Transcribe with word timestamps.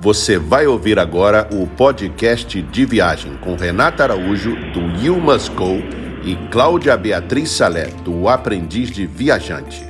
Você 0.00 0.38
vai 0.38 0.64
ouvir 0.64 0.96
agora 0.96 1.48
o 1.52 1.66
podcast 1.66 2.62
de 2.62 2.84
viagem 2.84 3.36
com 3.38 3.56
Renata 3.56 4.04
Araújo, 4.04 4.54
do 4.72 4.80
You 5.04 5.20
Must 5.20 5.50
Go, 5.50 5.82
e 6.22 6.36
Cláudia 6.52 6.96
Beatriz 6.96 7.50
Salé, 7.50 7.86
do 8.04 8.28
Aprendiz 8.28 8.92
de 8.92 9.08
Viajante. 9.08 9.87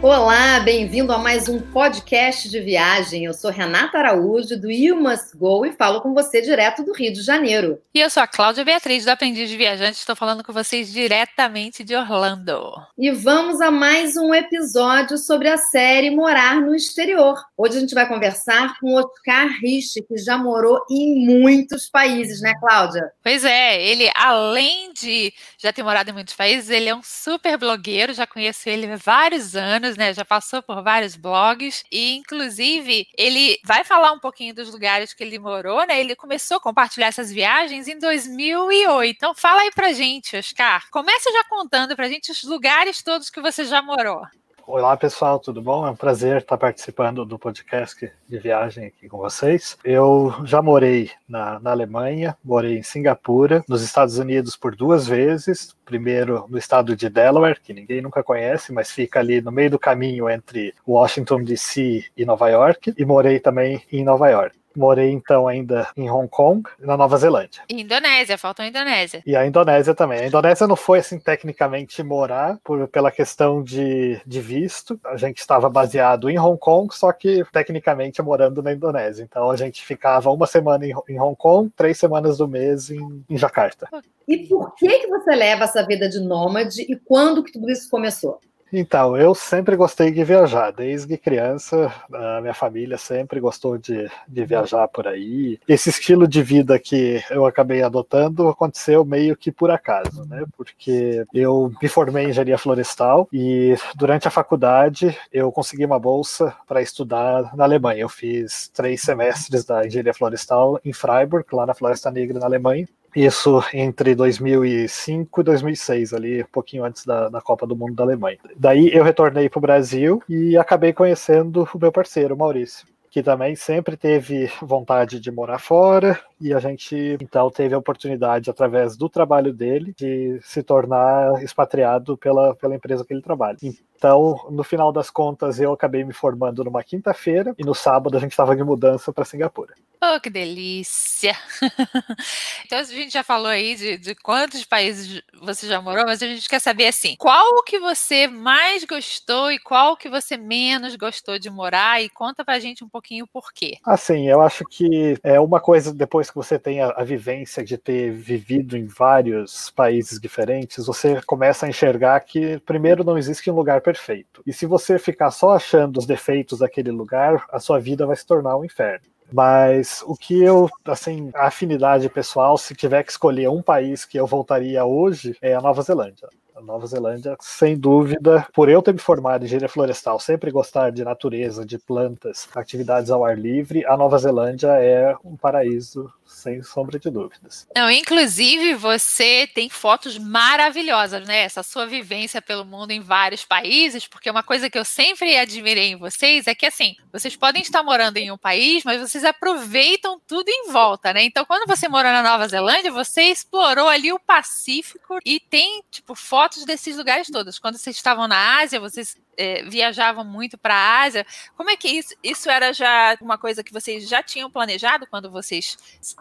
Olá, 0.00 0.60
bem-vindo 0.60 1.12
a 1.12 1.18
mais 1.18 1.48
um 1.48 1.58
podcast 1.58 2.48
de 2.48 2.60
viagem. 2.60 3.24
Eu 3.24 3.34
sou 3.34 3.50
Renata 3.50 3.98
Araújo, 3.98 4.56
do 4.56 4.70
You 4.70 4.94
Must 4.94 5.36
Go, 5.36 5.66
e 5.66 5.72
falo 5.72 6.00
com 6.00 6.14
você 6.14 6.40
direto 6.40 6.84
do 6.84 6.92
Rio 6.92 7.12
de 7.12 7.20
Janeiro. 7.20 7.82
E 7.92 7.98
eu 7.98 8.08
sou 8.08 8.22
a 8.22 8.28
Cláudia 8.28 8.64
Beatriz, 8.64 9.04
do 9.04 9.08
Aprendiz 9.08 9.50
de 9.50 9.56
Viajante, 9.56 9.98
estou 9.98 10.14
falando 10.14 10.44
com 10.44 10.52
vocês 10.52 10.92
diretamente 10.92 11.82
de 11.82 11.96
Orlando. 11.96 12.74
E 12.96 13.10
vamos 13.10 13.60
a 13.60 13.72
mais 13.72 14.16
um 14.16 14.32
episódio 14.32 15.18
sobre 15.18 15.48
a 15.48 15.56
série 15.56 16.10
Morar 16.10 16.60
no 16.60 16.76
Exterior. 16.76 17.34
Hoje 17.56 17.78
a 17.78 17.80
gente 17.80 17.94
vai 17.94 18.06
conversar 18.06 18.78
com 18.78 18.94
Oscar 18.94 19.48
Rich, 19.60 20.00
que 20.06 20.16
já 20.16 20.38
morou 20.38 20.78
em 20.88 21.26
muitos 21.26 21.90
países, 21.90 22.40
né, 22.40 22.52
Cláudia? 22.60 23.02
Pois 23.20 23.44
é, 23.44 23.84
ele, 23.84 24.08
além 24.14 24.92
de 24.92 25.34
já 25.58 25.72
ter 25.72 25.82
morado 25.82 26.10
em 26.10 26.12
muitos 26.12 26.34
países, 26.34 26.70
ele 26.70 26.88
é 26.88 26.94
um 26.94 27.02
super 27.02 27.56
blogueiro, 27.58 28.12
já 28.12 28.26
conheço 28.26 28.68
ele 28.68 28.86
há 28.90 28.96
vários 28.96 29.54
anos 29.54 29.68
anos, 29.68 29.96
né? 29.96 30.12
Já 30.12 30.24
passou 30.24 30.62
por 30.62 30.82
vários 30.82 31.16
blogs 31.16 31.84
e, 31.90 32.16
inclusive, 32.16 33.06
ele 33.16 33.58
vai 33.64 33.84
falar 33.84 34.12
um 34.12 34.18
pouquinho 34.18 34.54
dos 34.54 34.70
lugares 34.70 35.12
que 35.12 35.22
ele 35.22 35.38
morou, 35.38 35.86
né? 35.86 36.00
Ele 36.00 36.16
começou 36.16 36.56
a 36.56 36.60
compartilhar 36.60 37.06
essas 37.08 37.30
viagens 37.30 37.88
em 37.88 37.98
2008. 37.98 39.16
Então, 39.16 39.34
fala 39.34 39.62
aí 39.62 39.70
pra 39.72 39.92
gente, 39.92 40.36
Oscar. 40.36 40.88
Começa 40.90 41.30
já 41.32 41.44
contando 41.44 41.94
pra 41.96 42.08
gente 42.08 42.30
os 42.32 42.42
lugares 42.42 43.02
todos 43.02 43.30
que 43.30 43.40
você 43.40 43.64
já 43.64 43.82
morou. 43.82 44.22
Olá 44.70 44.94
pessoal, 44.98 45.38
tudo 45.38 45.62
bom? 45.62 45.86
É 45.86 45.90
um 45.90 45.96
prazer 45.96 46.36
estar 46.36 46.58
participando 46.58 47.24
do 47.24 47.38
podcast 47.38 48.12
de 48.28 48.38
viagem 48.38 48.84
aqui 48.84 49.08
com 49.08 49.16
vocês. 49.16 49.78
Eu 49.82 50.34
já 50.44 50.60
morei 50.60 51.10
na, 51.26 51.58
na, 51.58 51.70
Alemanha, 51.70 52.36
morei 52.44 52.76
em 52.76 52.82
Singapura, 52.82 53.64
nos 53.66 53.80
Estados 53.82 54.18
Unidos 54.18 54.56
por 54.56 54.76
duas 54.76 55.06
vezes. 55.06 55.74
Primeiro 55.86 56.44
no 56.50 56.58
estado 56.58 56.94
de 56.94 57.08
Delaware, 57.08 57.58
que 57.64 57.72
ninguém 57.72 58.02
nunca 58.02 58.22
conhece, 58.22 58.70
mas 58.70 58.90
fica 58.90 59.20
ali 59.20 59.40
no 59.40 59.50
meio 59.50 59.70
do 59.70 59.78
caminho 59.78 60.28
entre 60.28 60.74
Washington 60.86 61.42
DC 61.42 62.04
e 62.14 62.26
Nova 62.26 62.50
York. 62.50 62.92
E 62.98 63.06
morei 63.06 63.40
também 63.40 63.82
em 63.90 64.04
Nova 64.04 64.28
York. 64.28 64.54
Morei 64.78 65.10
então 65.10 65.48
ainda 65.48 65.88
em 65.96 66.08
Hong 66.08 66.28
Kong, 66.28 66.62
na 66.78 66.96
Nova 66.96 67.16
Zelândia. 67.16 67.62
E 67.68 67.80
Indonésia, 67.80 68.38
faltou 68.38 68.64
a 68.64 68.68
Indonésia. 68.68 69.24
E 69.26 69.34
a 69.34 69.44
Indonésia 69.44 69.92
também. 69.92 70.20
A 70.20 70.26
Indonésia 70.28 70.68
não 70.68 70.76
foi 70.76 71.00
assim 71.00 71.18
tecnicamente 71.18 72.00
morar 72.02 72.58
por, 72.62 72.86
pela 72.86 73.10
questão 73.10 73.60
de, 73.60 74.20
de 74.24 74.40
visto. 74.40 74.98
A 75.04 75.16
gente 75.16 75.38
estava 75.38 75.68
baseado 75.68 76.30
em 76.30 76.38
Hong 76.38 76.56
Kong, 76.56 76.94
só 76.94 77.12
que 77.12 77.44
tecnicamente 77.52 78.22
morando 78.22 78.62
na 78.62 78.72
Indonésia. 78.72 79.24
Então 79.24 79.50
a 79.50 79.56
gente 79.56 79.84
ficava 79.84 80.30
uma 80.30 80.46
semana 80.46 80.86
em, 80.86 80.94
em 81.08 81.20
Hong 81.20 81.36
Kong, 81.36 81.72
três 81.76 81.98
semanas 81.98 82.38
do 82.38 82.46
mês 82.46 82.88
em, 82.88 83.24
em 83.28 83.36
Jakarta. 83.36 83.88
E 84.28 84.46
por 84.46 84.76
que 84.76 85.00
que 85.00 85.08
você 85.08 85.34
leva 85.34 85.64
essa 85.64 85.84
vida 85.84 86.08
de 86.08 86.20
nômade 86.20 86.82
e 86.82 86.94
quando 86.94 87.42
que 87.42 87.50
tudo 87.50 87.68
isso 87.68 87.90
começou? 87.90 88.38
Então, 88.72 89.16
eu 89.16 89.34
sempre 89.34 89.76
gostei 89.76 90.10
de 90.10 90.22
viajar, 90.24 90.70
desde 90.72 91.16
criança, 91.16 91.92
a 92.12 92.40
minha 92.40 92.54
família 92.54 92.98
sempre 92.98 93.40
gostou 93.40 93.78
de, 93.78 94.10
de 94.26 94.44
viajar 94.44 94.86
por 94.88 95.06
aí. 95.06 95.58
Esse 95.66 95.88
estilo 95.88 96.28
de 96.28 96.42
vida 96.42 96.78
que 96.78 97.22
eu 97.30 97.46
acabei 97.46 97.82
adotando 97.82 98.48
aconteceu 98.48 99.04
meio 99.04 99.36
que 99.36 99.50
por 99.50 99.70
acaso, 99.70 100.24
né? 100.26 100.44
Porque 100.56 101.24
eu 101.32 101.72
me 101.80 101.88
formei 101.88 102.26
em 102.26 102.28
engenharia 102.30 102.58
florestal 102.58 103.28
e 103.32 103.74
durante 103.96 104.28
a 104.28 104.30
faculdade 104.30 105.16
eu 105.32 105.50
consegui 105.50 105.84
uma 105.84 105.98
bolsa 105.98 106.54
para 106.66 106.82
estudar 106.82 107.54
na 107.56 107.64
Alemanha. 107.64 108.00
Eu 108.00 108.08
fiz 108.08 108.68
três 108.68 109.00
semestres 109.00 109.64
da 109.64 109.86
engenharia 109.86 110.14
florestal 110.14 110.78
em 110.84 110.92
Freiburg, 110.92 111.46
lá 111.52 111.64
na 111.64 111.74
Floresta 111.74 112.10
Negra, 112.10 112.38
na 112.38 112.46
Alemanha. 112.46 112.86
Isso 113.14 113.62
entre 113.72 114.14
2005 114.14 115.40
e 115.40 115.44
2006, 115.44 116.12
ali, 116.12 116.42
um 116.42 116.46
pouquinho 116.52 116.84
antes 116.84 117.04
da, 117.04 117.28
da 117.28 117.40
Copa 117.40 117.66
do 117.66 117.74
Mundo 117.74 117.94
da 117.94 118.04
Alemanha. 118.04 118.38
Daí 118.56 118.90
eu 118.94 119.02
retornei 119.02 119.48
para 119.48 119.58
o 119.58 119.62
Brasil 119.62 120.22
e 120.28 120.56
acabei 120.56 120.92
conhecendo 120.92 121.68
o 121.74 121.78
meu 121.78 121.90
parceiro, 121.90 122.36
Maurício 122.36 122.86
que 123.10 123.22
também 123.22 123.56
sempre 123.56 123.96
teve 123.96 124.50
vontade 124.60 125.18
de 125.18 125.30
morar 125.30 125.58
fora, 125.58 126.20
e 126.40 126.52
a 126.52 126.58
gente 126.58 127.16
então 127.20 127.50
teve 127.50 127.74
a 127.74 127.78
oportunidade, 127.78 128.50
através 128.50 128.96
do 128.96 129.08
trabalho 129.08 129.52
dele, 129.52 129.94
de 129.96 130.38
se 130.42 130.62
tornar 130.62 131.42
expatriado 131.42 132.16
pela, 132.16 132.54
pela 132.54 132.74
empresa 132.74 133.04
que 133.04 133.12
ele 133.12 133.22
trabalha. 133.22 133.56
Então, 133.98 134.46
no 134.48 134.62
final 134.62 134.92
das 134.92 135.10
contas, 135.10 135.58
eu 135.58 135.72
acabei 135.72 136.04
me 136.04 136.12
formando 136.12 136.62
numa 136.62 136.84
quinta-feira, 136.84 137.52
e 137.58 137.64
no 137.64 137.74
sábado 137.74 138.16
a 138.16 138.20
gente 138.20 138.30
estava 138.30 138.54
de 138.54 138.62
mudança 138.62 139.12
para 139.12 139.24
Singapura. 139.24 139.74
Oh, 140.00 140.20
que 140.20 140.30
delícia! 140.30 141.34
então 142.64 142.78
a 142.78 142.84
gente 142.84 143.12
já 143.12 143.24
falou 143.24 143.48
aí 143.48 143.74
de, 143.74 143.98
de, 143.98 144.14
quantos 144.14 144.64
países 144.64 145.20
você 145.42 145.66
já 145.66 145.82
morou, 145.82 146.04
mas 146.04 146.22
a 146.22 146.26
gente 146.26 146.48
quer 146.48 146.60
saber 146.60 146.86
assim, 146.86 147.16
qual 147.18 147.64
que 147.64 147.80
você 147.80 148.28
mais 148.28 148.84
gostou 148.84 149.50
e 149.50 149.58
qual 149.58 149.96
que 149.96 150.08
você 150.08 150.36
menos 150.36 150.94
gostou 150.94 151.36
de 151.36 151.50
morar 151.50 152.00
e 152.00 152.08
conta 152.08 152.44
pra 152.44 152.60
gente 152.60 152.84
um 152.84 152.88
pouquinho 152.88 153.26
por 153.26 153.52
quê. 153.52 153.78
Assim, 153.84 154.28
eu 154.28 154.40
acho 154.40 154.64
que 154.64 155.18
é 155.24 155.40
uma 155.40 155.58
coisa 155.58 155.92
depois 155.92 156.30
que 156.30 156.36
você 156.36 156.60
tem 156.60 156.80
a, 156.80 156.90
a 156.90 157.02
vivência 157.02 157.64
de 157.64 157.76
ter 157.76 158.12
vivido 158.12 158.76
em 158.76 158.86
vários 158.86 159.70
países 159.70 160.20
diferentes, 160.20 160.86
você 160.86 161.20
começa 161.22 161.66
a 161.66 161.68
enxergar 161.68 162.20
que 162.20 162.60
primeiro 162.60 163.02
não 163.02 163.18
existe 163.18 163.50
um 163.50 163.54
lugar 163.54 163.80
perfeito. 163.88 164.42
E 164.46 164.52
se 164.52 164.66
você 164.66 164.98
ficar 164.98 165.30
só 165.30 165.52
achando 165.52 165.96
os 165.96 166.04
defeitos 166.04 166.58
daquele 166.58 166.90
lugar, 166.90 167.46
a 167.50 167.58
sua 167.58 167.80
vida 167.80 168.06
vai 168.06 168.14
se 168.14 168.26
tornar 168.26 168.54
um 168.58 168.64
inferno. 168.64 169.06
Mas 169.32 170.02
o 170.06 170.16
que 170.16 170.42
eu, 170.42 170.68
assim, 170.86 171.30
a 171.34 171.46
afinidade 171.46 172.08
pessoal, 172.08 172.56
se 172.56 172.74
tiver 172.74 173.02
que 173.02 173.10
escolher 173.10 173.48
um 173.48 173.62
país 173.62 174.04
que 174.04 174.18
eu 174.18 174.26
voltaria 174.26 174.84
hoje, 174.84 175.36
é 175.42 175.54
a 175.54 175.60
Nova 175.60 175.82
Zelândia. 175.82 176.28
A 176.56 176.60
Nova 176.60 176.88
Zelândia, 176.88 177.36
sem 177.40 177.78
dúvida, 177.78 178.44
por 178.52 178.68
eu 178.68 178.82
ter 178.82 178.92
me 178.92 178.98
formado 178.98 179.42
em 179.42 179.44
engenharia 179.46 179.68
florestal, 179.68 180.18
sempre 180.18 180.50
gostar 180.50 180.90
de 180.90 181.04
natureza, 181.04 181.64
de 181.64 181.78
plantas, 181.78 182.48
atividades 182.52 183.12
ao 183.12 183.24
ar 183.24 183.38
livre, 183.38 183.86
a 183.86 183.96
Nova 183.96 184.18
Zelândia 184.18 184.70
é 184.82 185.14
um 185.24 185.36
paraíso 185.36 186.12
sem 186.28 186.62
sombra 186.62 186.98
de 186.98 187.10
dúvidas. 187.10 187.66
Não, 187.74 187.90
inclusive 187.90 188.74
você 188.74 189.48
tem 189.54 189.70
fotos 189.70 190.18
maravilhosas, 190.18 191.26
né? 191.26 191.38
Essa 191.42 191.62
sua 191.62 191.86
vivência 191.86 192.42
pelo 192.42 192.64
mundo 192.64 192.90
em 192.90 193.00
vários 193.00 193.44
países, 193.44 194.06
porque 194.06 194.30
uma 194.30 194.42
coisa 194.42 194.68
que 194.68 194.78
eu 194.78 194.84
sempre 194.84 195.36
admirei 195.36 195.92
em 195.92 195.96
vocês 195.96 196.46
é 196.46 196.54
que 196.54 196.66
assim, 196.66 196.96
vocês 197.12 197.34
podem 197.34 197.62
estar 197.62 197.82
morando 197.82 198.18
em 198.18 198.30
um 198.30 198.36
país, 198.36 198.84
mas 198.84 199.00
vocês 199.00 199.17
aproveitam 199.24 200.20
tudo 200.26 200.48
em 200.48 200.70
volta, 200.70 201.12
né? 201.12 201.22
Então, 201.22 201.44
quando 201.44 201.66
você 201.66 201.88
morou 201.88 202.10
na 202.10 202.22
Nova 202.22 202.48
Zelândia, 202.48 202.90
você 202.90 203.22
explorou 203.22 203.88
ali 203.88 204.12
o 204.12 204.18
Pacífico 204.18 205.18
e 205.24 205.40
tem, 205.40 205.82
tipo, 205.90 206.14
fotos 206.14 206.64
desses 206.64 206.96
lugares 206.96 207.28
todos. 207.30 207.58
Quando 207.58 207.76
vocês 207.76 207.96
estavam 207.96 208.26
na 208.28 208.60
Ásia, 208.60 208.80
vocês 208.80 209.16
é, 209.36 209.62
viajavam 209.62 210.24
muito 210.24 210.58
para 210.58 210.74
a 210.74 211.02
Ásia. 211.02 211.26
Como 211.56 211.70
é 211.70 211.76
que 211.76 211.88
isso, 211.88 212.14
isso 212.22 212.50
era 212.50 212.72
já 212.72 213.16
uma 213.20 213.38
coisa 213.38 213.62
que 213.62 213.72
vocês 213.72 214.08
já 214.08 214.22
tinham 214.22 214.50
planejado 214.50 215.06
quando 215.06 215.30
vocês 215.30 215.76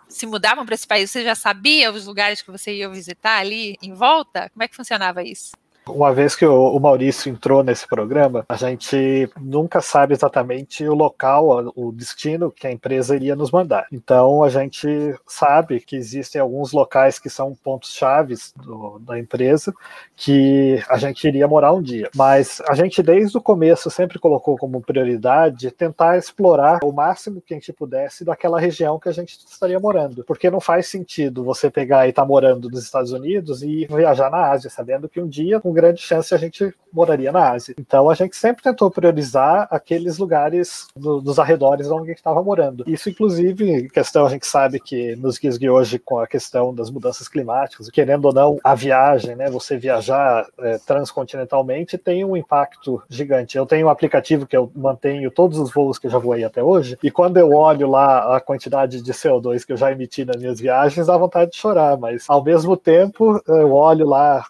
se 0.08 0.26
mudavam 0.26 0.66
para 0.66 0.76
esse 0.76 0.88
país? 0.88 1.10
Você 1.10 1.24
já 1.24 1.36
sabia 1.36 1.92
os 1.92 2.06
lugares 2.06 2.42
que 2.42 2.52
você 2.52 2.74
ia 2.76 2.90
visitar 2.90 3.40
ali 3.40 3.78
em 3.82 3.94
volta? 3.94 4.50
Como 4.52 4.64
é 4.64 4.68
que 4.68 4.76
funcionava 4.76 5.24
isso? 5.24 5.52
Uma 5.90 6.14
vez 6.14 6.36
que 6.36 6.46
o 6.46 6.80
Maurício 6.80 7.30
entrou 7.30 7.64
nesse 7.64 7.88
programa, 7.88 8.46
a 8.50 8.56
gente 8.56 9.30
nunca 9.40 9.82
sabe 9.82 10.14
exatamente 10.14 10.88
o 10.88 10.94
local, 10.94 11.72
o 11.76 11.92
destino 11.92 12.52
que 12.52 12.68
a 12.68 12.72
empresa 12.72 13.16
iria 13.16 13.36
nos 13.36 13.52
mandar. 13.52 13.88
Então 13.92 14.44
a 14.44 14.50
gente 14.50 14.88
sabe 15.26 15.80
que 15.80 15.96
existem 15.96 16.42
alguns 16.42 16.72
locais 16.72 17.20
que 17.20 17.30
são 17.30 17.56
pontos 17.56 17.94
chaves 17.94 18.54
da 19.02 19.18
empresa 19.18 19.74
que 20.16 20.82
a 20.90 20.98
gente 20.98 21.28
iria 21.28 21.48
morar 21.48 21.74
um 21.74 21.82
dia. 21.82 22.10
Mas 22.16 22.62
a 22.68 22.74
gente 22.74 23.02
desde 23.02 23.38
o 23.38 23.42
começo 23.42 23.90
sempre 23.90 24.20
colocou 24.20 24.58
como 24.58 24.82
prioridade 24.82 25.72
tentar 25.72 26.18
explorar 26.18 26.80
o 26.84 26.92
máximo 26.92 27.42
que 27.42 27.54
a 27.54 27.58
gente 27.58 27.72
pudesse 27.74 28.26
daquela 28.26 28.60
região 28.60 29.00
que 29.00 29.10
a 29.10 29.12
gente 29.14 29.38
estaria 29.48 29.80
morando, 29.80 30.24
porque 30.24 30.50
não 30.50 30.60
faz 30.60 30.88
sentido 30.88 31.44
você 31.44 31.70
pegar 31.70 32.06
e 32.06 32.10
estar 32.10 32.24
tá 32.24 32.28
morando 32.28 32.70
nos 32.70 32.84
Estados 32.84 33.12
Unidos 33.12 33.62
e 33.64 33.86
viajar 33.86 34.30
na 34.30 34.50
Ásia, 34.52 34.70
sabendo 34.70 35.08
que 35.08 35.22
um 35.22 35.28
dia 35.28 35.60
com 35.60 35.74
grande 35.78 36.02
chance 36.02 36.34
a 36.34 36.38
gente 36.38 36.74
moraria 36.92 37.32
na 37.32 37.52
Ásia. 37.52 37.76
Então 37.78 38.10
a 38.10 38.16
gente 38.16 38.36
sempre 38.36 38.64
tentou 38.64 38.90
priorizar 38.90 39.68
aqueles 39.70 40.18
lugares 40.18 40.88
do, 40.96 41.22
dos 41.22 41.38
arredores 41.38 41.92
onde 41.92 42.06
a 42.06 42.08
gente 42.08 42.18
estava 42.18 42.42
morando. 42.42 42.84
Isso, 42.88 43.10
inclusive, 43.10 43.88
questão 43.90 44.26
a 44.26 44.30
gente 44.30 44.48
sabe 44.48 44.80
que 44.80 45.16
nos 45.16 45.38
guias 45.38 45.60
de 45.60 45.70
hoje 45.70 46.00
com 46.00 46.20
a 46.20 46.26
questão 46.26 46.74
das 46.74 46.90
mudanças 46.90 47.28
climáticas, 47.28 47.90
querendo 47.92 48.26
ou 48.26 48.34
não, 48.34 48.58
a 48.64 48.74
viagem, 48.74 49.36
né, 49.36 49.50
você 49.50 49.78
viajar 49.78 50.48
é, 50.60 50.80
transcontinentalmente 50.80 51.98
tem 51.98 52.26
um 52.26 52.36
impacto 52.36 53.04
gigante. 53.08 53.58
Eu 53.58 53.66
tenho 53.66 53.88
um 53.88 53.90
aplicativo 53.90 54.48
que 54.48 54.58
eu 54.58 54.72
mantenho 54.76 55.30
todos 55.30 55.60
os 55.60 55.72
voos 55.72 56.00
que 56.00 56.08
eu 56.08 56.12
já 56.12 56.18
voei 56.18 56.44
até 56.44 56.64
hoje, 56.64 56.98
e 57.04 57.12
quando 57.12 57.38
eu 57.38 57.52
olho 57.52 57.88
lá 57.88 58.36
a 58.36 58.42
quantidade 58.42 59.02
de 59.02 59.14
CO2 59.14 59.66
que 59.66 59.74
eu 59.74 59.78
já 59.78 59.92
emiti 59.92 60.26
nas 60.26 60.38
minhas 60.38 60.60
viagens, 60.60 61.08
dá 61.08 61.18
vontade 61.18 61.52
de 61.52 61.58
chorar, 61.58 61.98
mas 61.98 62.26
ao 62.28 62.44
mesmo 62.44 62.76
tempo 62.76 63.42
eu 63.48 63.74
olho 63.74 64.08
lá 64.08 64.46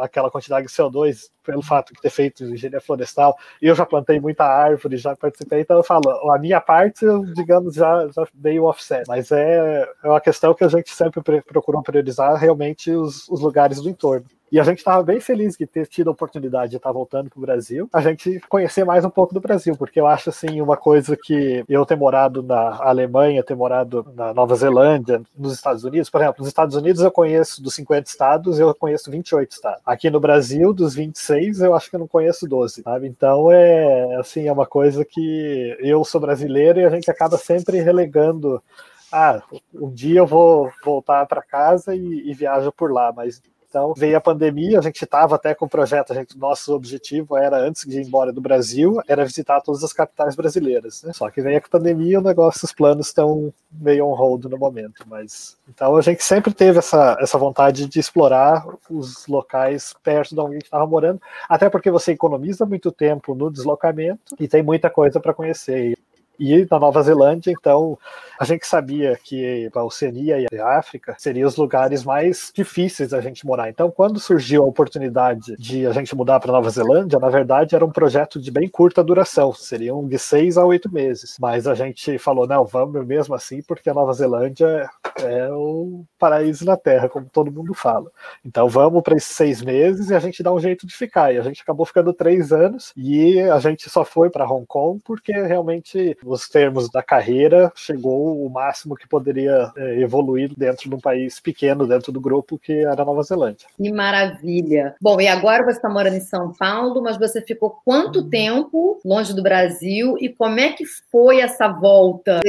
aquela 0.00 0.30
quantidade 0.30 0.47
quantidade 0.48 0.66
de 0.66 0.72
CO2 0.72 1.30
pelo 1.44 1.62
fato 1.62 1.94
de 1.94 2.00
ter 2.00 2.10
feito 2.10 2.44
engenharia 2.44 2.80
florestal, 2.80 3.36
e 3.62 3.66
eu 3.66 3.74
já 3.74 3.86
plantei 3.86 4.20
muita 4.20 4.44
árvore, 4.44 4.96
já 4.96 5.16
participei, 5.16 5.60
então 5.60 5.78
eu 5.78 5.82
falo, 5.82 6.30
a 6.30 6.38
minha 6.38 6.60
parte, 6.60 7.04
eu, 7.04 7.24
digamos, 7.24 7.74
já, 7.74 8.06
já 8.08 8.26
dei 8.34 8.58
o 8.58 8.64
offset, 8.64 9.04
mas 9.08 9.32
é, 9.32 9.88
é 10.04 10.08
uma 10.08 10.20
questão 10.20 10.52
que 10.52 10.64
a 10.64 10.68
gente 10.68 10.90
sempre 10.90 11.22
procurou 11.42 11.82
priorizar 11.82 12.36
realmente 12.36 12.90
os, 12.90 13.26
os 13.28 13.40
lugares 13.40 13.80
do 13.80 13.88
entorno. 13.88 14.26
E 14.50 14.58
a 14.58 14.64
gente 14.64 14.78
estava 14.78 15.02
bem 15.02 15.20
feliz 15.20 15.56
de 15.56 15.66
ter 15.66 15.86
tido 15.86 16.08
a 16.08 16.12
oportunidade 16.12 16.70
de 16.70 16.76
estar 16.76 16.90
voltando 16.90 17.28
para 17.28 17.38
o 17.38 17.42
Brasil, 17.42 17.88
a 17.92 18.00
gente 18.00 18.40
conhecer 18.48 18.84
mais 18.84 19.04
um 19.04 19.10
pouco 19.10 19.34
do 19.34 19.40
Brasil, 19.40 19.76
porque 19.76 20.00
eu 20.00 20.06
acho 20.06 20.30
assim 20.30 20.60
uma 20.60 20.76
coisa 20.76 21.16
que 21.16 21.64
eu 21.68 21.84
ter 21.84 21.96
morado 21.96 22.42
na 22.42 22.82
Alemanha, 22.82 23.42
ter 23.42 23.54
morado 23.54 24.06
na 24.14 24.32
Nova 24.32 24.54
Zelândia, 24.54 25.20
nos 25.36 25.52
Estados 25.52 25.84
Unidos, 25.84 26.08
por 26.08 26.20
exemplo, 26.20 26.36
nos 26.38 26.48
Estados 26.48 26.74
Unidos 26.74 27.02
eu 27.02 27.10
conheço 27.10 27.62
dos 27.62 27.74
50 27.74 28.08
estados, 28.08 28.58
eu 28.58 28.74
conheço 28.74 29.10
28 29.10 29.50
estados. 29.50 29.82
Aqui 29.84 30.08
no 30.08 30.18
Brasil, 30.18 30.72
dos 30.72 30.94
26, 30.94 31.60
eu 31.60 31.74
acho 31.74 31.90
que 31.90 31.96
eu 31.96 32.00
não 32.00 32.08
conheço 32.08 32.48
12, 32.48 32.82
sabe? 32.82 33.06
Então 33.06 33.52
é 33.52 34.16
assim, 34.16 34.48
é 34.48 34.52
uma 34.52 34.66
coisa 34.66 35.04
que 35.04 35.76
eu 35.80 36.02
sou 36.04 36.20
brasileiro 36.20 36.80
e 36.80 36.84
a 36.84 36.90
gente 36.90 37.10
acaba 37.10 37.36
sempre 37.36 37.80
relegando 37.80 38.62
ah, 39.10 39.42
um 39.74 39.90
dia 39.90 40.20
eu 40.20 40.26
vou 40.26 40.70
voltar 40.84 41.26
para 41.26 41.42
casa 41.42 41.94
e, 41.94 42.30
e 42.30 42.34
viajo 42.34 42.70
por 42.72 42.92
lá, 42.92 43.10
mas 43.10 43.42
então 43.68 43.92
veio 43.94 44.16
a 44.16 44.20
pandemia, 44.20 44.78
a 44.78 44.82
gente 44.82 45.04
estava 45.04 45.34
até 45.34 45.54
com 45.54 45.66
o 45.66 45.68
projeto, 45.68 46.14
gente, 46.14 46.38
nosso 46.38 46.74
objetivo 46.74 47.36
era, 47.36 47.58
antes 47.58 47.84
de 47.84 48.00
ir 48.00 48.06
embora 48.06 48.32
do 48.32 48.40
Brasil, 48.40 48.98
era 49.06 49.24
visitar 49.24 49.60
todas 49.60 49.84
as 49.84 49.92
capitais 49.92 50.34
brasileiras. 50.34 51.02
Né? 51.02 51.12
Só 51.12 51.28
que 51.30 51.42
veio 51.42 51.58
a 51.58 51.60
pandemia 51.60 52.18
o 52.18 52.22
negócio, 52.22 52.64
os 52.64 52.72
planos 52.72 53.08
estão 53.08 53.52
meio 53.70 54.06
on 54.06 54.14
hold 54.14 54.46
no 54.46 54.56
momento. 54.56 55.04
Mas 55.06 55.58
então 55.68 55.96
a 55.96 56.02
gente 56.02 56.24
sempre 56.24 56.52
teve 56.54 56.78
essa, 56.78 57.16
essa 57.20 57.36
vontade 57.36 57.86
de 57.86 58.00
explorar 58.00 58.66
os 58.90 59.26
locais 59.26 59.94
perto 60.02 60.34
de 60.34 60.40
onde 60.40 60.56
a 60.56 60.58
estava 60.58 60.86
morando, 60.86 61.20
até 61.48 61.68
porque 61.68 61.90
você 61.90 62.12
economiza 62.12 62.64
muito 62.64 62.90
tempo 62.90 63.34
no 63.34 63.50
deslocamento 63.50 64.34
e 64.40 64.48
tem 64.48 64.62
muita 64.62 64.88
coisa 64.88 65.20
para 65.20 65.34
conhecer 65.34 65.98
e 66.38 66.66
na 66.70 66.78
Nova 66.78 67.02
Zelândia, 67.02 67.50
então 67.50 67.98
a 68.38 68.44
gente 68.44 68.66
sabia 68.66 69.18
que 69.22 69.68
a 69.74 69.84
Oceania 69.84 70.38
e 70.38 70.58
a 70.58 70.78
África 70.78 71.16
seriam 71.18 71.48
os 71.48 71.56
lugares 71.56 72.04
mais 72.04 72.52
difíceis 72.54 73.10
da 73.10 73.20
gente 73.20 73.44
morar. 73.44 73.68
Então, 73.68 73.90
quando 73.90 74.20
surgiu 74.20 74.62
a 74.62 74.66
oportunidade 74.66 75.56
de 75.56 75.86
a 75.86 75.92
gente 75.92 76.14
mudar 76.14 76.38
para 76.38 76.52
Nova 76.52 76.70
Zelândia, 76.70 77.18
na 77.18 77.28
verdade 77.28 77.74
era 77.74 77.84
um 77.84 77.90
projeto 77.90 78.40
de 78.40 78.50
bem 78.50 78.68
curta 78.68 79.02
duração, 79.02 79.52
seriam 79.52 80.06
de 80.06 80.18
seis 80.18 80.56
a 80.56 80.64
oito 80.64 80.92
meses. 80.92 81.36
Mas 81.40 81.66
a 81.66 81.74
gente 81.74 82.16
falou, 82.18 82.46
não, 82.46 82.64
vamos 82.64 83.04
mesmo 83.04 83.34
assim, 83.34 83.60
porque 83.62 83.90
a 83.90 83.94
Nova 83.94 84.12
Zelândia 84.12 84.88
é 85.20 85.48
o 85.52 86.04
paraíso 86.18 86.64
na 86.64 86.76
Terra, 86.76 87.08
como 87.08 87.26
todo 87.26 87.50
mundo 87.50 87.74
fala. 87.74 88.10
Então 88.44 88.68
vamos 88.68 89.02
para 89.02 89.16
esses 89.16 89.34
seis 89.34 89.60
meses 89.60 90.10
e 90.10 90.14
a 90.14 90.20
gente 90.20 90.42
dá 90.42 90.52
um 90.52 90.60
jeito 90.60 90.86
de 90.86 90.94
ficar. 90.94 91.34
E 91.34 91.38
a 91.38 91.42
gente 91.42 91.62
acabou 91.62 91.84
ficando 91.84 92.12
três 92.12 92.52
anos 92.52 92.92
e 92.96 93.40
a 93.40 93.58
gente 93.58 93.90
só 93.90 94.04
foi 94.04 94.30
para 94.30 94.48
Hong 94.48 94.66
Kong 94.66 95.00
porque 95.04 95.32
realmente 95.32 96.16
os 96.28 96.48
termos 96.48 96.90
da 96.90 97.02
carreira, 97.02 97.72
chegou 97.74 98.44
o 98.44 98.48
máximo 98.50 98.94
que 98.94 99.08
poderia 99.08 99.72
é, 99.76 100.00
evoluir 100.00 100.52
dentro 100.56 100.88
de 100.88 100.94
um 100.94 101.00
país 101.00 101.40
pequeno, 101.40 101.86
dentro 101.86 102.12
do 102.12 102.20
grupo 102.20 102.58
que 102.58 102.72
era 102.72 103.02
a 103.02 103.04
Nova 103.04 103.22
Zelândia. 103.22 103.66
Que 103.76 103.92
maravilha! 103.92 104.94
Bom, 105.00 105.20
e 105.20 105.28
agora 105.28 105.64
você 105.64 105.76
está 105.76 105.88
morando 105.88 106.16
em 106.16 106.20
São 106.20 106.52
Paulo, 106.52 107.02
mas 107.02 107.18
você 107.18 107.40
ficou 107.40 107.78
quanto 107.84 108.20
hum. 108.20 108.28
tempo 108.28 109.00
longe 109.04 109.34
do 109.34 109.42
Brasil 109.42 110.16
e 110.20 110.28
como 110.28 110.58
é 110.60 110.72
que 110.72 110.84
foi 111.10 111.40
essa 111.40 111.68
volta? 111.68 112.40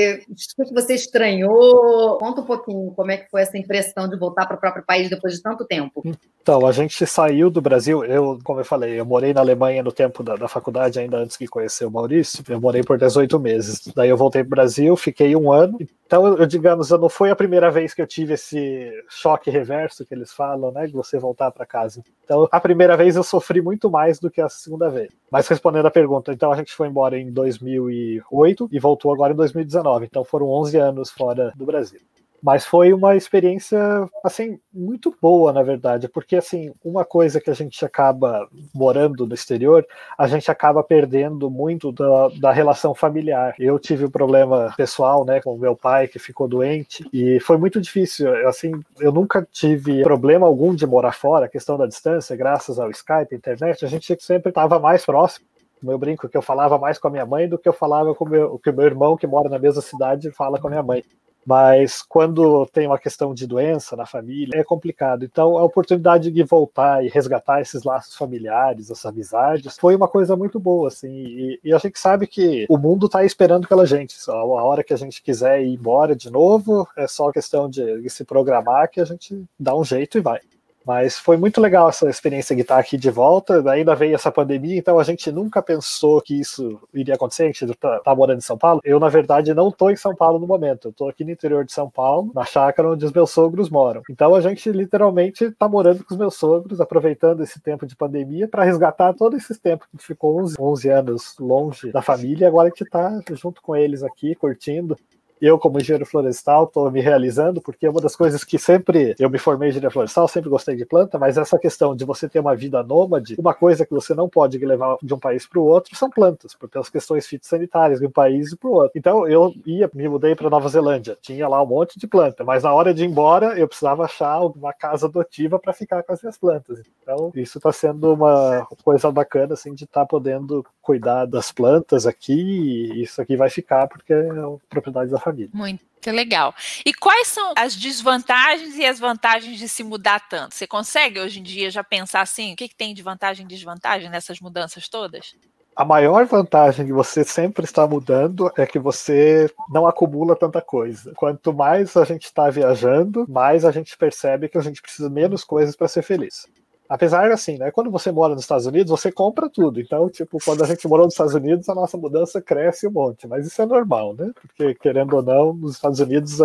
O 0.57 0.65
que 0.65 0.73
você 0.73 0.93
estranhou? 0.95 2.17
Conta 2.17 2.41
um 2.41 2.45
pouquinho 2.45 2.91
como 2.91 3.11
é 3.11 3.17
que 3.17 3.29
foi 3.29 3.41
essa 3.41 3.57
impressão 3.57 4.07
de 4.07 4.17
voltar 4.17 4.45
para 4.45 4.57
o 4.57 4.59
próprio 4.59 4.83
país 4.85 5.09
depois 5.09 5.33
de 5.33 5.41
tanto 5.41 5.65
tempo. 5.65 6.03
Então, 6.41 6.65
a 6.65 6.71
gente 6.71 7.05
saiu 7.05 7.49
do 7.49 7.61
Brasil, 7.61 8.03
eu, 8.05 8.39
como 8.43 8.59
eu 8.59 8.65
falei, 8.65 8.99
eu 8.99 9.05
morei 9.05 9.33
na 9.33 9.41
Alemanha 9.41 9.83
no 9.83 9.91
tempo 9.91 10.23
da, 10.23 10.35
da 10.35 10.47
faculdade, 10.47 10.99
ainda 10.99 11.17
antes 11.17 11.37
de 11.37 11.47
conhecer 11.47 11.85
o 11.85 11.91
Maurício, 11.91 12.43
eu 12.49 12.59
morei 12.59 12.81
por 12.81 12.97
18 12.97 13.39
meses 13.39 13.68
Daí 13.95 14.09
eu 14.09 14.17
voltei 14.17 14.43
para 14.43 14.47
o 14.47 14.51
Brasil, 14.51 14.95
fiquei 14.95 15.35
um 15.35 15.51
ano. 15.51 15.77
Então, 16.05 16.25
eu, 16.25 16.45
digamos, 16.45 16.89
não 16.89 17.09
foi 17.09 17.29
a 17.29 17.35
primeira 17.35 17.69
vez 17.69 17.93
que 17.93 18.01
eu 18.01 18.07
tive 18.07 18.33
esse 18.33 18.91
choque 19.07 19.49
reverso 19.49 20.05
que 20.05 20.13
eles 20.13 20.31
falam, 20.31 20.71
né? 20.71 20.87
De 20.87 20.93
você 20.93 21.19
voltar 21.19 21.51
para 21.51 21.65
casa. 21.65 22.03
Então, 22.23 22.47
a 22.51 22.59
primeira 22.59 22.97
vez 22.97 23.15
eu 23.15 23.23
sofri 23.23 23.61
muito 23.61 23.89
mais 23.89 24.19
do 24.19 24.29
que 24.29 24.41
a 24.41 24.49
segunda 24.49 24.89
vez. 24.89 25.09
Mas 25.31 25.47
respondendo 25.47 25.85
a 25.85 25.91
pergunta, 25.91 26.33
então 26.33 26.51
a 26.51 26.55
gente 26.55 26.73
foi 26.73 26.87
embora 26.87 27.17
em 27.17 27.31
2008 27.31 28.69
e 28.71 28.79
voltou 28.79 29.13
agora 29.13 29.33
em 29.33 29.35
2019. 29.35 30.05
Então, 30.05 30.23
foram 30.23 30.47
11 30.47 30.77
anos 30.77 31.09
fora 31.11 31.53
do 31.55 31.65
Brasil. 31.65 31.99
Mas 32.41 32.65
foi 32.65 32.93
uma 32.93 33.15
experiência, 33.15 33.79
assim, 34.23 34.59
muito 34.73 35.15
boa, 35.21 35.51
na 35.51 35.61
verdade, 35.61 36.07
porque, 36.07 36.35
assim, 36.35 36.71
uma 36.83 37.03
coisa 37.03 37.39
que 37.41 37.49
a 37.49 37.53
gente 37.53 37.83
acaba 37.83 38.47
morando 38.73 39.25
no 39.25 39.33
exterior, 39.33 39.85
a 40.17 40.27
gente 40.27 40.49
acaba 40.49 40.83
perdendo 40.83 41.49
muito 41.49 41.91
da, 41.91 42.29
da 42.39 42.51
relação 42.51 42.93
familiar. 42.95 43.55
Eu 43.59 43.77
tive 43.77 44.05
um 44.05 44.09
problema 44.09 44.73
pessoal, 44.77 45.25
né, 45.25 45.41
com 45.41 45.57
meu 45.57 45.75
pai, 45.75 46.07
que 46.07 46.19
ficou 46.19 46.47
doente, 46.47 47.07
e 47.11 47.39
foi 47.41 47.57
muito 47.57 47.81
difícil, 47.81 48.47
assim, 48.47 48.71
eu 48.99 49.11
nunca 49.11 49.47
tive 49.51 50.03
problema 50.03 50.47
algum 50.47 50.73
de 50.73 50.85
morar 50.85 51.13
fora, 51.13 51.45
a 51.45 51.49
questão 51.49 51.77
da 51.77 51.85
distância, 51.85 52.35
graças 52.35 52.79
ao 52.79 52.89
Skype, 52.89 53.35
internet, 53.35 53.83
a 53.83 53.87
gente 53.87 54.15
sempre 54.21 54.49
estava 54.49 54.79
mais 54.79 55.05
próximo. 55.05 55.45
Eu 55.81 55.97
brinco 55.97 56.27
que 56.27 56.35
eu 56.35 56.41
falava 56.41 56.77
mais 56.77 56.97
com 56.97 57.07
a 57.07 57.11
minha 57.11 57.25
mãe 57.25 57.47
do 57.47 57.57
que 57.57 57.69
eu 57.69 57.73
falava 57.73 58.13
com 58.13 58.27
meu, 58.27 58.55
o 58.55 58.71
meu 58.71 58.85
irmão, 58.85 59.15
que 59.15 59.25
mora 59.25 59.47
na 59.47 59.57
mesma 59.57 59.81
cidade, 59.81 60.29
fala 60.31 60.59
com 60.59 60.67
a 60.67 60.69
minha 60.69 60.83
mãe. 60.83 61.03
Mas 61.49 62.03
quando 62.03 62.67
tem 62.67 62.85
uma 62.85 62.99
questão 62.99 63.33
de 63.33 63.47
doença 63.47 63.95
na 63.95 64.05
família, 64.05 64.59
é 64.59 64.63
complicado. 64.63 65.25
Então, 65.25 65.57
a 65.57 65.63
oportunidade 65.63 66.29
de 66.29 66.43
voltar 66.43 67.03
e 67.03 67.09
resgatar 67.09 67.59
esses 67.59 67.83
laços 67.83 68.15
familiares, 68.15 68.91
essas 68.91 69.07
amizades, 69.07 69.75
foi 69.79 69.95
uma 69.95 70.07
coisa 70.07 70.35
muito 70.35 70.59
boa, 70.59 70.89
assim. 70.89 71.09
E, 71.09 71.59
e 71.63 71.73
a 71.73 71.79
gente 71.79 71.97
sabe 71.97 72.27
que 72.27 72.67
o 72.69 72.77
mundo 72.77 73.07
está 73.07 73.25
esperando 73.25 73.67
pela 73.67 73.83
gente. 73.83 74.15
A 74.27 74.43
hora 74.43 74.83
que 74.83 74.93
a 74.93 74.97
gente 74.97 75.23
quiser 75.23 75.63
ir 75.63 75.73
embora 75.73 76.15
de 76.15 76.29
novo, 76.29 76.87
é 76.95 77.07
só 77.07 77.31
questão 77.31 77.67
de, 77.67 77.99
de 77.99 78.09
se 78.11 78.23
programar 78.23 78.87
que 78.87 79.01
a 79.01 79.05
gente 79.05 79.43
dá 79.59 79.75
um 79.75 79.83
jeito 79.83 80.19
e 80.19 80.21
vai. 80.21 80.41
Mas 80.85 81.17
foi 81.17 81.37
muito 81.37 81.61
legal 81.61 81.89
essa 81.89 82.09
experiência 82.09 82.55
de 82.55 82.61
estar 82.61 82.77
aqui 82.77 82.97
de 82.97 83.09
volta. 83.09 83.61
Ainda 83.71 83.95
veio 83.95 84.15
essa 84.15 84.31
pandemia, 84.31 84.77
então 84.77 84.99
a 84.99 85.03
gente 85.03 85.31
nunca 85.31 85.61
pensou 85.61 86.21
que 86.21 86.39
isso 86.39 86.79
iria 86.93 87.15
acontecer. 87.15 87.43
A 87.43 87.45
gente 87.47 87.67
tá, 87.75 87.99
tá 87.99 88.15
morando 88.15 88.39
em 88.39 88.41
São 88.41 88.57
Paulo. 88.57 88.81
Eu, 88.83 88.99
na 88.99 89.09
verdade, 89.09 89.53
não 89.53 89.69
estou 89.69 89.91
em 89.91 89.95
São 89.95 90.15
Paulo 90.15 90.39
no 90.39 90.47
momento. 90.47 90.87
Eu 90.87 90.91
estou 90.91 91.09
aqui 91.09 91.23
no 91.23 91.31
interior 91.31 91.63
de 91.65 91.71
São 91.71 91.89
Paulo, 91.89 92.31
na 92.33 92.45
chácara 92.45 92.89
onde 92.89 93.05
os 93.05 93.11
meus 93.11 93.29
sogros 93.31 93.69
moram. 93.69 94.01
Então 94.09 94.33
a 94.33 94.41
gente 94.41 94.71
literalmente 94.71 95.45
está 95.45 95.67
morando 95.67 96.03
com 96.03 96.13
os 96.13 96.19
meus 96.19 96.35
sogros, 96.35 96.81
aproveitando 96.81 97.43
esse 97.43 97.59
tempo 97.59 97.85
de 97.85 97.95
pandemia 97.95 98.47
para 98.47 98.63
resgatar 98.63 99.13
todo 99.13 99.35
esse 99.35 99.59
tempo 99.59 99.85
que 99.91 100.03
ficou 100.03 100.41
11, 100.41 100.55
11 100.59 100.89
anos 100.89 101.35
longe 101.39 101.91
da 101.91 102.01
família. 102.01 102.47
Agora 102.47 102.67
a 102.67 102.69
gente 102.69 102.83
está 102.83 103.21
junto 103.33 103.61
com 103.61 103.75
eles 103.75 104.03
aqui, 104.03 104.35
curtindo 104.35 104.97
eu, 105.41 105.57
como 105.57 105.79
engenheiro 105.79 106.05
florestal, 106.05 106.65
estou 106.65 106.89
me 106.91 107.01
realizando, 107.01 107.61
porque 107.61 107.85
é 107.85 107.89
uma 107.89 108.01
das 108.01 108.15
coisas 108.15 108.43
que 108.43 108.57
sempre 108.57 109.15
eu 109.19 109.29
me 109.29 109.37
formei 109.37 109.67
em 109.67 109.69
engenharia 109.69 109.91
florestal, 109.91 110.27
sempre 110.27 110.49
gostei 110.49 110.75
de 110.75 110.85
planta, 110.85 111.17
mas 111.17 111.37
essa 111.37 111.57
questão 111.57 111.95
de 111.95 112.05
você 112.05 112.27
ter 112.27 112.39
uma 112.39 112.55
vida 112.55 112.81
nômade, 112.83 113.35
uma 113.37 113.53
coisa 113.53 113.85
que 113.85 113.93
você 113.93 114.13
não 114.13 114.27
pode 114.27 114.57
levar 114.57 114.97
de 115.01 115.13
um 115.13 115.19
país 115.19 115.47
para 115.47 115.59
o 115.59 115.65
outro 115.65 115.95
são 115.95 116.09
plantas, 116.09 116.53
por 116.55 116.69
as 116.75 116.89
questões 116.89 117.25
fitossanitárias 117.27 117.99
de 117.99 118.05
um 118.05 118.11
país 118.11 118.55
para 118.55 118.69
o 118.69 118.73
outro. 118.73 118.91
Então 118.95 119.27
eu 119.27 119.53
ia, 119.65 119.89
me 119.93 120.07
mudei 120.07 120.35
para 120.35 120.49
Nova 120.49 120.69
Zelândia, 120.69 121.17
tinha 121.21 121.47
lá 121.47 121.61
um 121.61 121.67
monte 121.67 121.99
de 121.99 122.07
planta, 122.07 122.43
mas 122.43 122.63
na 122.63 122.73
hora 122.73 122.93
de 122.93 123.03
ir 123.03 123.07
embora 123.07 123.57
eu 123.57 123.67
precisava 123.67 124.03
achar 124.03 124.39
uma 124.41 124.73
casa 124.73 125.07
adotiva 125.07 125.59
para 125.59 125.73
ficar 125.73 126.03
com 126.03 126.13
as 126.13 126.21
minhas 126.21 126.37
plantas. 126.37 126.79
Então 127.01 127.31
isso 127.35 127.57
está 127.57 127.71
sendo 127.71 128.13
uma 128.13 128.67
coisa 128.83 129.11
bacana 129.11 129.53
assim 129.53 129.73
de 129.73 129.85
estar 129.85 130.01
tá 130.01 130.05
podendo 130.05 130.65
cuidar 130.81 131.25
das 131.25 131.51
plantas 131.51 132.05
aqui 132.05 132.33
e 132.33 133.03
isso 133.03 133.21
aqui 133.21 133.35
vai 133.35 133.49
ficar 133.49 133.87
porque 133.87 134.13
é 134.13 134.29
propriedade 134.69 135.11
da 135.11 135.19
família 135.19 135.28
família. 135.31 135.49
Muito 135.53 135.81
legal. 136.07 136.53
E 136.85 136.93
quais 136.93 137.27
são 137.27 137.53
as 137.57 137.75
desvantagens 137.75 138.75
e 138.75 138.85
as 138.85 138.99
vantagens 138.99 139.57
de 139.57 139.67
se 139.67 139.83
mudar 139.83 140.19
tanto? 140.27 140.55
Você 140.55 140.65
consegue 140.65 141.19
hoje 141.19 141.39
em 141.39 141.43
dia 141.43 141.69
já 141.69 141.83
pensar 141.83 142.21
assim, 142.21 142.53
o 142.53 142.55
que, 142.55 142.67
que 142.67 142.75
tem 142.75 142.93
de 142.93 143.01
vantagem 143.01 143.45
e 143.45 143.49
desvantagem 143.49 144.09
nessas 144.09 144.39
mudanças 144.39 144.87
todas? 144.87 145.35
A 145.75 145.85
maior 145.85 146.25
vantagem 146.25 146.85
que 146.85 146.91
você 146.91 147.23
sempre 147.23 147.63
está 147.63 147.87
mudando 147.87 148.51
é 148.57 148.65
que 148.65 148.77
você 148.77 149.49
não 149.69 149.87
acumula 149.87 150.35
tanta 150.35 150.61
coisa. 150.61 151.13
Quanto 151.15 151.53
mais 151.53 151.95
a 151.95 152.03
gente 152.03 152.25
está 152.25 152.49
viajando, 152.49 153.25
mais 153.29 153.63
a 153.63 153.71
gente 153.71 153.97
percebe 153.97 154.49
que 154.49 154.57
a 154.57 154.61
gente 154.61 154.81
precisa 154.81 155.09
menos 155.09 155.43
coisas 155.43 155.77
para 155.77 155.87
ser 155.87 156.01
feliz. 156.01 156.47
Apesar 156.89 157.31
assim, 157.31 157.59
né? 157.59 157.69
Quando 157.69 157.91
você 157.91 158.11
mora 158.11 158.33
nos 158.33 158.41
Estados 158.41 158.65
Unidos, 158.65 158.89
você 158.89 159.11
compra 159.11 159.47
tudo. 159.47 159.79
Então, 159.79 160.09
tipo, 160.09 160.39
quando 160.43 160.63
a 160.63 160.65
gente 160.65 160.87
morou 160.87 161.05
nos 161.05 161.13
Estados 161.13 161.35
Unidos, 161.35 161.69
a 161.69 161.75
nossa 161.75 161.95
mudança 161.95 162.41
cresce 162.41 162.87
um 162.87 162.91
monte. 162.91 163.27
Mas 163.27 163.45
isso 163.45 163.61
é 163.61 163.65
normal, 163.67 164.15
né? 164.15 164.31
Porque, 164.41 164.73
querendo 164.73 165.15
ou 165.15 165.21
não, 165.21 165.53
nos 165.53 165.75
Estados 165.75 165.99
Unidos 165.99 166.39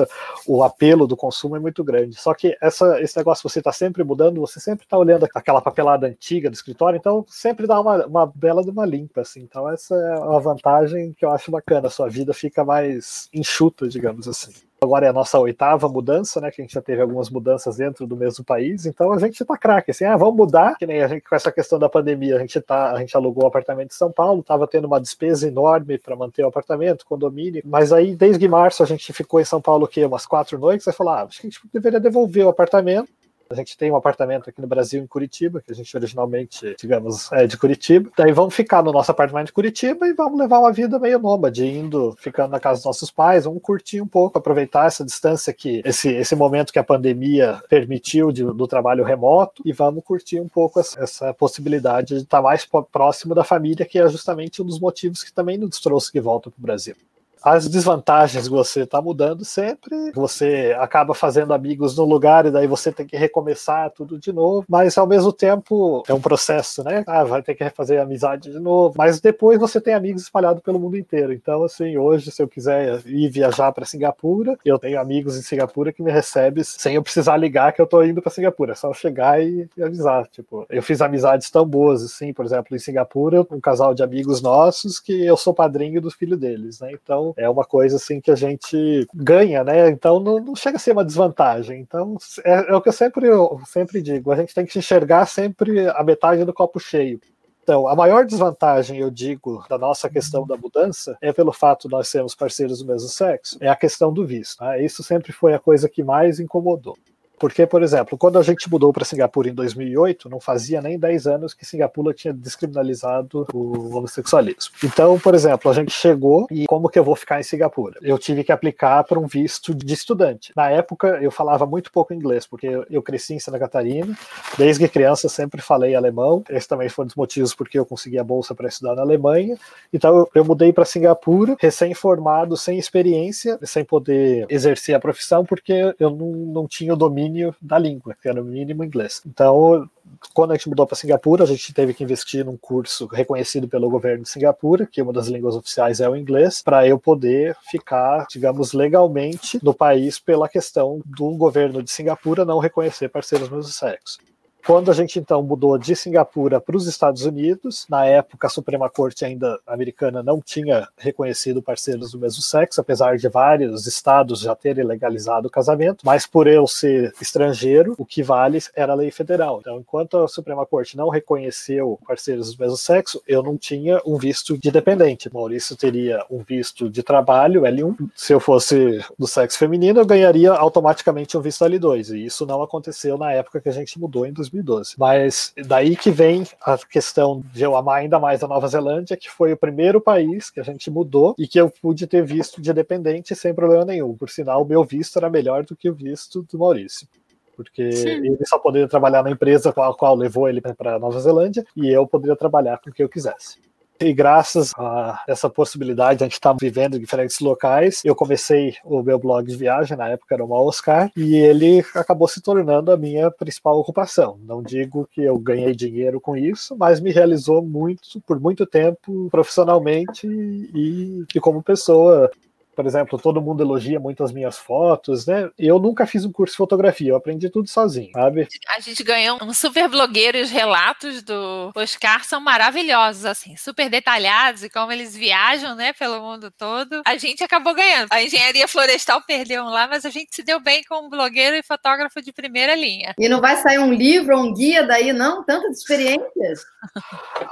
o 0.46 0.62
apelo 0.62 1.06
do 1.06 1.16
consumo 1.16 1.56
é 1.56 1.58
muito 1.58 1.82
grande. 1.82 2.16
Só 2.16 2.34
que 2.34 2.54
essa, 2.60 3.00
esse 3.00 3.16
negócio, 3.16 3.48
você 3.48 3.60
está 3.60 3.72
sempre 3.72 4.04
mudando, 4.04 4.38
você 4.38 4.60
sempre 4.60 4.84
está 4.84 4.98
olhando 4.98 5.26
aquela 5.34 5.62
papelada 5.62 6.06
antiga 6.06 6.50
do 6.50 6.54
escritório, 6.54 6.98
então 6.98 7.24
sempre 7.26 7.66
dá 7.66 7.80
uma, 7.80 8.04
uma 8.06 8.26
bela 8.26 8.62
de 8.62 8.68
uma 8.68 8.84
limpa, 8.84 9.22
assim. 9.22 9.40
Então, 9.40 9.66
essa 9.70 9.94
é 9.94 10.18
uma 10.18 10.40
vantagem 10.40 11.14
que 11.14 11.24
eu 11.24 11.30
acho 11.30 11.50
bacana. 11.50 11.86
A 11.86 11.90
sua 11.90 12.10
vida 12.10 12.34
fica 12.34 12.62
mais 12.62 13.30
enxuta, 13.32 13.88
digamos 13.88 14.28
assim 14.28 14.52
agora 14.84 15.06
é 15.06 15.08
a 15.08 15.12
nossa 15.12 15.38
oitava 15.38 15.88
mudança, 15.88 16.40
né? 16.40 16.50
Que 16.50 16.60
a 16.60 16.64
gente 16.64 16.74
já 16.74 16.82
teve 16.82 17.02
algumas 17.02 17.30
mudanças 17.30 17.76
dentro 17.76 18.06
do 18.06 18.16
mesmo 18.16 18.44
país, 18.44 18.86
então 18.86 19.12
a 19.12 19.18
gente 19.18 19.44
tá 19.44 19.56
craque, 19.56 19.90
assim, 19.90 20.04
ah, 20.04 20.16
vamos 20.16 20.36
mudar, 20.36 20.76
que 20.76 20.86
nem 20.86 21.02
a 21.02 21.08
gente 21.08 21.22
com 21.22 21.34
essa 21.34 21.50
questão 21.50 21.78
da 21.78 21.88
pandemia, 21.88 22.36
a 22.36 22.38
gente 22.38 22.60
tá, 22.60 22.92
a 22.92 22.98
gente 22.98 23.16
alugou 23.16 23.42
o 23.42 23.46
um 23.46 23.48
apartamento 23.48 23.90
em 23.92 23.94
São 23.96 24.12
Paulo, 24.12 24.42
tava 24.42 24.66
tendo 24.66 24.86
uma 24.86 25.00
despesa 25.00 25.48
enorme 25.48 25.98
para 25.98 26.14
manter 26.14 26.44
o 26.44 26.48
apartamento, 26.48 27.06
condomínio, 27.06 27.62
mas 27.64 27.92
aí 27.92 28.14
desde 28.14 28.46
março 28.46 28.82
a 28.82 28.86
gente 28.86 29.12
ficou 29.12 29.40
em 29.40 29.44
São 29.44 29.60
Paulo 29.60 29.88
que 29.88 30.04
umas 30.04 30.26
quatro 30.26 30.58
noites, 30.58 30.86
aí 30.86 30.94
falar, 30.94 31.22
ah, 31.22 31.24
acho 31.24 31.40
que 31.40 31.46
a 31.46 31.50
gente 31.50 31.60
deveria 31.72 32.00
devolver 32.00 32.46
o 32.46 32.50
apartamento 32.50 33.08
a 33.54 33.56
gente 33.56 33.76
tem 33.76 33.90
um 33.90 33.96
apartamento 33.96 34.50
aqui 34.50 34.60
no 34.60 34.66
Brasil, 34.66 35.02
em 35.02 35.06
Curitiba, 35.06 35.62
que 35.62 35.70
a 35.70 35.74
gente 35.74 35.96
originalmente, 35.96 36.74
digamos, 36.78 37.30
é 37.32 37.46
de 37.46 37.56
Curitiba. 37.56 38.10
Daí 38.16 38.32
vamos 38.32 38.54
ficar 38.54 38.82
no 38.82 38.92
nosso 38.92 39.10
apartamento 39.10 39.46
de 39.46 39.52
Curitiba 39.52 40.06
e 40.08 40.12
vamos 40.12 40.38
levar 40.38 40.58
uma 40.58 40.72
vida 40.72 40.98
meio 40.98 41.18
nômade, 41.18 41.64
indo, 41.64 42.16
ficando 42.18 42.50
na 42.50 42.60
casa 42.60 42.78
dos 42.78 42.86
nossos 42.86 43.10
pais, 43.10 43.44
vamos 43.44 43.62
curtir 43.62 44.00
um 44.00 44.06
pouco, 44.06 44.36
aproveitar 44.36 44.86
essa 44.86 45.04
distância 45.04 45.52
que, 45.52 45.80
esse, 45.84 46.10
esse 46.10 46.34
momento 46.34 46.72
que 46.72 46.78
a 46.78 46.84
pandemia 46.84 47.62
permitiu 47.68 48.32
de, 48.32 48.42
do 48.42 48.66
trabalho 48.66 49.04
remoto 49.04 49.62
e 49.64 49.72
vamos 49.72 50.02
curtir 50.02 50.40
um 50.40 50.48
pouco 50.48 50.80
essa, 50.80 51.00
essa 51.00 51.34
possibilidade 51.34 52.16
de 52.16 52.22
estar 52.22 52.42
mais 52.42 52.68
próximo 52.90 53.34
da 53.34 53.44
família, 53.44 53.86
que 53.86 53.98
é 53.98 54.08
justamente 54.08 54.60
um 54.60 54.66
dos 54.66 54.80
motivos 54.80 55.22
que 55.22 55.32
também 55.32 55.56
nos 55.56 55.80
trouxe 55.80 56.12
de 56.12 56.20
volta 56.20 56.50
para 56.50 56.58
o 56.58 56.62
Brasil 56.62 56.96
as 57.44 57.68
desvantagens 57.68 58.48
você 58.48 58.84
está 58.84 59.02
mudando 59.02 59.44
sempre, 59.44 60.10
você 60.14 60.74
acaba 60.80 61.14
fazendo 61.14 61.52
amigos 61.52 61.94
no 61.94 62.04
lugar 62.04 62.46
e 62.46 62.50
daí 62.50 62.66
você 62.66 62.90
tem 62.90 63.06
que 63.06 63.16
recomeçar 63.16 63.90
tudo 63.90 64.18
de 64.18 64.32
novo, 64.32 64.64
mas 64.66 64.96
ao 64.96 65.06
mesmo 65.06 65.30
tempo 65.30 66.02
é 66.08 66.14
um 66.14 66.20
processo, 66.20 66.82
né? 66.82 67.04
Ah, 67.06 67.22
vai 67.22 67.42
ter 67.42 67.54
que 67.54 67.62
refazer 67.62 68.00
amizade 68.00 68.50
de 68.50 68.58
novo, 68.58 68.94
mas 68.96 69.20
depois 69.20 69.58
você 69.58 69.78
tem 69.78 69.92
amigos 69.92 70.22
espalhados 70.22 70.62
pelo 70.62 70.80
mundo 70.80 70.96
inteiro. 70.96 71.32
Então, 71.32 71.62
assim, 71.62 71.98
hoje, 71.98 72.30
se 72.30 72.42
eu 72.42 72.48
quiser 72.48 73.02
ir 73.06 73.28
viajar 73.28 73.70
para 73.72 73.84
Singapura, 73.84 74.56
eu 74.64 74.78
tenho 74.78 74.98
amigos 74.98 75.36
em 75.36 75.42
Singapura 75.42 75.92
que 75.92 76.02
me 76.02 76.10
recebem 76.10 76.64
sem 76.64 76.94
eu 76.94 77.02
precisar 77.02 77.36
ligar 77.36 77.72
que 77.72 77.82
eu 77.82 77.86
tô 77.86 78.02
indo 78.02 78.22
para 78.22 78.32
Singapura, 78.32 78.72
é 78.72 78.74
só 78.74 78.92
chegar 78.94 79.42
e, 79.42 79.68
e 79.76 79.82
avisar. 79.82 80.26
Tipo, 80.28 80.64
eu 80.70 80.82
fiz 80.82 81.02
amizades 81.02 81.50
tão 81.50 81.66
boas, 81.66 82.02
assim, 82.02 82.32
por 82.32 82.46
exemplo, 82.46 82.74
em 82.74 82.78
Singapura, 82.78 83.46
um 83.50 83.60
casal 83.60 83.92
de 83.92 84.02
amigos 84.02 84.40
nossos 84.40 84.98
que 84.98 85.24
eu 85.24 85.36
sou 85.36 85.52
padrinho 85.52 86.00
do 86.00 86.10
filho 86.10 86.36
deles, 86.36 86.80
né? 86.80 86.90
Então, 86.92 87.33
é 87.36 87.48
uma 87.48 87.64
coisa 87.64 87.96
assim 87.96 88.20
que 88.20 88.30
a 88.30 88.34
gente 88.34 89.06
ganha, 89.14 89.64
né? 89.64 89.88
Então 89.88 90.20
não, 90.20 90.38
não 90.40 90.56
chega 90.56 90.76
a 90.76 90.80
ser 90.80 90.92
uma 90.92 91.04
desvantagem. 91.04 91.80
Então 91.80 92.16
é, 92.44 92.70
é, 92.70 92.74
o 92.74 92.80
que 92.80 92.88
eu 92.88 92.92
sempre, 92.92 93.26
eu 93.26 93.60
sempre 93.66 94.02
digo: 94.02 94.30
a 94.30 94.36
gente 94.36 94.54
tem 94.54 94.66
que 94.66 94.78
enxergar 94.78 95.26
sempre 95.26 95.88
a 95.88 96.02
metade 96.02 96.44
do 96.44 96.54
copo 96.54 96.78
cheio. 96.78 97.20
Então, 97.62 97.88
a 97.88 97.96
maior 97.96 98.26
desvantagem, 98.26 98.98
eu 98.98 99.10
digo, 99.10 99.64
da 99.70 99.78
nossa 99.78 100.10
questão 100.10 100.46
da 100.46 100.54
mudança 100.54 101.16
é 101.22 101.32
pelo 101.32 101.50
fato 101.50 101.88
de 101.88 101.94
nós 101.94 102.08
sermos 102.08 102.34
parceiros 102.34 102.80
do 102.80 102.86
mesmo 102.86 103.08
sexo, 103.08 103.56
é 103.58 103.70
a 103.70 103.74
questão 103.74 104.12
do 104.12 104.26
visto. 104.26 104.62
Né? 104.62 104.84
Isso 104.84 105.02
sempre 105.02 105.32
foi 105.32 105.54
a 105.54 105.58
coisa 105.58 105.88
que 105.88 106.04
mais 106.04 106.38
incomodou. 106.38 106.94
Porque, 107.38 107.66
por 107.66 107.82
exemplo, 107.82 108.16
quando 108.16 108.38
a 108.38 108.42
gente 108.42 108.70
mudou 108.70 108.92
para 108.92 109.04
Singapura 109.04 109.48
em 109.48 109.54
2008, 109.54 110.28
não 110.28 110.40
fazia 110.40 110.80
nem 110.80 110.98
10 110.98 111.26
anos 111.26 111.54
que 111.54 111.66
Singapura 111.66 112.14
tinha 112.14 112.32
descriminalizado 112.32 113.46
o 113.52 113.96
homossexualismo. 113.96 114.74
Então, 114.82 115.18
por 115.18 115.34
exemplo, 115.34 115.70
a 115.70 115.74
gente 115.74 115.92
chegou 115.92 116.46
e 116.50 116.64
como 116.66 116.88
que 116.88 116.98
eu 116.98 117.04
vou 117.04 117.16
ficar 117.16 117.40
em 117.40 117.42
Singapura? 117.42 117.98
Eu 118.00 118.18
tive 118.18 118.44
que 118.44 118.52
aplicar 118.52 119.02
para 119.04 119.18
um 119.18 119.26
visto 119.26 119.74
de 119.74 119.92
estudante. 119.92 120.52
Na 120.56 120.70
época, 120.70 121.18
eu 121.20 121.30
falava 121.30 121.66
muito 121.66 121.90
pouco 121.90 122.14
inglês, 122.14 122.46
porque 122.46 122.68
eu 122.90 123.02
cresci 123.02 123.34
em 123.34 123.40
Santa 123.40 123.58
Catarina, 123.58 124.16
desde 124.56 124.88
criança 124.88 125.28
sempre 125.28 125.60
falei 125.60 125.94
alemão. 125.94 126.44
Esse 126.48 126.68
também 126.68 126.88
foi 126.88 127.04
um 127.04 127.06
dos 127.06 127.16
motivos 127.16 127.54
porque 127.54 127.78
eu 127.78 127.86
consegui 127.86 128.18
a 128.18 128.24
bolsa 128.24 128.54
para 128.54 128.68
estudar 128.68 128.94
na 128.94 129.02
Alemanha. 129.02 129.56
Então, 129.92 130.28
eu 130.34 130.44
mudei 130.44 130.72
para 130.72 130.84
Singapura, 130.84 131.56
recém-formado, 131.58 132.56
sem 132.56 132.78
experiência, 132.78 133.58
sem 133.62 133.84
poder 133.84 134.46
exercer 134.48 134.94
a 134.94 135.00
profissão, 135.00 135.44
porque 135.44 135.94
eu 135.98 136.10
não, 136.10 136.30
não 136.30 136.68
tinha 136.68 136.92
o 136.92 136.96
domínio 136.96 137.23
domínio 137.24 137.54
da 137.60 137.78
língua, 137.78 138.14
que 138.20 138.28
era 138.28 138.40
o 138.40 138.44
mínimo 138.44 138.84
inglês. 138.84 139.22
Então, 139.26 139.88
quando 140.32 140.52
a 140.52 140.54
gente 140.54 140.68
mudou 140.68 140.86
para 140.86 140.96
Singapura, 140.96 141.44
a 141.44 141.46
gente 141.46 141.72
teve 141.72 141.94
que 141.94 142.04
investir 142.04 142.44
num 142.44 142.56
curso 142.56 143.06
reconhecido 143.06 143.66
pelo 143.66 143.88
governo 143.88 144.22
de 144.22 144.28
Singapura, 144.28 144.86
que 144.86 145.00
uma 145.00 145.12
das 145.12 145.28
línguas 145.28 145.56
oficiais 145.56 146.00
é 146.00 146.08
o 146.08 146.16
inglês, 146.16 146.62
para 146.62 146.86
eu 146.86 146.98
poder 146.98 147.56
ficar, 147.70 148.26
digamos, 148.30 148.72
legalmente 148.72 149.58
no 149.62 149.74
país 149.74 150.18
pela 150.18 150.48
questão 150.48 151.00
do 151.04 151.30
governo 151.36 151.82
de 151.82 151.90
Singapura 151.90 152.44
não 152.44 152.58
reconhecer 152.58 153.08
parceiros 153.08 153.48
do 153.48 153.56
mesmo 153.56 153.72
sexo. 153.72 154.18
Quando 154.66 154.90
a 154.90 154.94
gente 154.94 155.18
então 155.18 155.42
mudou 155.42 155.76
de 155.76 155.94
Singapura 155.94 156.58
para 156.58 156.74
os 156.74 156.86
Estados 156.86 157.26
Unidos, 157.26 157.84
na 157.86 158.06
época 158.06 158.46
a 158.46 158.50
Suprema 158.50 158.88
Corte 158.88 159.22
ainda 159.22 159.60
americana 159.66 160.22
não 160.22 160.40
tinha 160.40 160.88
reconhecido 160.96 161.60
parceiros 161.60 162.12
do 162.12 162.18
mesmo 162.18 162.40
sexo, 162.40 162.80
apesar 162.80 163.18
de 163.18 163.28
vários 163.28 163.86
estados 163.86 164.40
já 164.40 164.54
terem 164.54 164.82
legalizado 164.82 165.48
o 165.48 165.50
casamento, 165.50 165.98
mas 166.02 166.26
por 166.26 166.46
eu 166.46 166.66
ser 166.66 167.12
estrangeiro, 167.20 167.94
o 167.98 168.06
que 168.06 168.22
vale 168.22 168.58
era 168.74 168.94
a 168.94 168.96
lei 168.96 169.10
federal. 169.10 169.58
Então, 169.60 169.78
enquanto 169.78 170.16
a 170.16 170.28
Suprema 170.28 170.64
Corte 170.64 170.96
não 170.96 171.10
reconheceu 171.10 171.98
parceiros 172.06 172.54
do 172.54 172.62
mesmo 172.62 172.78
sexo, 172.78 173.22
eu 173.28 173.42
não 173.42 173.58
tinha 173.58 174.00
um 174.06 174.16
visto 174.16 174.56
de 174.56 174.70
dependente. 174.70 175.30
Maurício 175.30 175.76
teria 175.76 176.24
um 176.30 176.42
visto 176.42 176.88
de 176.88 177.02
trabalho, 177.02 177.62
L1. 177.62 178.08
Se 178.16 178.32
eu 178.32 178.40
fosse 178.40 179.04
do 179.18 179.26
sexo 179.26 179.58
feminino, 179.58 180.00
eu 180.00 180.06
ganharia 180.06 180.52
automaticamente 180.52 181.36
um 181.36 181.42
visto 181.42 181.66
L2, 181.66 182.14
e 182.14 182.24
isso 182.24 182.46
não 182.46 182.62
aconteceu 182.62 183.18
na 183.18 183.30
época 183.30 183.60
que 183.60 183.68
a 183.68 183.72
gente 183.72 184.00
mudou 184.00 184.24
em 184.24 184.32
2000 184.32 184.53
2012. 184.62 184.94
Mas 184.98 185.52
daí 185.66 185.96
que 185.96 186.10
vem 186.10 186.44
a 186.64 186.78
questão 186.78 187.42
de 187.52 187.62
eu 187.62 187.76
amar 187.76 188.00
ainda 188.00 188.18
mais 188.18 188.42
a 188.42 188.48
Nova 188.48 188.68
Zelândia, 188.68 189.16
que 189.16 189.30
foi 189.30 189.52
o 189.52 189.56
primeiro 189.56 190.00
país 190.00 190.50
que 190.50 190.60
a 190.60 190.62
gente 190.62 190.90
mudou 190.90 191.34
e 191.38 191.46
que 191.46 191.60
eu 191.60 191.70
pude 191.70 192.06
ter 192.06 192.24
visto 192.24 192.60
de 192.60 192.72
dependente 192.72 193.34
sem 193.34 193.54
problema 193.54 193.84
nenhum. 193.84 194.16
Por 194.16 194.30
sinal, 194.30 194.62
o 194.62 194.66
meu 194.66 194.84
visto 194.84 195.18
era 195.18 195.30
melhor 195.30 195.64
do 195.64 195.76
que 195.76 195.88
o 195.88 195.94
visto 195.94 196.42
do 196.50 196.58
Maurício 196.58 197.08
porque 197.56 197.92
Sim. 197.92 198.08
ele 198.08 198.44
só 198.44 198.58
poderia 198.58 198.88
trabalhar 198.88 199.22
na 199.22 199.30
empresa 199.30 199.72
com 199.72 199.82
a 199.82 199.96
qual 199.96 200.16
levou 200.16 200.48
ele 200.48 200.60
para 200.60 200.98
Nova 200.98 201.20
Zelândia 201.20 201.64
e 201.76 201.88
eu 201.88 202.06
poderia 202.06 202.36
trabalhar 202.36 202.78
com 202.78 202.90
o 202.90 202.92
que 202.92 203.02
eu 203.02 203.08
quisesse. 203.08 203.58
E 204.00 204.12
graças 204.12 204.72
a 204.76 205.22
essa 205.28 205.48
possibilidade, 205.48 206.22
a 206.22 206.26
gente 206.26 206.34
estar 206.34 206.52
tá 206.52 206.56
vivendo 206.60 206.96
em 206.96 207.00
diferentes 207.00 207.38
locais, 207.40 208.00
eu 208.04 208.14
comecei 208.14 208.74
o 208.84 209.02
meu 209.02 209.18
blog 209.18 209.46
de 209.46 209.56
viagem, 209.56 209.96
na 209.96 210.08
época 210.08 210.34
era 210.34 210.44
uma 210.44 210.60
Oscar, 210.60 211.10
e 211.16 211.36
ele 211.36 211.84
acabou 211.94 212.26
se 212.26 212.40
tornando 212.40 212.90
a 212.90 212.96
minha 212.96 213.30
principal 213.30 213.78
ocupação. 213.78 214.38
Não 214.42 214.62
digo 214.62 215.08
que 215.12 215.22
eu 215.22 215.38
ganhei 215.38 215.74
dinheiro 215.74 216.20
com 216.20 216.36
isso, 216.36 216.76
mas 216.76 217.00
me 217.00 217.12
realizou 217.12 217.62
muito, 217.62 218.20
por 218.26 218.40
muito 218.40 218.66
tempo, 218.66 219.28
profissionalmente 219.30 220.26
e, 220.26 221.24
e 221.34 221.40
como 221.40 221.62
pessoa 221.62 222.30
por 222.74 222.86
exemplo, 222.86 223.18
todo 223.18 223.40
mundo 223.40 223.62
elogia 223.62 224.00
muito 224.00 224.22
as 224.22 224.32
minhas 224.32 224.58
fotos, 224.58 225.26
né? 225.26 225.50
Eu 225.58 225.78
nunca 225.78 226.06
fiz 226.06 226.24
um 226.24 226.32
curso 226.32 226.54
de 226.54 226.58
fotografia, 226.58 227.10
eu 227.10 227.16
aprendi 227.16 227.48
tudo 227.48 227.68
sozinho, 227.68 228.10
sabe? 228.12 228.48
A 228.68 228.80
gente 228.80 229.02
ganhou 229.02 229.38
um 229.42 229.52
super 229.52 229.88
blogueiro 229.88 230.38
e 230.38 230.42
os 230.42 230.50
relatos 230.50 231.22
do 231.22 231.72
Oscar 231.74 232.24
são 232.24 232.40
maravilhosos, 232.40 233.24
assim, 233.24 233.56
super 233.56 233.88
detalhados 233.88 234.62
e 234.64 234.70
como 234.70 234.92
eles 234.92 235.16
viajam, 235.16 235.74
né, 235.74 235.92
pelo 235.92 236.20
mundo 236.20 236.50
todo. 236.50 237.02
A 237.06 237.16
gente 237.16 237.42
acabou 237.42 237.74
ganhando. 237.74 238.08
A 238.10 238.22
engenharia 238.22 238.68
florestal 238.68 239.22
perdeu 239.22 239.62
um 239.62 239.68
lá, 239.68 239.86
mas 239.86 240.04
a 240.04 240.10
gente 240.10 240.34
se 240.34 240.42
deu 240.42 240.60
bem 240.60 240.82
com 240.84 241.06
um 241.06 241.08
blogueiro 241.08 241.56
e 241.56 241.62
fotógrafo 241.62 242.20
de 242.20 242.32
primeira 242.32 242.74
linha. 242.74 243.14
E 243.18 243.28
não 243.28 243.40
vai 243.40 243.56
sair 243.56 243.78
um 243.78 243.92
livro 243.92 244.36
ou 244.36 244.44
um 244.44 244.54
guia 244.54 244.86
daí, 244.86 245.12
não? 245.12 245.44
Tantas 245.44 245.78
experiências? 245.78 246.64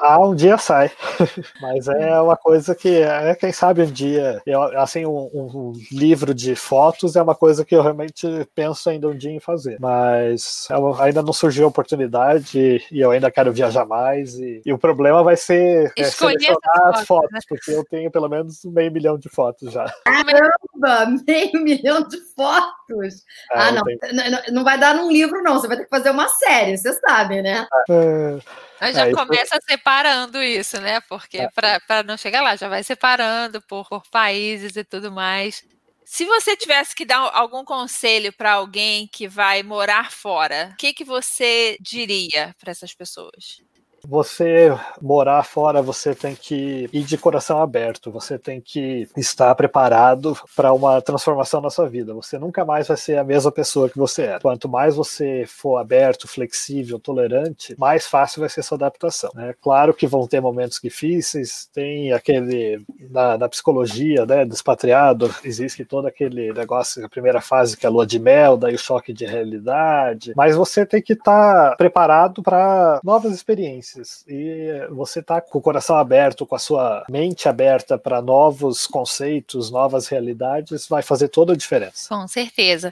ah, 0.00 0.20
um 0.20 0.34
dia 0.34 0.58
sai. 0.58 0.90
mas 1.60 1.88
é 1.88 2.20
uma 2.20 2.36
coisa 2.36 2.74
que, 2.74 3.02
é, 3.02 3.34
quem 3.34 3.52
sabe 3.52 3.82
um 3.82 3.90
dia, 3.90 4.40
eu, 4.46 4.62
assim, 4.78 5.04
um, 5.12 5.70
um, 5.70 5.72
livro 5.90 6.34
de 6.34 6.54
fotos 6.54 7.16
é 7.16 7.22
uma 7.22 7.34
coisa 7.34 7.64
que 7.64 7.74
eu 7.74 7.82
realmente 7.82 8.26
penso 8.54 8.88
ainda 8.88 9.08
um 9.08 9.16
dia 9.16 9.30
em 9.30 9.40
fazer. 9.40 9.78
Mas 9.80 10.68
ainda 11.00 11.22
não 11.22 11.32
surgiu 11.32 11.64
a 11.64 11.68
oportunidade 11.68 12.84
e 12.90 13.00
eu 13.00 13.10
ainda 13.10 13.30
quero 13.30 13.52
viajar 13.52 13.84
mais. 13.86 14.34
E, 14.34 14.62
e 14.64 14.72
o 14.72 14.78
problema 14.78 15.22
vai 15.22 15.36
ser 15.36 15.92
é, 15.96 16.04
selecionar 16.04 16.88
as 16.94 17.06
fotos, 17.06 17.30
né? 17.32 17.40
porque 17.48 17.70
eu 17.70 17.84
tenho 17.84 18.10
pelo 18.10 18.28
menos 18.28 18.64
meio 18.64 18.92
milhão 18.92 19.18
de 19.18 19.28
fotos 19.28 19.72
já. 19.72 19.92
Caramba, 20.04 21.22
meio 21.26 21.62
milhão 21.62 22.06
de 22.06 22.18
fotos! 22.34 23.24
É, 23.52 23.58
ah, 23.58 23.72
não, 23.72 23.82
tenho... 23.82 24.52
não 24.52 24.64
vai 24.64 24.78
dar 24.78 24.94
num 24.94 25.10
livro, 25.10 25.42
não. 25.42 25.58
Você 25.58 25.68
vai 25.68 25.76
ter 25.76 25.84
que 25.84 25.90
fazer 25.90 26.10
uma 26.10 26.28
série, 26.28 26.76
você 26.76 26.92
sabe, 26.94 27.42
né? 27.42 27.66
É. 27.90 28.38
Mas 28.82 28.96
já 28.96 29.12
começa 29.12 29.60
separando 29.64 30.42
isso, 30.42 30.80
né? 30.80 31.00
Porque 31.02 31.38
é. 31.38 31.48
para 31.48 32.02
não 32.02 32.16
chegar 32.16 32.42
lá, 32.42 32.56
já 32.56 32.68
vai 32.68 32.82
separando 32.82 33.62
por, 33.62 33.88
por 33.88 34.02
países 34.10 34.74
e 34.74 34.82
tudo 34.82 35.12
mais. 35.12 35.64
Se 36.04 36.24
você 36.24 36.56
tivesse 36.56 36.92
que 36.92 37.04
dar 37.04 37.30
algum 37.32 37.64
conselho 37.64 38.32
para 38.32 38.54
alguém 38.54 39.06
que 39.06 39.28
vai 39.28 39.62
morar 39.62 40.10
fora, 40.10 40.70
o 40.72 40.76
que, 40.76 40.92
que 40.92 41.04
você 41.04 41.76
diria 41.80 42.54
para 42.58 42.72
essas 42.72 42.92
pessoas? 42.92 43.62
Você 44.06 44.68
morar 45.00 45.44
fora, 45.44 45.80
você 45.80 46.14
tem 46.14 46.34
que 46.34 46.88
ir 46.92 47.04
de 47.04 47.16
coração 47.16 47.60
aberto, 47.60 48.10
você 48.10 48.36
tem 48.36 48.60
que 48.60 49.08
estar 49.16 49.54
preparado 49.54 50.36
para 50.56 50.72
uma 50.72 51.00
transformação 51.00 51.60
na 51.60 51.70
sua 51.70 51.88
vida. 51.88 52.12
Você 52.12 52.38
nunca 52.38 52.64
mais 52.64 52.88
vai 52.88 52.96
ser 52.96 53.18
a 53.18 53.24
mesma 53.24 53.52
pessoa 53.52 53.88
que 53.88 53.98
você 53.98 54.22
era. 54.22 54.40
Quanto 54.40 54.68
mais 54.68 54.96
você 54.96 55.44
for 55.46 55.76
aberto, 55.76 56.26
flexível, 56.26 56.98
tolerante, 56.98 57.76
mais 57.78 58.06
fácil 58.06 58.40
vai 58.40 58.48
ser 58.48 58.62
sua 58.62 58.76
adaptação. 58.76 59.30
É 59.38 59.54
claro 59.60 59.94
que 59.94 60.06
vão 60.06 60.26
ter 60.26 60.40
momentos 60.40 60.80
difíceis, 60.82 61.68
tem 61.72 62.12
aquele 62.12 62.84
na, 63.10 63.38
na 63.38 63.48
psicologia, 63.48 64.26
né, 64.26 64.44
do 64.44 64.54
expatriado, 64.54 65.32
existe 65.44 65.84
todo 65.84 66.06
aquele 66.06 66.52
negócio, 66.52 67.04
a 67.04 67.08
primeira 67.08 67.40
fase 67.40 67.76
que 67.76 67.86
é 67.86 67.88
a 67.88 67.92
lua 67.92 68.06
de 68.06 68.18
mel, 68.18 68.56
daí 68.56 68.74
o 68.74 68.78
choque 68.78 69.12
de 69.12 69.24
realidade, 69.24 70.32
mas 70.36 70.56
você 70.56 70.84
tem 70.84 71.00
que 71.00 71.12
estar 71.12 71.70
tá 71.70 71.76
preparado 71.76 72.42
para 72.42 73.00
novas 73.04 73.32
experiências 73.32 73.91
e 74.26 74.86
você 74.90 75.22
tá 75.22 75.40
com 75.40 75.58
o 75.58 75.62
coração 75.62 75.96
aberto, 75.96 76.46
com 76.46 76.54
a 76.54 76.58
sua 76.58 77.04
mente 77.08 77.48
aberta 77.48 77.98
para 77.98 78.22
novos 78.22 78.86
conceitos, 78.86 79.70
novas 79.70 80.08
realidades, 80.08 80.86
vai 80.88 81.02
fazer 81.02 81.28
toda 81.28 81.52
a 81.52 81.56
diferença. 81.56 82.08
Com 82.08 82.26
certeza. 82.28 82.90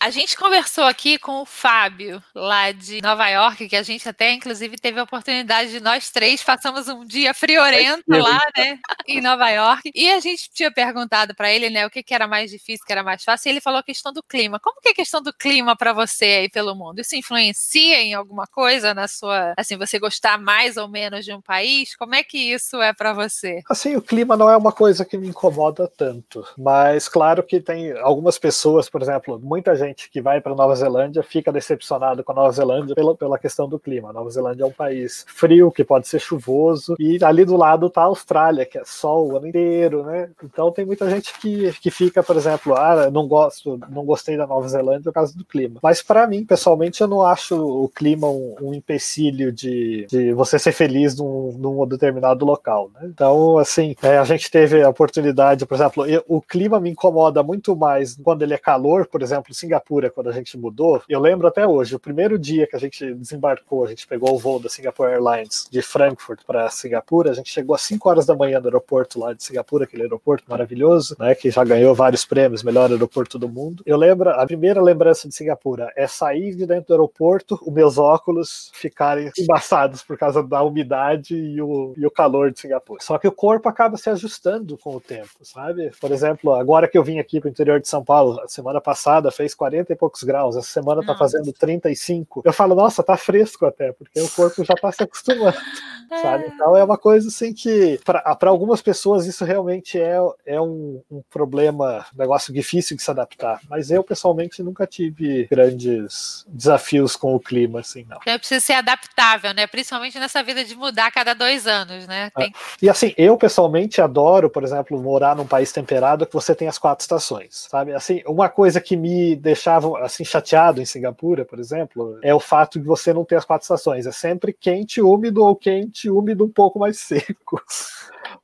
A 0.00 0.10
gente 0.10 0.36
conversou 0.36 0.84
aqui 0.84 1.18
com 1.18 1.42
o 1.42 1.44
Fábio, 1.44 2.22
lá 2.32 2.70
de 2.70 3.02
Nova 3.02 3.28
York, 3.28 3.68
que 3.68 3.74
a 3.74 3.82
gente 3.82 4.08
até, 4.08 4.32
inclusive, 4.32 4.76
teve 4.76 5.00
a 5.00 5.02
oportunidade 5.02 5.70
de 5.70 5.80
nós 5.80 6.08
três 6.08 6.40
passamos 6.40 6.86
um 6.86 7.04
dia 7.04 7.34
friorento 7.34 8.04
lá, 8.08 8.40
né, 8.56 8.78
em 9.08 9.20
Nova 9.20 9.50
York. 9.50 9.90
E 9.92 10.08
a 10.12 10.20
gente 10.20 10.50
tinha 10.54 10.70
perguntado 10.70 11.34
para 11.34 11.52
ele, 11.52 11.68
né, 11.68 11.84
o 11.84 11.90
que, 11.90 12.04
que 12.04 12.14
era 12.14 12.28
mais 12.28 12.48
difícil, 12.48 12.84
o 12.84 12.86
que 12.86 12.92
era 12.92 13.02
mais 13.02 13.24
fácil, 13.24 13.48
e 13.48 13.52
ele 13.52 13.60
falou 13.60 13.80
a 13.80 13.82
questão 13.82 14.12
do 14.12 14.22
clima. 14.22 14.60
Como 14.60 14.80
que 14.80 14.90
é 14.90 14.92
a 14.92 14.94
questão 14.94 15.20
do 15.20 15.32
clima 15.32 15.76
para 15.76 15.92
você 15.92 16.24
aí 16.24 16.48
pelo 16.48 16.76
mundo? 16.76 17.00
Isso 17.00 17.16
influencia 17.16 18.00
em 18.00 18.14
alguma 18.14 18.46
coisa 18.46 18.94
na 18.94 19.08
sua, 19.08 19.52
assim, 19.56 19.76
você 19.76 19.98
gostar 19.98 20.38
mais 20.38 20.76
ou 20.76 20.86
menos 20.86 21.24
de 21.24 21.32
um 21.32 21.40
país? 21.40 21.96
Como 21.96 22.14
é 22.14 22.22
que 22.22 22.38
isso 22.38 22.80
é 22.80 22.92
para 22.92 23.12
você? 23.12 23.62
Assim, 23.68 23.96
o 23.96 24.02
clima 24.02 24.36
não 24.36 24.48
é 24.48 24.56
uma 24.56 24.70
coisa 24.70 25.04
que 25.04 25.18
me 25.18 25.26
incomoda 25.26 25.88
tanto, 25.88 26.46
mas 26.56 27.08
claro 27.08 27.42
que 27.42 27.60
tem 27.60 27.90
algumas 27.98 28.38
pessoas, 28.38 28.88
por 28.88 29.02
exemplo, 29.02 29.40
muita 29.42 29.74
gente 29.74 29.87
que 29.94 30.20
vai 30.20 30.40
para 30.40 30.54
Nova 30.54 30.74
Zelândia 30.74 31.22
fica 31.22 31.52
decepcionado 31.52 32.24
com 32.24 32.32
a 32.32 32.34
Nova 32.34 32.52
Zelândia 32.52 32.94
pela, 32.94 33.14
pela 33.14 33.38
questão 33.38 33.68
do 33.68 33.78
clima. 33.78 34.10
A 34.10 34.12
Nova 34.12 34.30
Zelândia 34.30 34.64
é 34.64 34.66
um 34.66 34.72
país 34.72 35.24
frio, 35.28 35.70
que 35.70 35.84
pode 35.84 36.08
ser 36.08 36.20
chuvoso, 36.20 36.94
e 36.98 37.18
ali 37.22 37.44
do 37.44 37.56
lado 37.56 37.86
está 37.86 38.02
a 38.02 38.06
Austrália, 38.06 38.66
que 38.66 38.78
é 38.78 38.82
sol 38.84 39.32
o 39.32 39.36
ano 39.36 39.48
inteiro, 39.48 40.04
né? 40.04 40.30
Então 40.42 40.70
tem 40.70 40.84
muita 40.84 41.08
gente 41.08 41.38
que, 41.38 41.72
que 41.80 41.90
fica, 41.90 42.22
por 42.22 42.36
exemplo, 42.36 42.74
ah, 42.74 43.10
não 43.10 43.26
gosto, 43.26 43.78
não 43.88 44.04
gostei 44.04 44.36
da 44.36 44.46
Nova 44.46 44.68
Zelândia 44.68 45.04
por 45.04 45.12
causa 45.12 45.36
do 45.36 45.44
clima. 45.44 45.80
Mas 45.82 46.02
para 46.02 46.26
mim, 46.26 46.44
pessoalmente, 46.44 47.00
eu 47.00 47.08
não 47.08 47.22
acho 47.22 47.56
o 47.56 47.88
clima 47.88 48.28
um, 48.28 48.54
um 48.60 48.74
empecilho 48.74 49.52
de, 49.52 50.06
de 50.08 50.32
você 50.32 50.58
ser 50.58 50.72
feliz 50.72 51.16
num, 51.16 51.52
num 51.58 51.86
determinado 51.86 52.44
local, 52.44 52.90
né? 52.94 53.08
Então, 53.12 53.58
assim, 53.58 53.94
é, 54.02 54.18
a 54.18 54.24
gente 54.24 54.50
teve 54.50 54.82
a 54.82 54.88
oportunidade, 54.88 55.66
por 55.66 55.74
exemplo, 55.74 56.06
eu, 56.06 56.22
o 56.28 56.40
clima 56.40 56.80
me 56.80 56.90
incomoda 56.90 57.42
muito 57.42 57.76
mais 57.76 58.16
quando 58.16 58.42
ele 58.42 58.54
é 58.54 58.58
calor, 58.58 59.06
por 59.06 59.22
exemplo, 59.22 59.54
Singapura 59.54 59.77
Singapura, 59.78 60.10
quando 60.10 60.28
a 60.28 60.32
gente 60.32 60.58
mudou, 60.58 61.02
eu 61.08 61.20
lembro 61.20 61.46
até 61.46 61.66
hoje, 61.66 61.94
o 61.94 62.00
primeiro 62.00 62.38
dia 62.38 62.66
que 62.66 62.74
a 62.74 62.78
gente 62.78 63.14
desembarcou, 63.14 63.84
a 63.84 63.88
gente 63.88 64.06
pegou 64.06 64.34
o 64.34 64.38
voo 64.38 64.58
da 64.58 64.68
Singapore 64.68 65.12
Airlines 65.12 65.68
de 65.70 65.80
Frankfurt 65.80 66.40
para 66.44 66.68
Singapura, 66.68 67.30
a 67.30 67.34
gente 67.34 67.50
chegou 67.50 67.74
às 67.74 67.82
5 67.82 68.08
horas 68.08 68.26
da 68.26 68.34
manhã 68.34 68.58
no 68.58 68.66
aeroporto 68.66 69.20
lá 69.20 69.32
de 69.32 69.42
Singapura, 69.42 69.84
aquele 69.84 70.02
aeroporto 70.02 70.44
maravilhoso, 70.48 71.16
né, 71.18 71.34
que 71.34 71.50
já 71.50 71.64
ganhou 71.64 71.94
vários 71.94 72.24
prêmios, 72.24 72.62
melhor 72.62 72.90
aeroporto 72.90 73.38
do 73.38 73.48
mundo. 73.48 73.82
Eu 73.86 73.96
lembro, 73.96 74.30
a 74.30 74.44
primeira 74.46 74.82
lembrança 74.82 75.28
de 75.28 75.34
Singapura 75.34 75.92
é 75.96 76.06
sair 76.06 76.54
de 76.54 76.66
dentro 76.66 76.88
do 76.88 76.94
aeroporto, 76.94 77.58
os 77.64 77.72
meus 77.72 77.98
óculos 77.98 78.70
ficarem 78.74 79.30
embaçados 79.38 80.02
por 80.02 80.18
causa 80.18 80.42
da 80.42 80.62
umidade 80.62 81.36
e 81.36 81.60
o, 81.62 81.94
e 81.96 82.04
o 82.04 82.10
calor 82.10 82.50
de 82.50 82.60
Singapura. 82.60 83.00
Só 83.02 83.16
que 83.18 83.28
o 83.28 83.32
corpo 83.32 83.68
acaba 83.68 83.96
se 83.96 84.10
ajustando 84.10 84.76
com 84.76 84.96
o 84.96 85.00
tempo, 85.00 85.30
sabe? 85.42 85.92
Por 86.00 86.10
exemplo, 86.10 86.54
agora 86.54 86.88
que 86.88 86.98
eu 86.98 87.04
vim 87.04 87.18
aqui 87.18 87.40
para 87.40 87.48
o 87.48 87.50
interior 87.50 87.80
de 87.80 87.88
São 87.88 88.04
Paulo, 88.04 88.40
semana 88.48 88.80
passada 88.80 89.30
fez 89.30 89.54
40 89.54 89.67
40 89.68 89.92
e 89.92 89.96
poucos 89.96 90.22
graus, 90.22 90.56
essa 90.56 90.68
semana 90.68 91.04
tá 91.04 91.14
fazendo 91.14 91.52
35. 91.52 92.42
Eu 92.44 92.52
falo, 92.52 92.74
nossa, 92.74 93.02
tá 93.02 93.16
fresco 93.16 93.66
até, 93.66 93.92
porque 93.92 94.20
o 94.20 94.28
corpo 94.30 94.64
já 94.64 94.74
tá 94.74 94.90
se 94.90 95.02
acostumando, 95.02 95.56
sabe? 96.22 96.44
É. 96.44 96.48
Então 96.48 96.76
é 96.76 96.82
uma 96.82 96.96
coisa 96.96 97.28
assim 97.28 97.52
que, 97.52 98.00
para 98.04 98.48
algumas 98.48 98.80
pessoas, 98.80 99.26
isso 99.26 99.44
realmente 99.44 100.00
é, 100.00 100.16
é 100.46 100.60
um, 100.60 101.02
um 101.10 101.22
problema, 101.30 102.06
um 102.14 102.18
negócio 102.18 102.52
difícil 102.52 102.96
de 102.96 103.02
se 103.02 103.10
adaptar. 103.10 103.60
Mas 103.68 103.90
eu, 103.90 104.02
pessoalmente, 104.02 104.62
nunca 104.62 104.86
tive 104.86 105.46
grandes 105.50 106.46
desafios 106.48 107.14
com 107.14 107.34
o 107.34 107.40
clima, 107.40 107.80
assim, 107.80 108.06
não. 108.08 108.18
É 108.26 108.38
preciso 108.38 108.64
ser 108.64 108.74
adaptável, 108.74 109.52
né? 109.52 109.66
Principalmente 109.66 110.18
nessa 110.18 110.42
vida 110.42 110.64
de 110.64 110.74
mudar 110.74 111.06
a 111.06 111.10
cada 111.10 111.34
dois 111.34 111.66
anos, 111.66 112.06
né? 112.06 112.30
É. 112.36 112.40
Tem... 112.40 112.52
E 112.80 112.88
assim, 112.88 113.12
eu 113.18 113.36
pessoalmente 113.36 114.00
adoro, 114.00 114.48
por 114.48 114.64
exemplo, 114.64 114.98
morar 115.00 115.36
num 115.36 115.46
país 115.46 115.72
temperado 115.72 116.26
que 116.26 116.32
você 116.32 116.54
tem 116.54 116.68
as 116.68 116.78
quatro 116.78 117.02
estações, 117.02 117.66
sabe? 117.70 117.92
Assim, 117.92 118.22
uma 118.26 118.48
coisa 118.48 118.80
que 118.80 118.96
me 118.96 119.36
deixa 119.36 119.57
deixavam 119.58 119.96
assim 119.96 120.24
chateado 120.24 120.80
em 120.80 120.86
Singapura, 120.86 121.44
por 121.44 121.58
exemplo, 121.58 122.18
é 122.22 122.34
o 122.34 122.40
fato 122.40 122.78
de 122.78 122.86
você 122.86 123.12
não 123.12 123.24
ter 123.24 123.36
as 123.36 123.44
quatro 123.44 123.64
estações. 123.64 124.06
É 124.06 124.12
sempre 124.12 124.52
quente, 124.52 125.02
úmido 125.02 125.44
ou 125.44 125.54
quente, 125.56 126.08
úmido 126.08 126.44
um 126.44 126.48
pouco 126.48 126.78
mais 126.78 126.98
seco 127.00 127.60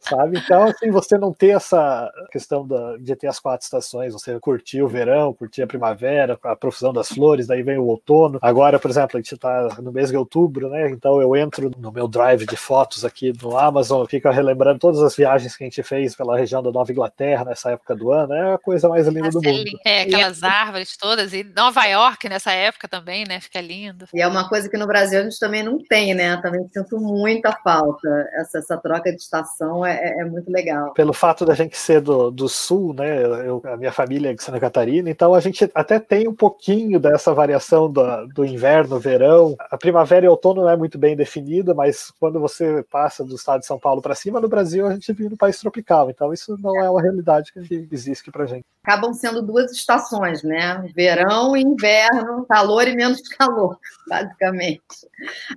sabe? 0.09 0.38
Então, 0.38 0.64
assim, 0.64 0.90
você 0.90 1.16
não 1.16 1.33
ter 1.33 1.57
essa 1.57 2.11
questão 2.31 2.66
da, 2.66 2.96
de 2.96 3.14
ter 3.16 3.27
as 3.27 3.38
quatro 3.38 3.64
estações, 3.64 4.12
você 4.12 4.38
curtir 4.38 4.83
o 4.83 4.88
verão, 4.88 5.33
curtir 5.33 5.62
a 5.62 5.66
primavera, 5.66 6.38
a 6.42 6.57
profusão 6.57 6.92
das 6.92 7.09
flores, 7.09 7.46
daí 7.46 7.62
vem 7.62 7.79
o 7.79 7.87
outono. 7.87 8.38
Agora, 8.42 8.79
por 8.79 8.90
exemplo, 8.90 9.16
a 9.16 9.20
gente 9.20 9.35
está 9.35 9.68
no 9.81 9.92
mês 9.92 10.11
de 10.11 10.16
outubro, 10.16 10.68
né? 10.68 10.90
Então 10.90 11.20
eu 11.20 11.35
entro 11.35 11.70
no 11.79 11.92
meu 11.92 12.07
drive 12.07 12.46
de 12.46 12.57
fotos 12.57 13.05
aqui 13.05 13.33
no 13.42 13.57
Amazon, 13.57 14.07
fico 14.07 14.29
relembrando 14.31 14.79
todas 14.79 15.00
as 15.03 15.16
viagens 15.16 15.57
que 15.57 15.64
a 15.64 15.66
gente 15.66 15.83
fez 15.83 16.14
pela 16.14 16.37
região 16.37 16.62
da 16.62 16.70
Nova 16.70 16.90
Inglaterra 16.90 17.44
nessa 17.44 17.70
época 17.70 17.94
do 17.94 18.12
ano, 18.12 18.35
é 18.35 18.55
a 18.55 18.59
coisa 18.59 18.88
mais 18.88 19.07
linda 19.07 19.31
do 19.31 19.42
mundo. 19.42 19.81
É, 19.85 20.03
aquelas 20.03 20.42
árvores 20.42 20.96
todas, 21.05 21.33
e 21.33 21.45
Nova 21.45 21.85
York 21.85 22.29
nessa 22.29 22.53
época 22.53 22.88
também, 22.88 23.25
né? 23.27 23.40
Fica 23.40 23.61
lindo. 23.61 24.07
E 24.14 24.23
é 24.23 24.27
uma 24.27 24.49
coisa 24.49 24.69
que 24.71 24.77
no 24.79 24.87
Brasil 24.87 25.21
a 25.21 25.23
gente 25.23 25.38
também 25.38 25.62
não 25.62 25.79
tem, 25.79 26.14
né? 26.14 26.37
Também 26.40 26.67
sinto 26.73 26.99
muita 26.99 27.53
falta. 27.62 28.09
Essa, 28.35 28.59
essa 28.59 28.77
troca 28.79 29.11
de 29.11 29.21
estação 29.21 29.85
é 29.85 29.95
é, 29.95 30.21
é, 30.21 30.25
muito 30.25 30.51
legal. 30.51 30.93
Pelo 30.93 31.12
fato 31.12 31.45
da 31.45 31.55
gente 31.55 31.77
ser 31.77 32.01
do, 32.01 32.31
do 32.31 32.49
sul, 32.49 32.95
né? 32.95 33.23
Eu, 33.23 33.62
a 33.64 33.77
minha 33.77 33.93
família 33.93 34.31
é 34.31 34.35
de 34.35 34.43
Santa 34.43 34.61
Catarina, 34.61 35.09
então 35.09 35.35
a 35.35 35.40
gente 35.40 35.71
até 35.75 35.99
tem 35.99 36.29
um 36.29 36.35
pouquinho 36.35 36.99
dessa 36.99 37.33
variação 37.33 37.90
do, 37.90 38.27
do 38.29 38.45
inverno, 38.45 38.99
verão. 38.99 39.55
A 39.71 39.77
primavera 39.77 40.27
e 40.27 40.29
outono 40.29 40.62
não 40.62 40.71
é 40.71 40.77
muito 40.77 40.99
bem 40.99 41.17
definida, 41.17 41.75
mas 41.75 42.11
quando 42.19 42.40
você 42.40 42.85
passa 42.90 43.25
do 43.25 43.35
estado 43.35 43.61
de 43.61 43.67
São 43.67 43.79
Paulo 43.79 44.03
para 44.03 44.14
cima, 44.14 44.40
no 44.40 44.49
Brasil 44.49 44.87
a 44.87 44.93
gente 44.93 45.12
vive 45.12 45.31
no 45.31 45.37
país 45.37 45.59
tropical, 45.59 46.11
então 46.11 46.33
isso 46.33 46.57
não 46.61 46.79
é 46.83 46.88
uma 46.88 47.03
realidade 47.03 47.53
que 47.53 47.88
existe 47.90 48.31
para 48.31 48.47
gente. 48.47 48.64
Acabam 48.83 49.14
sendo 49.14 49.40
duas 49.40 49.73
estações, 49.73 50.43
né? 50.43 50.93
Verão 50.94 51.57
e 51.57 51.62
inverno, 51.62 52.46
calor 52.46 52.87
e 52.87 52.94
menos 52.94 53.20
calor, 53.37 53.78
basicamente. 54.07 55.09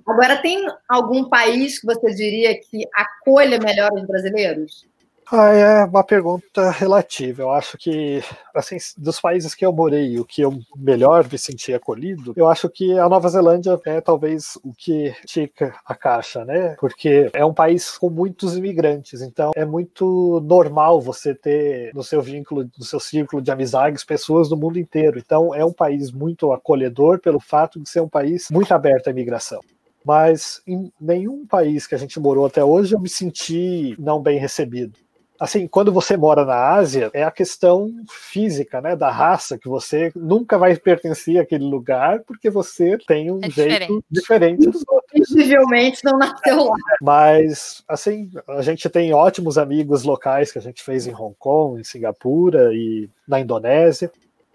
Agora, 0.06 0.36
tem 0.38 0.66
algum 0.88 1.28
país 1.28 1.78
que 1.78 1.86
você 1.86 2.14
diria 2.14 2.58
que 2.58 2.82
acolha 2.94 3.58
melhor 3.58 3.92
os 3.92 4.06
brasileiros? 4.06 4.87
Ah, 5.30 5.48
é 5.52 5.84
uma 5.84 6.02
pergunta 6.02 6.70
relativa. 6.70 7.42
Eu 7.42 7.50
acho 7.50 7.76
que, 7.76 8.22
assim, 8.54 8.78
dos 8.96 9.20
países 9.20 9.54
que 9.54 9.64
eu 9.64 9.72
morei, 9.72 10.18
o 10.18 10.24
que 10.24 10.40
eu 10.40 10.58
melhor 10.74 11.26
me 11.30 11.38
senti 11.38 11.74
acolhido, 11.74 12.32
eu 12.34 12.48
acho 12.48 12.68
que 12.70 12.98
a 12.98 13.06
Nova 13.10 13.28
Zelândia 13.28 13.78
é 13.84 14.00
talvez 14.00 14.56
o 14.64 14.72
que 14.72 15.14
tica 15.26 15.74
a 15.84 15.94
caixa, 15.94 16.44
né? 16.46 16.76
Porque 16.80 17.28
é 17.34 17.44
um 17.44 17.52
país 17.52 17.98
com 17.98 18.08
muitos 18.08 18.56
imigrantes, 18.56 19.20
então 19.20 19.50
é 19.54 19.66
muito 19.66 20.40
normal 20.44 20.98
você 21.00 21.34
ter 21.34 21.92
no 21.94 22.02
seu 22.02 22.22
vínculo, 22.22 22.66
no 22.78 22.84
seu 22.84 22.98
círculo 22.98 23.42
de 23.42 23.50
amizades, 23.50 24.04
pessoas 24.04 24.48
do 24.48 24.56
mundo 24.56 24.78
inteiro. 24.78 25.18
Então 25.18 25.54
é 25.54 25.62
um 25.64 25.72
país 25.72 26.10
muito 26.10 26.52
acolhedor 26.52 27.18
pelo 27.20 27.38
fato 27.40 27.78
de 27.78 27.88
ser 27.88 28.00
um 28.00 28.08
país 28.08 28.48
muito 28.50 28.72
aberto 28.72 29.08
à 29.08 29.10
imigração 29.10 29.60
mas 30.04 30.62
em 30.66 30.90
nenhum 30.98 31.46
país 31.46 31.86
que 31.86 31.94
a 31.94 31.98
gente 31.98 32.18
morou 32.18 32.46
até 32.46 32.64
hoje 32.64 32.94
eu 32.94 33.00
me 33.00 33.10
senti 33.10 33.94
não 33.98 34.22
bem 34.22 34.38
recebido. 34.38 34.98
Assim, 35.38 35.68
quando 35.68 35.92
você 35.92 36.16
mora 36.16 36.44
na 36.44 36.72
Ásia, 36.72 37.10
é 37.12 37.22
a 37.22 37.30
questão 37.30 37.92
física, 38.10 38.80
né, 38.80 38.96
da 38.96 39.10
raça, 39.10 39.58
que 39.58 39.68
você 39.68 40.10
nunca 40.14 40.58
vai 40.58 40.76
pertencer 40.76 41.38
àquele 41.38 41.64
lugar 41.64 42.20
porque 42.24 42.50
você 42.50 42.98
tem 43.06 43.30
um 43.30 43.40
é 43.42 43.50
jeito 43.50 44.04
diferente. 44.10 44.66
dos 44.66 44.82
outros. 44.88 45.28
Possivelmente 45.28 46.04
não 46.04 46.18
nasceu 46.18 46.64
lá. 46.64 46.76
Mas, 47.00 47.82
assim, 47.88 48.30
a 48.48 48.62
gente 48.62 48.88
tem 48.88 49.12
ótimos 49.12 49.58
amigos 49.58 50.02
locais 50.02 50.52
que 50.52 50.58
a 50.58 50.62
gente 50.62 50.82
fez 50.82 51.06
em 51.06 51.14
Hong 51.14 51.34
Kong, 51.38 51.80
em 51.80 51.84
Singapura 51.84 52.72
e 52.74 53.08
na 53.26 53.40
Indonésia. 53.40 54.10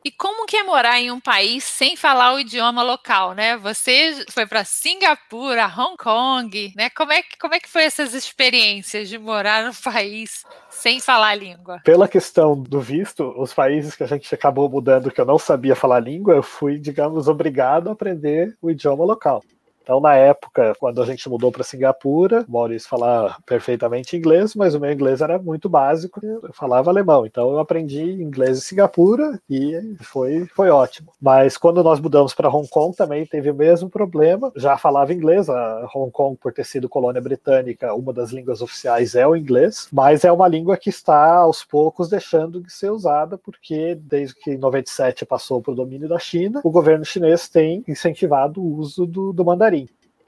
E 0.06 0.12
como 0.12 0.46
que 0.46 0.58
é 0.58 0.64
morar 0.64 1.00
em 1.00 1.12
um 1.12 1.20
país 1.20 1.64
sem 1.64 1.96
falar 1.96 2.34
o 2.34 2.40
idioma 2.40 2.84
local, 2.84 3.34
né? 3.34 3.56
Você 3.58 4.26
foi 4.30 4.46
para 4.46 4.66
Singapura, 4.66 5.66
Hong 5.66 5.96
Kong, 5.98 6.74
né? 6.76 6.90
Como 6.90 7.14
é 7.14 7.22
que 7.22 7.38
como 7.38 7.56
é 7.56 7.60
que 7.60 7.70
foi 7.70 7.84
essas 7.84 8.14
experiências 8.14 9.08
de 9.08 9.18
morar 9.18 9.64
num 9.64 9.74
país 9.82 10.44
sem 10.70 11.00
falar 11.00 11.30
a 11.30 11.36
língua? 11.36 11.80
Pela 11.86 12.08
questão 12.08 12.62
do 12.62 12.82
visto, 12.82 13.34
os 13.38 13.54
países 13.54 13.96
que 13.96 14.04
a 14.04 14.08
gente 14.08 14.34
acabou 14.34 14.70
mudando 14.70 15.12
que 15.12 15.22
eu 15.22 15.26
não 15.26 15.40
sabia 15.40 15.76
falar 15.76 16.00
língua, 16.00 16.36
eu 16.36 16.44
fui, 16.44 16.78
digamos, 16.78 17.28
obrigado 17.28 17.90
a 17.90 17.94
aprender 17.94 18.58
o 18.62 18.70
idioma 18.70 19.06
local. 19.06 19.42
Então, 19.84 20.00
na 20.00 20.16
época, 20.16 20.74
quando 20.80 21.02
a 21.02 21.06
gente 21.06 21.28
mudou 21.30 21.52
para 21.52 21.64
Singapura, 21.64 22.46
o 22.48 22.52
Maurício 22.52 22.88
falava 22.88 23.36
perfeitamente 23.46 24.16
inglês, 24.16 24.56
mas 24.56 24.74
o 24.74 24.80
meu 24.80 24.92
inglês 24.92 25.20
era 25.20 25.38
muito 25.38 25.68
básico, 25.68 26.22
eu 26.26 26.54
falava 26.54 26.90
alemão. 26.90 27.26
Então, 27.26 27.52
eu 27.52 27.60
aprendi 27.60 28.02
inglês 28.02 28.58
em 28.58 28.62
Singapura 28.62 29.40
e 29.50 29.96
foi, 30.00 30.46
foi 30.56 30.70
ótimo. 30.70 31.12
Mas 31.22 31.58
quando 31.58 31.84
nós 31.84 32.00
mudamos 32.00 32.34
para 32.34 32.50
Hong 32.50 32.68
Kong, 32.70 32.96
também 32.96 33.26
teve 33.26 33.52
o 33.52 33.54
mesmo 33.54 33.90
problema. 33.90 34.54
Já 34.56 34.78
falava 34.78 35.14
inglês, 35.14 35.50
a 35.50 35.90
Hong 35.94 36.12
Kong, 36.12 36.38
por 36.38 36.54
ter 36.54 36.66
sido 36.66 36.88
colônia 36.88 37.22
britânica, 37.22 37.94
uma 37.94 38.14
das 38.14 38.32
línguas 38.32 38.62
oficiais 38.62 39.16
é 39.16 39.28
o 39.28 39.36
inglês, 39.36 39.90
mas 39.92 40.24
é 40.24 40.32
uma 40.32 40.48
língua 40.48 40.78
que 40.78 40.90
está 40.90 41.36
aos 41.36 41.62
poucos 41.62 42.08
deixando 42.08 42.62
de 42.62 42.72
ser 42.72 42.90
usada, 42.90 43.38
porque 43.38 43.96
desde 43.96 44.36
que 44.36 44.52
em 44.52 44.58
97 44.58 45.26
passou 45.26 45.62
para 45.62 45.74
o 45.74 45.76
domínio 45.76 46.08
da 46.08 46.20
China, 46.20 46.62
o 46.64 46.72
governo 46.72 47.04
chinês 47.04 47.50
tem 47.50 47.84
incentivado 47.86 48.62
o 48.62 48.78
uso 48.78 49.06
do, 49.06 49.34
do 49.34 49.44
mandarim 49.44 49.73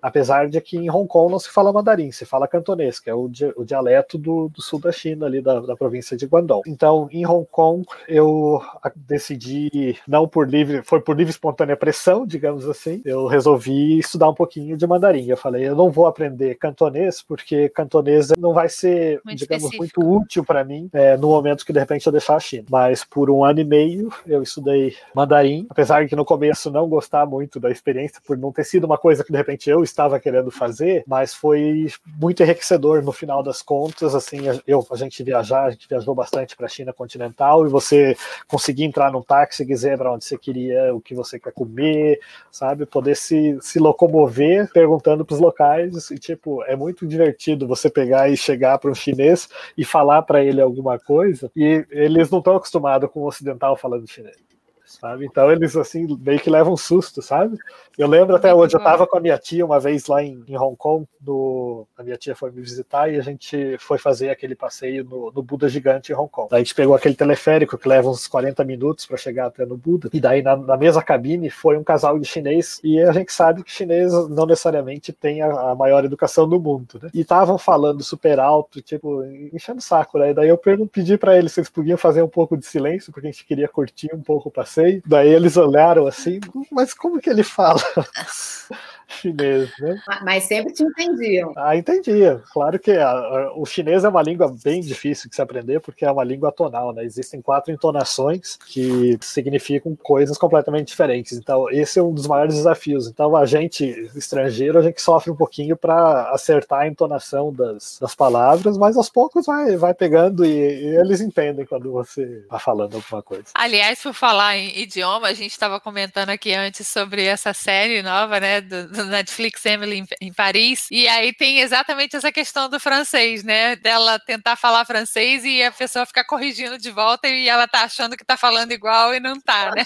apesar 0.06 0.48
de 0.48 0.62
que 0.62 0.78
em 0.78 0.88
Hong 0.88 1.08
Kong 1.08 1.32
não 1.32 1.40
se 1.40 1.50
fala 1.50 1.74
mandarim, 1.74 2.12
se 2.12 2.26
fala 2.26 2.48
cantonês, 2.48 3.00
que 3.00 3.10
é 3.10 3.14
o, 3.16 3.28
di 3.28 3.52
o 3.56 3.66
dialeto 3.66 4.20
do, 4.20 4.50
do, 4.50 4.62
sul 4.62 4.80
da 4.80 4.92
China, 4.92 5.26
ali 5.26 5.42
da, 5.42 5.60
da, 5.62 5.76
província 5.76 6.16
de 6.16 6.28
Guangdong. 6.28 6.62
Então, 6.68 7.10
em 7.12 7.26
Hong 7.26 7.48
Kong, 7.50 7.84
eu 8.08 8.62
decidi, 8.96 9.98
não 10.08 10.28
por 10.28 10.48
livre, 10.48 10.84
foi 10.84 11.02
por 11.02 11.18
livre 11.18 11.32
espontânea 11.32 11.76
pressão, 11.76 12.24
digamos 12.24 12.70
assim, 12.70 13.02
eu 13.04 13.26
resolvi 13.26 13.98
estudar 13.98 14.30
um 14.30 14.36
pouquinho 14.36 14.78
de 14.78 14.86
mandarim. 14.86 15.28
Eu 15.28 15.38
falei, 15.38 15.68
eu 15.68 15.76
não 15.76 15.90
vou 15.90 16.06
aprender 16.06 16.54
cantonês, 16.54 17.24
porque 17.24 17.68
cantonês 17.70 18.30
não 18.38 18.54
vai 18.54 18.70
ser, 18.70 19.20
muito 19.26 19.40
digamos, 19.40 19.64
específico. 19.64 20.04
muito 20.04 20.22
útil 20.22 20.46
para 20.46 20.64
mim 20.64 20.88
é, 20.94 21.18
no 21.18 21.30
momento 21.30 21.66
que 21.66 21.74
de 21.74 21.80
repente 21.80 22.06
eu 22.06 22.12
deixar 22.12 22.36
a 22.36 22.40
China. 22.40 22.66
Mas 22.70 23.04
por 23.04 23.32
um 23.32 23.44
ano 23.44 23.60
e 23.60 23.66
meio 23.66 24.14
eu 24.28 24.44
estudei 24.44 24.96
mandarim, 25.16 25.66
apesar 25.68 26.04
de 26.04 26.10
que 26.10 26.16
no 26.16 26.24
começo 26.24 26.70
não 26.70 26.88
gostar 26.88 27.26
muito 27.26 27.60
da 27.60 27.72
experiência, 27.72 28.22
por 28.24 28.38
não 28.38 28.52
ter 28.52 28.66
sido 28.66 28.84
uma 28.84 29.00
coisa 29.00 29.24
que 29.24 29.32
de 29.32 29.38
repente 29.38 29.68
eu 29.68 29.84
estava 29.96 30.20
querendo 30.20 30.52
fazer, 30.52 31.04
mas 31.08 31.34
foi 31.34 31.88
muito 32.20 32.44
enriquecedor 32.44 33.02
no 33.02 33.12
final 33.12 33.42
das 33.42 33.62
contas. 33.62 34.14
Assim, 34.14 34.40
eu, 34.68 34.86
a 34.92 34.96
gente 34.96 35.24
viajar, 35.24 35.66
a 35.66 35.72
gente 35.72 35.88
viajou 35.88 36.14
bastante 36.14 36.56
para 36.56 36.66
a 36.66 36.70
China 36.70 36.92
continental 36.92 37.66
e 37.66 37.70
você 37.70 38.16
conseguir 38.48 38.84
entrar 38.84 39.12
num 39.12 39.22
táxi 39.22 39.66
dizer 39.66 39.98
para 39.98 40.12
onde 40.12 40.26
você 40.26 40.38
queria, 40.38 40.94
o 40.94 41.00
que 41.00 41.16
você 41.16 41.40
quer 41.40 41.54
comer, 41.54 42.20
sabe? 42.52 42.86
Poder 42.86 43.16
se, 43.16 43.58
se 43.62 43.80
locomover 43.80 44.70
perguntando 44.72 45.26
para 45.26 45.34
os 45.34 45.40
locais. 45.40 46.12
E, 46.12 46.20
tipo, 46.20 46.62
é 46.64 46.76
muito 46.76 47.08
divertido 47.08 47.68
você 47.68 47.90
pegar 47.90 48.30
e 48.30 48.38
chegar 48.38 48.78
para 48.78 48.92
um 48.92 48.96
chinês 48.96 49.48
e 49.78 49.86
falar 49.86 50.22
para 50.24 50.44
ele 50.44 50.62
alguma 50.62 51.00
coisa 51.00 51.50
e 51.56 51.86
eles 51.90 52.30
não 52.30 52.40
estão 52.40 52.56
acostumados 52.56 53.10
com 53.10 53.22
o 53.22 53.28
ocidental 53.28 53.78
falando 53.78 54.08
chinês 54.08 54.45
sabe? 54.86 55.26
Então 55.26 55.52
eles 55.52 55.76
assim 55.76 56.08
meio 56.20 56.40
que 56.40 56.50
levam 56.50 56.74
um 56.74 56.78
susto, 56.78 57.22
sabe? 57.22 57.58
Eu 57.98 58.08
lembro 58.08 58.36
até 58.36 58.54
hoje, 58.54 58.76
eu 58.76 58.78
estava 58.78 59.08
com 59.08 59.18
a 59.18 59.22
minha 59.22 59.38
tia 59.38 59.66
uma 59.66 59.80
vez 59.80 60.08
lá 60.08 60.22
em, 60.24 60.44
em 60.48 60.58
Hong 60.58 60.76
Kong, 60.76 61.08
no, 61.26 61.88
a 61.98 62.04
minha 62.04 62.18
tia 62.18 62.36
foi 62.36 62.52
me 62.52 62.62
visitar 62.62 63.12
e 63.12 63.18
a 63.18 63.22
gente 63.22 63.78
foi 63.80 63.98
fazer 63.98 64.30
aquele 64.30 64.56
passeio 64.56 65.04
no, 65.04 65.32
no 65.32 65.42
Buda 65.42 65.68
gigante 65.68 66.12
em 66.12 66.16
Hong 66.16 66.30
Kong. 66.30 66.50
Daí 66.50 66.62
a 66.62 66.64
gente 66.64 66.76
pegou 66.76 66.96
aquele 66.96 67.16
teleférico 67.16 67.78
que 67.78 67.88
leva 67.88 68.10
uns 68.10 68.28
40 68.28 68.64
minutos 68.64 69.06
para 69.06 69.18
chegar 69.18 69.48
até 69.48 69.66
no 69.66 69.78
Buda, 69.78 70.10
e 70.14 70.20
daí 70.20 70.42
na, 70.42 70.56
na, 70.56 70.78
mesma 70.78 71.02
cabine 71.02 71.50
foi 71.50 71.78
um 71.78 71.84
casal 71.84 72.20
de 72.20 72.28
chinês, 72.28 72.80
e 72.84 73.02
a 73.02 73.12
gente 73.12 73.32
sabe 73.32 73.64
que 73.64 73.72
chinês 73.72 74.12
não 74.30 74.46
necessariamente 74.46 75.12
tem 75.12 75.42
a, 75.42 75.72
a 75.72 75.76
maior 75.76 76.04
educação 76.06 76.48
do 76.48 76.60
mundo, 76.60 77.00
né? 77.02 77.10
E 77.14 77.22
estavam 77.22 77.58
falando 77.58 78.04
super 78.04 78.40
alto, 78.40 78.82
tipo, 78.82 79.24
enchendo 79.54 79.80
o 79.80 79.82
saco, 79.84 80.20
né? 80.20 80.32
E 80.32 80.34
daí 80.34 80.50
eu 80.50 80.58
pedi 80.58 81.18
para 81.18 81.38
eles 81.38 81.54
se 81.54 81.60
eles 81.60 81.70
podiam 81.70 81.98
fazer 81.98 82.22
um 82.22 82.28
pouco 82.28 82.58
de 82.58 82.66
silêncio, 82.66 83.12
porque 83.12 83.28
a 83.28 83.32
gente 83.32 83.46
queria 83.46 83.68
curtir 83.68 84.14
um 84.14 84.22
pouco 84.22 84.50
o 84.50 84.52
passeio. 84.52 84.75
Daí 85.06 85.30
eles 85.30 85.58
olharam 85.58 86.08
assim, 86.08 86.40
mas 86.72 86.94
como 86.94 87.20
que 87.20 87.30
ele 87.30 87.44
fala? 87.44 87.82
chinês, 89.08 89.72
né? 89.80 90.02
Mas 90.24 90.44
sempre 90.44 90.74
te 90.74 90.84
entendiam. 90.84 91.54
Ah, 91.56 91.76
entendia. 91.76 92.42
Claro 92.52 92.80
que 92.80 92.92
a, 92.92 93.10
a, 93.10 93.54
o 93.56 93.66
chinês 93.66 94.04
é 94.04 94.10
uma 94.10 94.22
língua 94.22 94.54
bem 94.64 94.82
difícil 94.82 95.30
de 95.30 95.36
se 95.36 95.42
aprender, 95.42 95.80
porque 95.80 96.06
é 96.06 96.12
uma 96.12 96.24
língua 96.24 96.52
tonal, 96.52 96.94
né? 96.94 97.04
Existem 97.04 97.42
quatro 97.42 97.72
entonações 97.72 98.58
que 98.68 99.18
significam 99.22 99.96
coisas 99.96 100.38
completamente 100.38 100.88
diferentes. 100.88 101.34
Então, 101.34 101.70
esse 101.70 102.00
é 102.00 102.04
um 102.04 102.14
dos 102.14 102.28
maiores 102.28 102.56
desafios. 102.56 103.08
Então, 103.08 103.36
a 103.36 103.46
gente, 103.46 103.86
estrangeiro, 104.16 104.78
a 104.78 104.82
gente 104.82 105.02
sofre 105.02 105.32
um 105.32 105.36
pouquinho 105.36 105.76
para 105.76 106.32
acertar 106.32 106.82
a 106.82 106.88
entonação 106.88 107.54
das, 107.54 107.98
das 108.00 108.16
palavras, 108.16 108.78
mas 108.78 108.98
aos 108.98 109.10
poucos 109.10 109.46
vai, 109.46 109.76
vai 109.78 109.94
pegando 109.94 110.46
e, 110.46 110.50
e 110.50 110.98
eles 110.98 111.22
entendem 111.22 111.66
quando 111.66 111.92
você 111.92 112.24
está 112.44 112.60
falando 112.60 112.96
alguma 112.96 113.22
coisa. 113.22 113.46
Aliás, 113.54 114.02
por 114.02 114.14
falar 114.14 114.58
em 114.58 114.80
idioma, 114.80 115.28
a 115.28 115.34
gente 115.34 115.52
estava 115.52 115.80
comentando 115.80 116.30
aqui 116.30 116.54
antes 116.54 116.88
sobre 116.88 117.26
essa 117.26 117.54
série 117.54 118.02
nova, 118.02 118.40
né, 118.40 118.62
do, 118.62 118.88
do 119.04 119.10
Netflix 119.10 119.66
Emily 119.66 120.00
em, 120.00 120.28
em, 120.28 120.34
Paris, 120.34 120.88
e 120.92 121.08
aí 121.08 121.34
tem 121.34 121.60
exatamente 121.60 122.16
essa 122.16 122.32
questão 122.32 122.70
do 122.70 122.80
francês, 122.80 123.44
né? 123.44 123.76
Dela 123.76 124.20
tentar 124.20 124.56
falar 124.56 124.86
francês 124.86 125.44
e 125.44 125.64
a 125.64 125.72
pessoa 125.72 126.06
ficar 126.06 126.24
corrigindo 126.24 126.78
de 126.78 126.92
volta 126.92 127.28
e 127.28 127.48
ela 127.48 127.68
tá 127.68 127.84
achando 127.84 128.18
que 128.18 128.26
tá 128.26 128.38
falando 128.38 128.72
igual 128.72 129.14
e 129.14 129.20
não 129.20 129.40
tá, 129.40 129.72
né? 129.76 129.84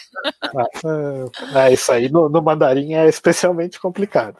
É, 1.54 1.66
é 1.70 1.74
isso 1.74 1.92
aí 1.92 2.10
no, 2.10 2.30
no 2.30 2.42
mandarim 2.42 2.94
é 2.94 3.08
especialmente 3.08 3.80
complicado. 3.80 4.38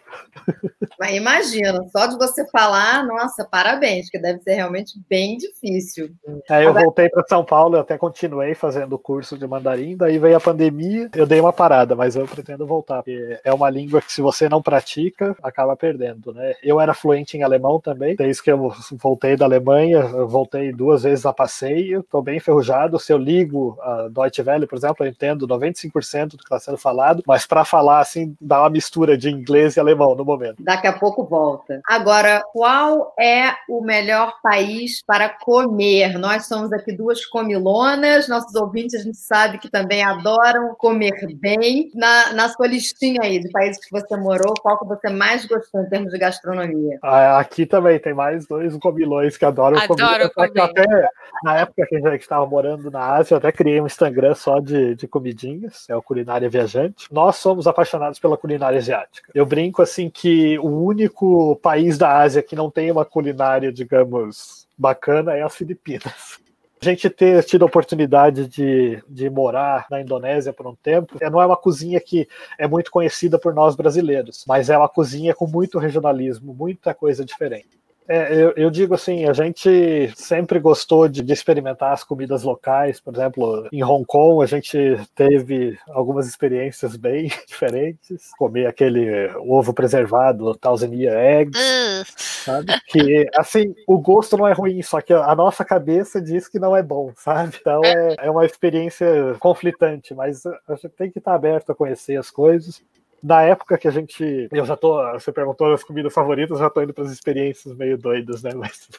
Mas 1.00 1.16
imagina, 1.16 1.86
só 1.90 2.06
de 2.08 2.18
você 2.18 2.46
falar, 2.50 3.06
nossa, 3.06 3.46
parabéns, 3.46 4.10
que 4.10 4.20
deve 4.20 4.42
ser 4.42 4.56
realmente 4.56 5.00
bem 5.10 5.38
difícil. 5.38 6.10
Aí 6.50 6.66
eu 6.66 6.74
voltei 6.74 7.10
para 7.10 7.24
São 7.28 7.44
Paulo, 7.44 7.78
eu 7.78 7.82
até 7.82 7.98
continuei 7.98 8.54
fazendo 8.54 8.94
o 8.94 9.00
curso 9.00 9.38
de 9.38 9.48
mandarim, 9.48 9.96
daí 9.96 10.18
veio 10.18 10.36
a 10.36 10.42
pandemia, 10.42 11.10
eu 11.16 11.26
dei 11.26 11.40
uma 11.40 11.54
parada, 11.54 11.96
mas 11.96 12.16
eu 12.16 12.28
pretendo 12.28 12.66
voltar, 12.66 12.98
porque 12.98 13.40
é 13.44 13.54
uma 13.54 13.70
língua 13.70 14.02
que 14.02 14.12
se 14.12 14.22
você 14.22 14.50
não 14.50 14.59
pratica, 14.62 15.36
acaba 15.42 15.76
perdendo, 15.76 16.34
né? 16.34 16.54
Eu 16.64 16.80
era 16.80 16.94
fluente 16.94 17.38
em 17.38 17.44
alemão 17.44 17.80
também, 17.80 18.16
desde 18.16 18.44
que 18.44 18.52
eu 18.52 18.72
voltei 18.94 19.36
da 19.36 19.46
Alemanha, 19.46 20.02
voltei 20.26 20.72
duas 20.72 21.04
vezes 21.04 21.26
a 21.26 21.34
passeio, 21.34 22.02
estou 22.02 22.22
bem 22.22 22.38
enferrujado. 22.38 23.00
Se 23.00 23.12
eu 23.12 23.18
ligo 23.18 23.78
a 23.82 24.08
Deutsche 24.10 24.42
Welle, 24.42 24.68
por 24.68 24.78
exemplo, 24.78 25.06
eu 25.06 25.10
entendo 25.10 25.48
95% 25.48 26.30
do 26.32 26.38
que 26.38 26.44
está 26.44 26.60
sendo 26.60 26.78
falado, 26.78 27.24
mas 27.26 27.46
para 27.46 27.66
falar 27.66 28.00
assim, 28.00 28.36
dá 28.40 28.62
uma 28.62 28.70
mistura 28.70 29.18
de 29.18 29.30
inglês 29.30 29.76
e 29.76 29.80
alemão 29.80 30.16
no 30.16 30.26
momento. 30.26 30.64
Daqui 30.64 30.88
a 30.88 30.94
pouco 30.94 31.24
volta. 31.24 31.82
Agora, 31.88 32.44
qual 32.52 33.14
é 33.20 33.54
o 33.68 33.82
melhor 33.82 34.36
país 34.42 35.02
para 35.06 35.30
comer? 35.30 36.18
Nós 36.18 36.46
somos 36.48 36.72
aqui 36.74 36.92
duas 36.92 37.26
comilonas, 37.26 38.28
nossos 38.28 38.56
ouvintes 38.56 39.00
a 39.00 39.04
gente 39.04 39.18
sabe 39.18 39.58
que 39.58 39.70
também 39.70 40.04
adoram 40.04 40.76
comer 40.76 41.14
bem. 41.36 41.92
Na, 41.94 42.34
na 42.34 42.50
sua 42.50 42.68
listinha 42.68 43.22
aí 43.24 43.40
de 43.40 43.50
países 43.50 43.84
que 43.84 43.92
você 43.92 44.16
morou, 44.18 44.49
qual 44.56 44.78
que 44.80 44.86
você 44.86 45.10
mais 45.10 45.46
gostou 45.46 45.82
em 45.82 45.90
termos 45.90 46.12
de 46.12 46.18
gastronomia? 46.18 46.98
Ah, 47.02 47.40
aqui 47.40 47.66
também 47.66 48.00
tem 48.00 48.14
mais 48.14 48.48
dois 48.48 48.76
comilões 48.78 49.38
que 49.38 49.46
adoram 49.46 49.78
Adoro 49.78 50.30
comer. 50.32 50.50
Comer. 50.50 50.62
Até, 50.62 51.10
na 51.44 51.58
época 51.58 51.86
que 51.88 51.96
a 51.96 52.12
gente 52.12 52.22
estava 52.22 52.46
morando 52.46 52.92
na 52.92 53.16
Ásia, 53.16 53.34
eu 53.34 53.38
até 53.38 53.52
criei 53.52 53.82
um 53.82 53.86
Instagram 53.86 54.36
só 54.36 54.60
de, 54.60 54.96
de 54.96 55.08
comidinhas, 55.08 55.86
é 55.90 55.96
o 55.96 56.02
Culinária 56.02 56.50
Viajante. 56.50 57.08
Nós 57.12 57.38
somos 57.38 57.68
apaixonados 57.68 58.20
pela 58.20 58.38
culinária 58.38 58.78
asiática. 58.78 59.32
Eu 59.34 59.46
brinco 59.46 59.82
assim 59.82 60.10
que 60.10 60.58
o 60.60 60.84
único 60.84 61.56
país 61.58 61.98
da 61.98 62.18
Ásia 62.18 62.44
que 62.44 62.56
não 62.56 62.70
tem 62.70 62.92
uma 62.92 63.06
culinária, 63.06 63.72
digamos, 63.72 64.68
bacana 64.78 65.34
é 65.34 65.42
as 65.42 65.56
Filipinas. 65.56 66.40
A 66.82 66.86
gente 66.86 67.10
ter 67.10 67.44
tido 67.44 67.64
a 67.64 67.66
oportunidade 67.66 68.48
de, 68.48 69.04
de 69.08 69.30
morar 69.30 69.86
na 69.92 70.00
Indonésia 70.00 70.54
por 70.54 70.66
um 70.66 70.76
tempo, 70.76 71.18
é, 71.20 71.30
não 71.30 71.42
é 71.42 71.46
uma 71.46 71.58
cozinha 71.58 72.00
que 72.00 72.28
é 72.58 72.68
muito 72.68 72.90
conhecida 72.90 73.38
por 73.38 73.54
nós 73.54 73.76
brasileiros, 73.76 74.46
mas 74.48 74.70
é 74.70 74.78
uma 74.78 74.88
cozinha 74.88 75.36
com 75.36 75.46
muito 75.46 75.78
regionalismo, 75.78 76.54
muita 76.54 76.94
coisa 76.94 77.26
diferente. 77.26 77.79
É, 78.12 78.34
eu, 78.34 78.54
eu, 78.58 78.72
digo 78.72 78.96
assim, 78.96 79.26
a 79.26 79.34
gente 79.34 80.12
sempre 80.16 80.60
gostou 80.60 81.08
de, 81.08 81.22
de, 81.22 81.32
experimentar 81.32 81.94
as 81.94 82.04
comidas 82.04 82.42
locais, 82.42 83.00
por 83.00 83.14
exemplo, 83.14 83.68
em 83.72 83.84
Hong 83.84 84.04
Kong 84.04 84.44
a 84.44 84.48
gente 84.48 84.78
teve 85.14 85.78
algumas 85.90 86.28
experiências 86.28 86.96
bem 86.96 87.30
diferentes, 87.48 88.32
comer 88.36 88.66
aquele 88.66 89.28
ovo 89.38 89.76
preservado, 89.76 90.56
Tanzania 90.56 91.12
Eggs, 91.12 91.60
uh. 91.60 92.04
sabe? 92.18 92.74
Que, 92.88 93.30
assim, 93.36 93.76
o 93.86 94.00
gosto 94.00 94.36
não 94.36 94.48
é 94.48 94.54
ruim, 94.54 94.82
só 94.82 95.02
que 95.02 95.14
a 95.14 95.36
nossa 95.36 95.64
cabeça 95.64 96.20
diz 96.20 96.48
que 96.48 96.58
não 96.58 96.76
é 96.76 96.82
bom, 96.82 97.12
sabe? 97.16 97.58
Então 97.62 97.82
é, 97.86 98.16
é 98.22 98.32
uma 98.32 98.44
experiência 98.44 99.36
conflitante, 99.40 100.16
mas 100.16 100.48
a 100.48 100.74
gente 100.74 100.90
tem 100.90 101.12
que 101.12 101.20
estar 101.20 101.36
aberto 101.36 101.72
a 101.72 101.76
conhecer 101.76 102.18
as 102.18 102.32
coisas 102.32 102.82
na 103.22 103.42
época 103.44 103.78
que 103.78 103.88
a 103.88 103.92
gente. 103.92 104.48
Eu 104.52 104.66
já 104.66 104.76
tô. 104.76 105.02
Você 105.14 105.32
perguntou 105.32 105.74
as 105.74 105.84
comidas 105.84 106.14
favoritas, 106.14 106.60
já 106.60 106.70
tô 106.70 106.82
indo 106.82 106.94
para 106.94 107.04
as 107.04 107.12
experiências 107.12 107.76
meio 107.76 107.98
doidas, 107.98 108.44
né? 108.44 108.52
Mas, 108.56 108.90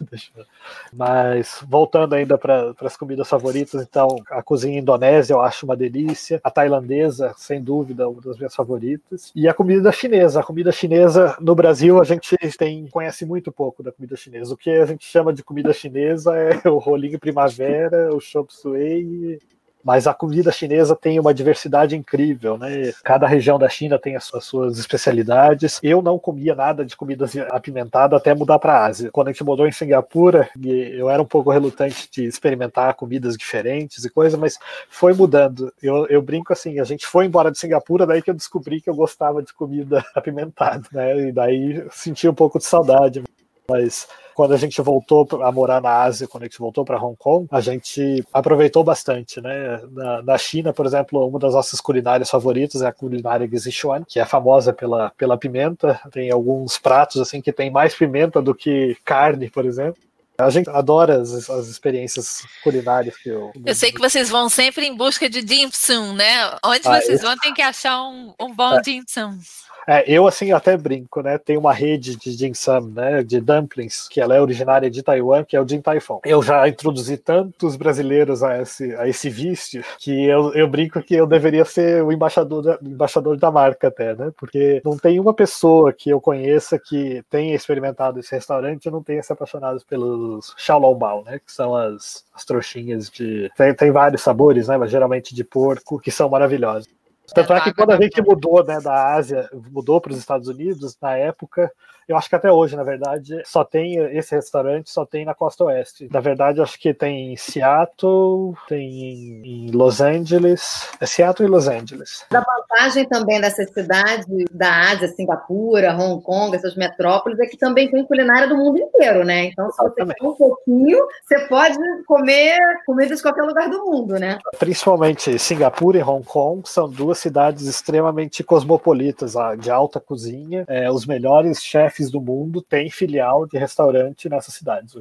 Mas 0.92 1.64
voltando 1.68 2.14
ainda 2.14 2.38
para 2.38 2.74
as 2.80 2.96
comidas 2.96 3.28
favoritas, 3.28 3.82
então, 3.82 4.08
a 4.30 4.42
cozinha 4.42 4.78
indonésia 4.78 5.34
eu 5.34 5.40
acho 5.40 5.64
uma 5.64 5.76
delícia. 5.76 6.40
A 6.42 6.50
tailandesa, 6.50 7.34
sem 7.36 7.62
dúvida, 7.62 8.08
uma 8.08 8.20
das 8.20 8.36
minhas 8.36 8.54
favoritas. 8.54 9.32
E 9.34 9.48
a 9.48 9.54
comida 9.54 9.92
chinesa. 9.92 10.40
A 10.40 10.44
comida 10.44 10.72
chinesa, 10.72 11.36
no 11.40 11.54
Brasil, 11.54 12.00
a 12.00 12.04
gente 12.04 12.36
tem, 12.58 12.86
conhece 12.88 13.24
muito 13.24 13.50
pouco 13.52 13.82
da 13.82 13.92
comida 13.92 14.16
chinesa. 14.16 14.54
O 14.54 14.56
que 14.56 14.70
a 14.70 14.86
gente 14.86 15.04
chama 15.04 15.32
de 15.32 15.42
comida 15.42 15.72
chinesa 15.72 16.36
é 16.36 16.68
o 16.68 16.78
rolinho 16.78 17.18
primavera, 17.18 18.14
o 18.14 18.20
chop 18.20 18.52
suey 18.52 19.38
mas 19.84 20.06
a 20.06 20.14
comida 20.14 20.52
chinesa 20.52 20.94
tem 20.94 21.18
uma 21.18 21.34
diversidade 21.34 21.96
incrível, 21.96 22.58
né? 22.58 22.92
Cada 23.02 23.26
região 23.26 23.58
da 23.58 23.68
China 23.68 23.98
tem 23.98 24.16
as 24.16 24.30
suas 24.40 24.78
especialidades. 24.78 25.78
Eu 25.82 26.02
não 26.02 26.18
comia 26.18 26.54
nada 26.54 26.84
de 26.84 26.96
comida 26.96 27.26
apimentada 27.50 28.16
até 28.16 28.34
mudar 28.34 28.58
para 28.58 28.74
a 28.74 28.86
Ásia. 28.86 29.10
Quando 29.10 29.28
a 29.28 29.32
gente 29.32 29.44
mudou 29.44 29.66
em 29.66 29.72
Singapura, 29.72 30.48
eu 30.62 31.08
era 31.08 31.22
um 31.22 31.26
pouco 31.26 31.50
relutante 31.50 32.08
de 32.10 32.24
experimentar 32.24 32.94
comidas 32.94 33.36
diferentes 33.36 34.04
e 34.04 34.10
coisas, 34.10 34.38
mas 34.38 34.58
foi 34.88 35.12
mudando. 35.12 35.72
Eu, 35.82 36.06
eu 36.08 36.22
brinco 36.22 36.52
assim, 36.52 36.78
a 36.78 36.84
gente 36.84 37.06
foi 37.06 37.26
embora 37.26 37.50
de 37.50 37.58
Singapura, 37.58 38.06
daí 38.06 38.22
que 38.22 38.30
eu 38.30 38.34
descobri 38.34 38.80
que 38.80 38.90
eu 38.90 38.94
gostava 38.94 39.42
de 39.42 39.52
comida 39.52 40.04
apimentada, 40.14 40.82
né? 40.92 41.28
E 41.28 41.32
daí 41.32 41.86
senti 41.90 42.28
um 42.28 42.34
pouco 42.34 42.58
de 42.58 42.64
saudade. 42.64 43.22
Mas 43.70 44.08
quando 44.34 44.52
a 44.52 44.56
gente 44.56 44.80
voltou 44.82 45.28
a 45.42 45.52
morar 45.52 45.80
na 45.80 46.02
Ásia, 46.02 46.26
quando 46.26 46.42
a 46.42 46.46
gente 46.46 46.58
voltou 46.58 46.84
para 46.84 47.00
Hong 47.00 47.16
Kong, 47.16 47.46
a 47.50 47.60
gente 47.60 48.24
aproveitou 48.32 48.82
bastante, 48.82 49.40
né? 49.40 49.80
Na, 49.92 50.22
na, 50.22 50.38
China, 50.38 50.72
por 50.72 50.86
exemplo, 50.86 51.24
uma 51.26 51.38
das 51.38 51.54
nossas 51.54 51.80
culinárias 51.80 52.30
favoritas 52.30 52.82
é 52.82 52.86
a 52.86 52.92
culinária 52.92 53.46
de 53.46 53.60
Sichuan, 53.60 54.02
que 54.02 54.18
é 54.18 54.24
famosa 54.24 54.72
pela, 54.72 55.10
pela 55.10 55.38
pimenta. 55.38 56.00
Tem 56.10 56.30
alguns 56.30 56.78
pratos 56.78 57.20
assim 57.20 57.40
que 57.40 57.52
tem 57.52 57.70
mais 57.70 57.94
pimenta 57.94 58.42
do 58.42 58.54
que 58.54 58.96
carne, 59.04 59.48
por 59.48 59.64
exemplo. 59.64 60.02
A 60.38 60.48
gente 60.48 60.70
adora 60.70 61.20
as, 61.20 61.50
as, 61.50 61.68
experiências 61.68 62.46
culinárias 62.64 63.16
que 63.18 63.28
eu. 63.28 63.52
Eu 63.64 63.74
sei 63.74 63.92
que 63.92 64.00
vocês 64.00 64.30
vão 64.30 64.48
sempre 64.48 64.86
em 64.86 64.96
busca 64.96 65.28
de 65.28 65.42
dim 65.42 65.70
sum, 65.70 66.14
né? 66.14 66.50
Onde 66.64 66.88
ah, 66.88 67.00
vocês 67.00 67.20
vão 67.20 67.36
tem 67.36 67.52
que 67.52 67.60
achar 67.60 68.02
um, 68.04 68.32
um 68.40 68.54
bom 68.54 68.78
é. 68.78 68.80
dim 68.80 69.02
sum. 69.06 69.38
É, 69.86 70.04
eu 70.10 70.26
assim 70.26 70.52
até 70.52 70.76
brinco, 70.76 71.22
né? 71.22 71.38
Tem 71.38 71.56
uma 71.56 71.72
rede 71.72 72.16
de 72.16 72.36
dim 72.36 72.54
sum, 72.54 72.80
né? 72.80 73.22
De 73.22 73.40
dumplings, 73.40 74.08
que 74.08 74.20
ela 74.20 74.34
é 74.34 74.40
originária 74.40 74.90
de 74.90 75.02
Taiwan, 75.02 75.44
que 75.44 75.56
é 75.56 75.60
o 75.60 75.64
Din 75.64 75.80
Tai 75.80 76.00
Fung. 76.00 76.20
Eu 76.24 76.42
já 76.42 76.68
introduzi 76.68 77.16
tantos 77.16 77.76
brasileiros 77.76 78.42
a 78.42 78.60
esse, 78.60 78.94
a 78.96 79.08
esse 79.08 79.28
vício 79.28 79.82
que 79.98 80.24
eu, 80.24 80.52
eu 80.54 80.68
brinco 80.68 81.02
que 81.02 81.14
eu 81.14 81.26
deveria 81.26 81.64
ser 81.64 82.02
o 82.02 82.12
embaixador 82.12 82.62
da, 82.62 82.78
embaixador 82.82 83.36
da 83.36 83.50
marca 83.50 83.88
até, 83.88 84.14
né? 84.14 84.32
Porque 84.36 84.80
não 84.84 84.96
tem 84.96 85.18
uma 85.18 85.34
pessoa 85.34 85.92
que 85.92 86.10
eu 86.10 86.20
conheça 86.20 86.78
que 86.78 87.22
tenha 87.30 87.54
experimentado 87.54 88.20
esse 88.20 88.34
restaurante 88.34 88.86
e 88.86 88.90
não 88.90 89.02
tenha 89.02 89.22
se 89.22 89.32
apaixonado 89.32 89.82
pelos 89.88 90.54
Xiaolongbao, 90.56 91.24
né? 91.24 91.38
Que 91.38 91.52
são 91.52 91.74
as, 91.74 92.24
as 92.34 92.44
trouxinhas 92.44 93.08
de... 93.08 93.50
Tem, 93.56 93.74
tem 93.74 93.90
vários 93.90 94.22
sabores, 94.22 94.68
né? 94.68 94.76
Mas 94.76 94.90
geralmente 94.90 95.34
de 95.34 95.44
porco, 95.44 95.98
que 95.98 96.10
são 96.10 96.28
maravilhosos. 96.28 96.88
Tanto 97.34 97.52
é 97.52 97.60
que 97.60 97.74
quando 97.74 97.92
a 97.92 98.00
gente 98.00 98.20
mudou 98.22 98.64
né, 98.64 98.80
da 98.80 99.14
Ásia, 99.14 99.48
mudou 99.70 100.00
para 100.00 100.12
os 100.12 100.18
Estados 100.18 100.48
Unidos, 100.48 100.96
na 101.00 101.16
época, 101.16 101.72
eu 102.10 102.16
acho 102.16 102.28
que 102.28 102.34
até 102.34 102.50
hoje, 102.50 102.74
na 102.74 102.82
verdade, 102.82 103.40
só 103.44 103.62
tem 103.62 103.94
esse 104.16 104.34
restaurante, 104.34 104.90
só 104.90 105.06
tem 105.06 105.24
na 105.24 105.32
costa 105.32 105.62
oeste. 105.64 106.08
Na 106.12 106.18
verdade, 106.18 106.60
acho 106.60 106.76
que 106.76 106.92
tem 106.92 107.32
em 107.32 107.36
Seattle, 107.36 108.52
tem 108.66 109.42
em 109.44 109.70
Los 109.70 110.00
Angeles. 110.00 110.90
É 111.00 111.06
Seattle 111.06 111.46
e 111.46 111.50
Los 111.50 111.68
Angeles. 111.68 112.26
A 112.34 112.40
vantagem 112.40 113.06
também 113.08 113.40
dessas 113.40 113.70
cidades 113.70 114.26
da 114.50 114.90
Ásia, 114.90 115.06
Singapura, 115.06 115.94
Hong 115.94 116.20
Kong, 116.20 116.56
essas 116.56 116.74
metrópoles, 116.74 117.38
é 117.38 117.46
que 117.46 117.56
também 117.56 117.88
tem 117.88 118.04
culinária 118.04 118.48
do 118.48 118.56
mundo 118.56 118.78
inteiro, 118.78 119.24
né? 119.24 119.44
Então, 119.44 119.70
se 119.70 119.76
você 119.76 120.04
quer 120.04 120.16
um 120.20 120.34
pouquinho, 120.34 121.06
você 121.24 121.38
pode 121.46 121.78
comer 122.08 122.58
comidas 122.84 123.18
de 123.18 123.22
qualquer 123.22 123.42
lugar 123.42 123.70
do 123.70 123.84
mundo, 123.84 124.14
né? 124.14 124.38
Principalmente 124.58 125.38
Singapura 125.38 125.98
e 125.98 126.02
Hong 126.02 126.24
Kong 126.24 126.68
são 126.68 126.88
duas 126.88 127.18
cidades 127.20 127.66
extremamente 127.66 128.42
cosmopolitas, 128.42 129.34
de 129.58 129.70
alta 129.70 130.00
cozinha. 130.00 130.64
É, 130.68 130.90
os 130.90 131.06
melhores 131.06 131.62
chefes 131.62 132.10
do 132.10 132.20
mundo 132.20 132.62
têm 132.62 132.90
filial 132.90 133.46
de 133.46 133.58
restaurante 133.58 134.28
nessas 134.28 134.54
cidades 134.54 134.94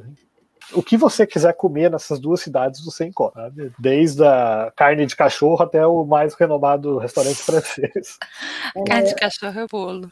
o 0.72 0.82
que 0.82 0.96
você 0.96 1.26
quiser 1.26 1.52
comer 1.54 1.90
nessas 1.90 2.18
duas 2.18 2.40
cidades 2.40 2.84
você 2.84 3.04
encontra, 3.06 3.42
sabe? 3.42 3.72
desde 3.78 4.24
a 4.24 4.72
carne 4.76 5.06
de 5.06 5.16
cachorro 5.16 5.62
até 5.62 5.86
o 5.86 6.04
mais 6.04 6.34
renomado 6.34 6.98
restaurante 6.98 7.36
francês. 7.36 8.18
Carne 8.86 9.08
de 9.08 9.14
cachorro 9.14 9.60
é 9.60 9.66
bolo. 9.66 10.08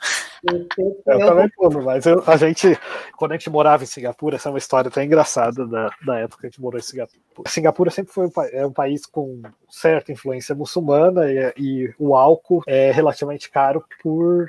Eu 1.06 1.18
também 1.18 1.48
bolo, 1.56 1.82
mas 1.82 2.06
eu, 2.06 2.22
a 2.26 2.36
gente, 2.36 2.78
quando 3.16 3.32
a 3.32 3.34
gente 3.36 3.50
morava 3.50 3.84
em 3.84 3.86
Singapura, 3.86 4.36
essa 4.36 4.48
é 4.48 4.52
uma 4.52 4.58
história 4.58 4.88
até 4.88 5.04
engraçada 5.04 5.66
da, 5.66 5.90
da 6.04 6.18
época 6.18 6.40
que 6.40 6.46
a 6.46 6.50
gente 6.50 6.60
morou 6.60 6.78
em 6.78 6.82
Singapura. 6.82 7.20
Singapura 7.46 7.90
sempre 7.90 8.12
foi 8.12 8.26
um, 8.26 8.30
é 8.52 8.66
um 8.66 8.72
país 8.72 9.06
com 9.06 9.42
certa 9.70 10.10
influência 10.10 10.54
muçulmana 10.54 11.30
e, 11.30 11.52
e 11.56 11.94
o 11.98 12.16
álcool 12.16 12.62
é 12.66 12.90
relativamente 12.90 13.50
caro 13.50 13.84
por 14.02 14.48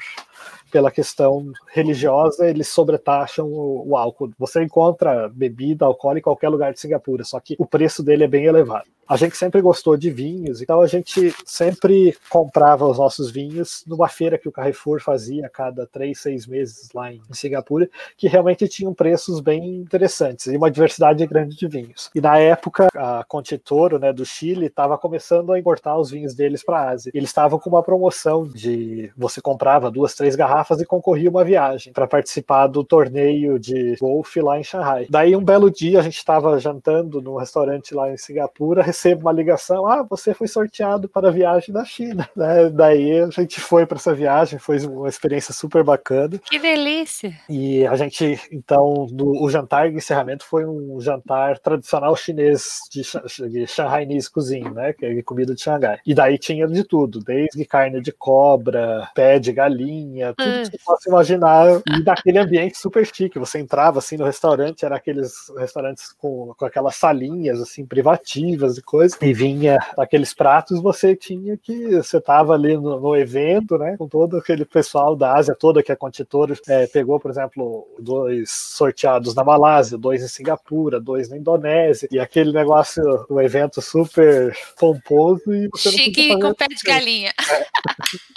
pela 0.72 0.92
questão 0.92 1.52
religiosa, 1.74 2.48
eles 2.48 2.68
sobretaxam 2.68 3.46
o, 3.46 3.90
o, 3.90 3.98
álcool. 3.98 4.32
Você 4.38 4.64
encontra 4.64 5.30
bebida 5.30 5.86
alcoólica 5.86 6.20
em 6.20 6.24
qualquer 6.24 6.50
lugar 6.50 6.74
de 6.74 6.80
Singapura, 6.80 7.24
só 7.24 7.40
que 7.40 7.56
o 7.58 7.66
preço 7.66 8.04
dele 8.04 8.24
é 8.24 8.28
bem 8.28 8.46
elevado. 8.46 8.88
A 9.10 9.18
gente 9.18 9.36
sempre 9.36 9.60
gostou 9.60 9.98
de 9.98 10.12
vinhos, 10.12 10.62
então 10.62 10.82
a 10.82 10.86
gente 10.86 11.34
sempre 11.44 12.16
comprava 12.30 12.86
os 12.86 13.00
nossos 13.00 13.32
vinhos 13.32 13.84
numa 13.88 14.08
feira 14.08 14.38
que 14.38 14.48
o 14.48 14.52
Carrefour 14.52 15.02
fazia 15.02 15.48
a 15.48 15.50
cada 15.50 15.88
três, 15.88 16.20
seis 16.20 16.46
meses 16.46 16.90
lá 16.94 17.12
em 17.12 17.20
Singapura, 17.32 17.90
que 18.16 18.28
realmente 18.28 18.68
tinham 18.68 18.94
preços 18.94 19.40
bem 19.40 19.78
interessantes 19.78 20.46
e 20.46 20.56
uma 20.56 20.70
diversidade 20.70 21.26
grande 21.26 21.58
de 21.58 21.68
vinhos. 21.68 22.12
E 22.14 22.22
na 22.22 22.38
época, 22.38 22.88
a 22.96 23.24
Contitoro, 23.28 23.98
né, 23.98 24.14
do 24.14 24.24
Chile, 24.24 24.68
estava 24.68 24.96
começando 24.96 25.52
a 25.54 25.58
importar 25.58 25.98
os 25.98 26.12
vinhos 26.12 26.36
deles 26.36 26.64
para 26.64 26.78
a 26.78 26.90
Ásia. 26.92 27.12
Eles 27.16 27.30
estavam 27.30 27.58
com 27.58 27.68
uma 27.68 27.82
promoção 27.82 28.48
de 28.48 29.12
você 29.18 29.42
comprava 29.42 29.90
duas, 29.90 30.14
três 30.14 30.36
garrafas 30.36 30.82
e 30.82 30.86
concorria 30.86 31.32
uma 31.32 31.44
viagem 31.44 31.94
para 31.94 32.06
participar 32.06 32.68
do 32.68 32.84
torneio 32.84 33.58
de 33.58 33.96
golfe 34.00 34.40
lá 34.40 34.60
em 34.60 34.64
Shanghai. 34.64 35.08
Daí 35.10 35.36
um 35.36 35.44
belo 35.44 35.72
dia 35.72 35.98
a 35.98 36.04
gente 36.04 36.18
estava 36.18 36.60
jantando 36.60 37.20
num 37.20 37.38
restaurante 37.38 37.96
lá 37.96 38.12
em 38.12 38.18
Singapura, 38.18 38.84
recebo 39.00 39.22
uma 39.22 39.32
ligação: 39.32 39.88
ah, 39.88 40.04
você 40.04 40.34
foi 40.34 40.48
sorteado 40.48 41.08
para 41.08 41.30
a 41.30 41.32
viagem 41.32 41.74
da 41.74 41.86
China. 41.86 42.30
Né? 42.40 42.70
Daí 42.70 43.20
a 43.20 43.30
gente 43.30 43.60
foi 43.60 43.86
para 43.86 43.98
essa 43.98 44.14
viagem, 44.14 44.60
foi 44.60 44.80
uma 44.86 45.10
experiência 45.10 45.54
super 45.54 45.84
bacana. 45.84 46.40
Que 46.40 46.58
delícia! 46.58 47.36
E 47.50 47.86
a 47.86 47.96
gente, 47.98 48.40
então, 48.50 49.08
no, 49.12 49.44
o 49.44 49.50
jantar 49.50 49.90
de 49.90 49.98
encerramento 49.98 50.46
foi 50.46 50.66
um 50.66 51.02
jantar 51.02 51.60
tradicional 51.60 52.16
chinês 52.16 52.80
de, 52.90 53.02
de 53.50 53.68
Shanghainese 53.68 54.32
Cuisine, 54.32 54.70
né? 54.70 54.94
Que 54.94 55.06
é 55.06 55.22
comida 55.22 55.54
de 55.54 55.62
Xangai. 55.62 56.00
E 56.06 56.14
daí 56.14 56.38
tinha 56.38 56.66
de 56.66 56.84
tudo, 56.84 57.20
desde 57.20 57.66
carne 57.66 58.00
de 58.00 58.12
cobra, 58.12 59.10
pé 59.14 59.38
de 59.38 59.52
galinha, 59.52 60.34
tudo 60.38 60.50
hum. 60.50 60.64
que 60.64 60.72
você 60.72 60.78
possa 60.86 61.10
imaginar. 61.10 61.82
E 61.98 62.04
daquele 62.04 62.40
ambiente 62.40 62.78
super 62.78 63.06
chique. 63.06 63.40
Você 63.40 63.60
entrava 63.60 64.00
assim 64.00 64.16
no 64.16 64.26
restaurante, 64.26 64.86
era 64.86 64.96
aqueles 64.96 65.52
restaurantes 65.58 66.14
com, 66.14 66.54
com 66.58 66.66
aquelas 66.66 66.96
salinhas 66.96 67.60
assim 67.60 67.86
privativas 67.86 68.78
e 68.78 68.82
coisa, 68.90 69.16
e 69.22 69.32
vinha 69.32 69.78
aqueles 69.96 70.34
pratos, 70.34 70.82
você 70.82 71.16
tinha 71.16 71.56
que. 71.56 71.96
Você 71.98 72.18
estava 72.18 72.54
ali 72.56 72.76
no, 72.76 73.00
no, 73.00 73.16
evento, 73.16 73.78
né? 73.78 73.96
Com 73.98 74.08
todo 74.08 74.38
aquele 74.38 74.66
pessoal 74.66 75.16
da 75.16 75.36
Ásia 75.36 75.56
toda 75.58 75.84
que 75.84 75.92
a 75.92 75.96
Contitor 75.96 76.58
é, 76.68 76.88
pegou, 76.88 77.20
por 77.20 77.30
exemplo, 77.30 77.88
dois 78.00 78.50
sorteados 78.50 79.36
na 79.36 79.44
Malásia, 79.44 79.96
dois 79.96 80.24
em 80.24 80.28
Singapura, 80.28 81.00
dois 81.00 81.30
na 81.30 81.38
Indonésia, 81.38 82.10
e 82.12 82.20
aquele 82.20 82.52
negócio, 82.52 83.04
o 83.30 83.36
um 83.36 83.42
evento 83.42 83.80
super 83.80 84.58
pomposo 84.80 85.54
e 85.54 85.68
você 85.68 85.92
Chique 85.92 86.40
com 86.40 86.54
pé 86.56 86.68
de 86.68 86.82
galinha. 86.84 87.30
É. 87.30 87.66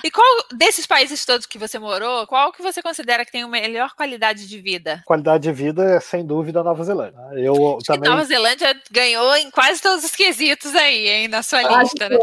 e 0.05 0.11
qual 0.11 0.27
desses 0.55 0.87
países 0.87 1.25
todos 1.25 1.47
que 1.47 1.59
você 1.59 1.79
morou, 1.79 2.27
qual 2.27 2.53
que 2.53 2.63
você 2.63 2.83
considera 2.83 3.25
que 3.25 3.33
tem 3.33 3.43
a 3.43 3.49
melhor 3.49 3.95
qualidade 3.95 4.47
de 4.47 4.61
vida? 4.61 5.03
Qualidade 5.07 5.45
de 5.45 5.53
vida 5.53 5.83
é 5.83 6.01
sem 6.01 6.27
dúvida 6.27 6.61
a 6.61 6.65
Nova 6.65 6.85
Zelândia. 6.85 7.19
Eu 7.37 7.77
Acho 7.77 7.87
também... 7.87 8.11
Nova 8.11 8.25
Zelândia 8.25 8.77
ganhou 8.91 9.35
em 9.37 9.51
quase 9.51 9.81
todos 9.81 10.05
os 10.05 10.11
quesitos 10.11 10.42
aí, 10.79 11.09
hein, 11.09 11.29
na 11.29 11.43
sua 11.43 11.63
lista, 11.63 12.09
né? 12.09 12.19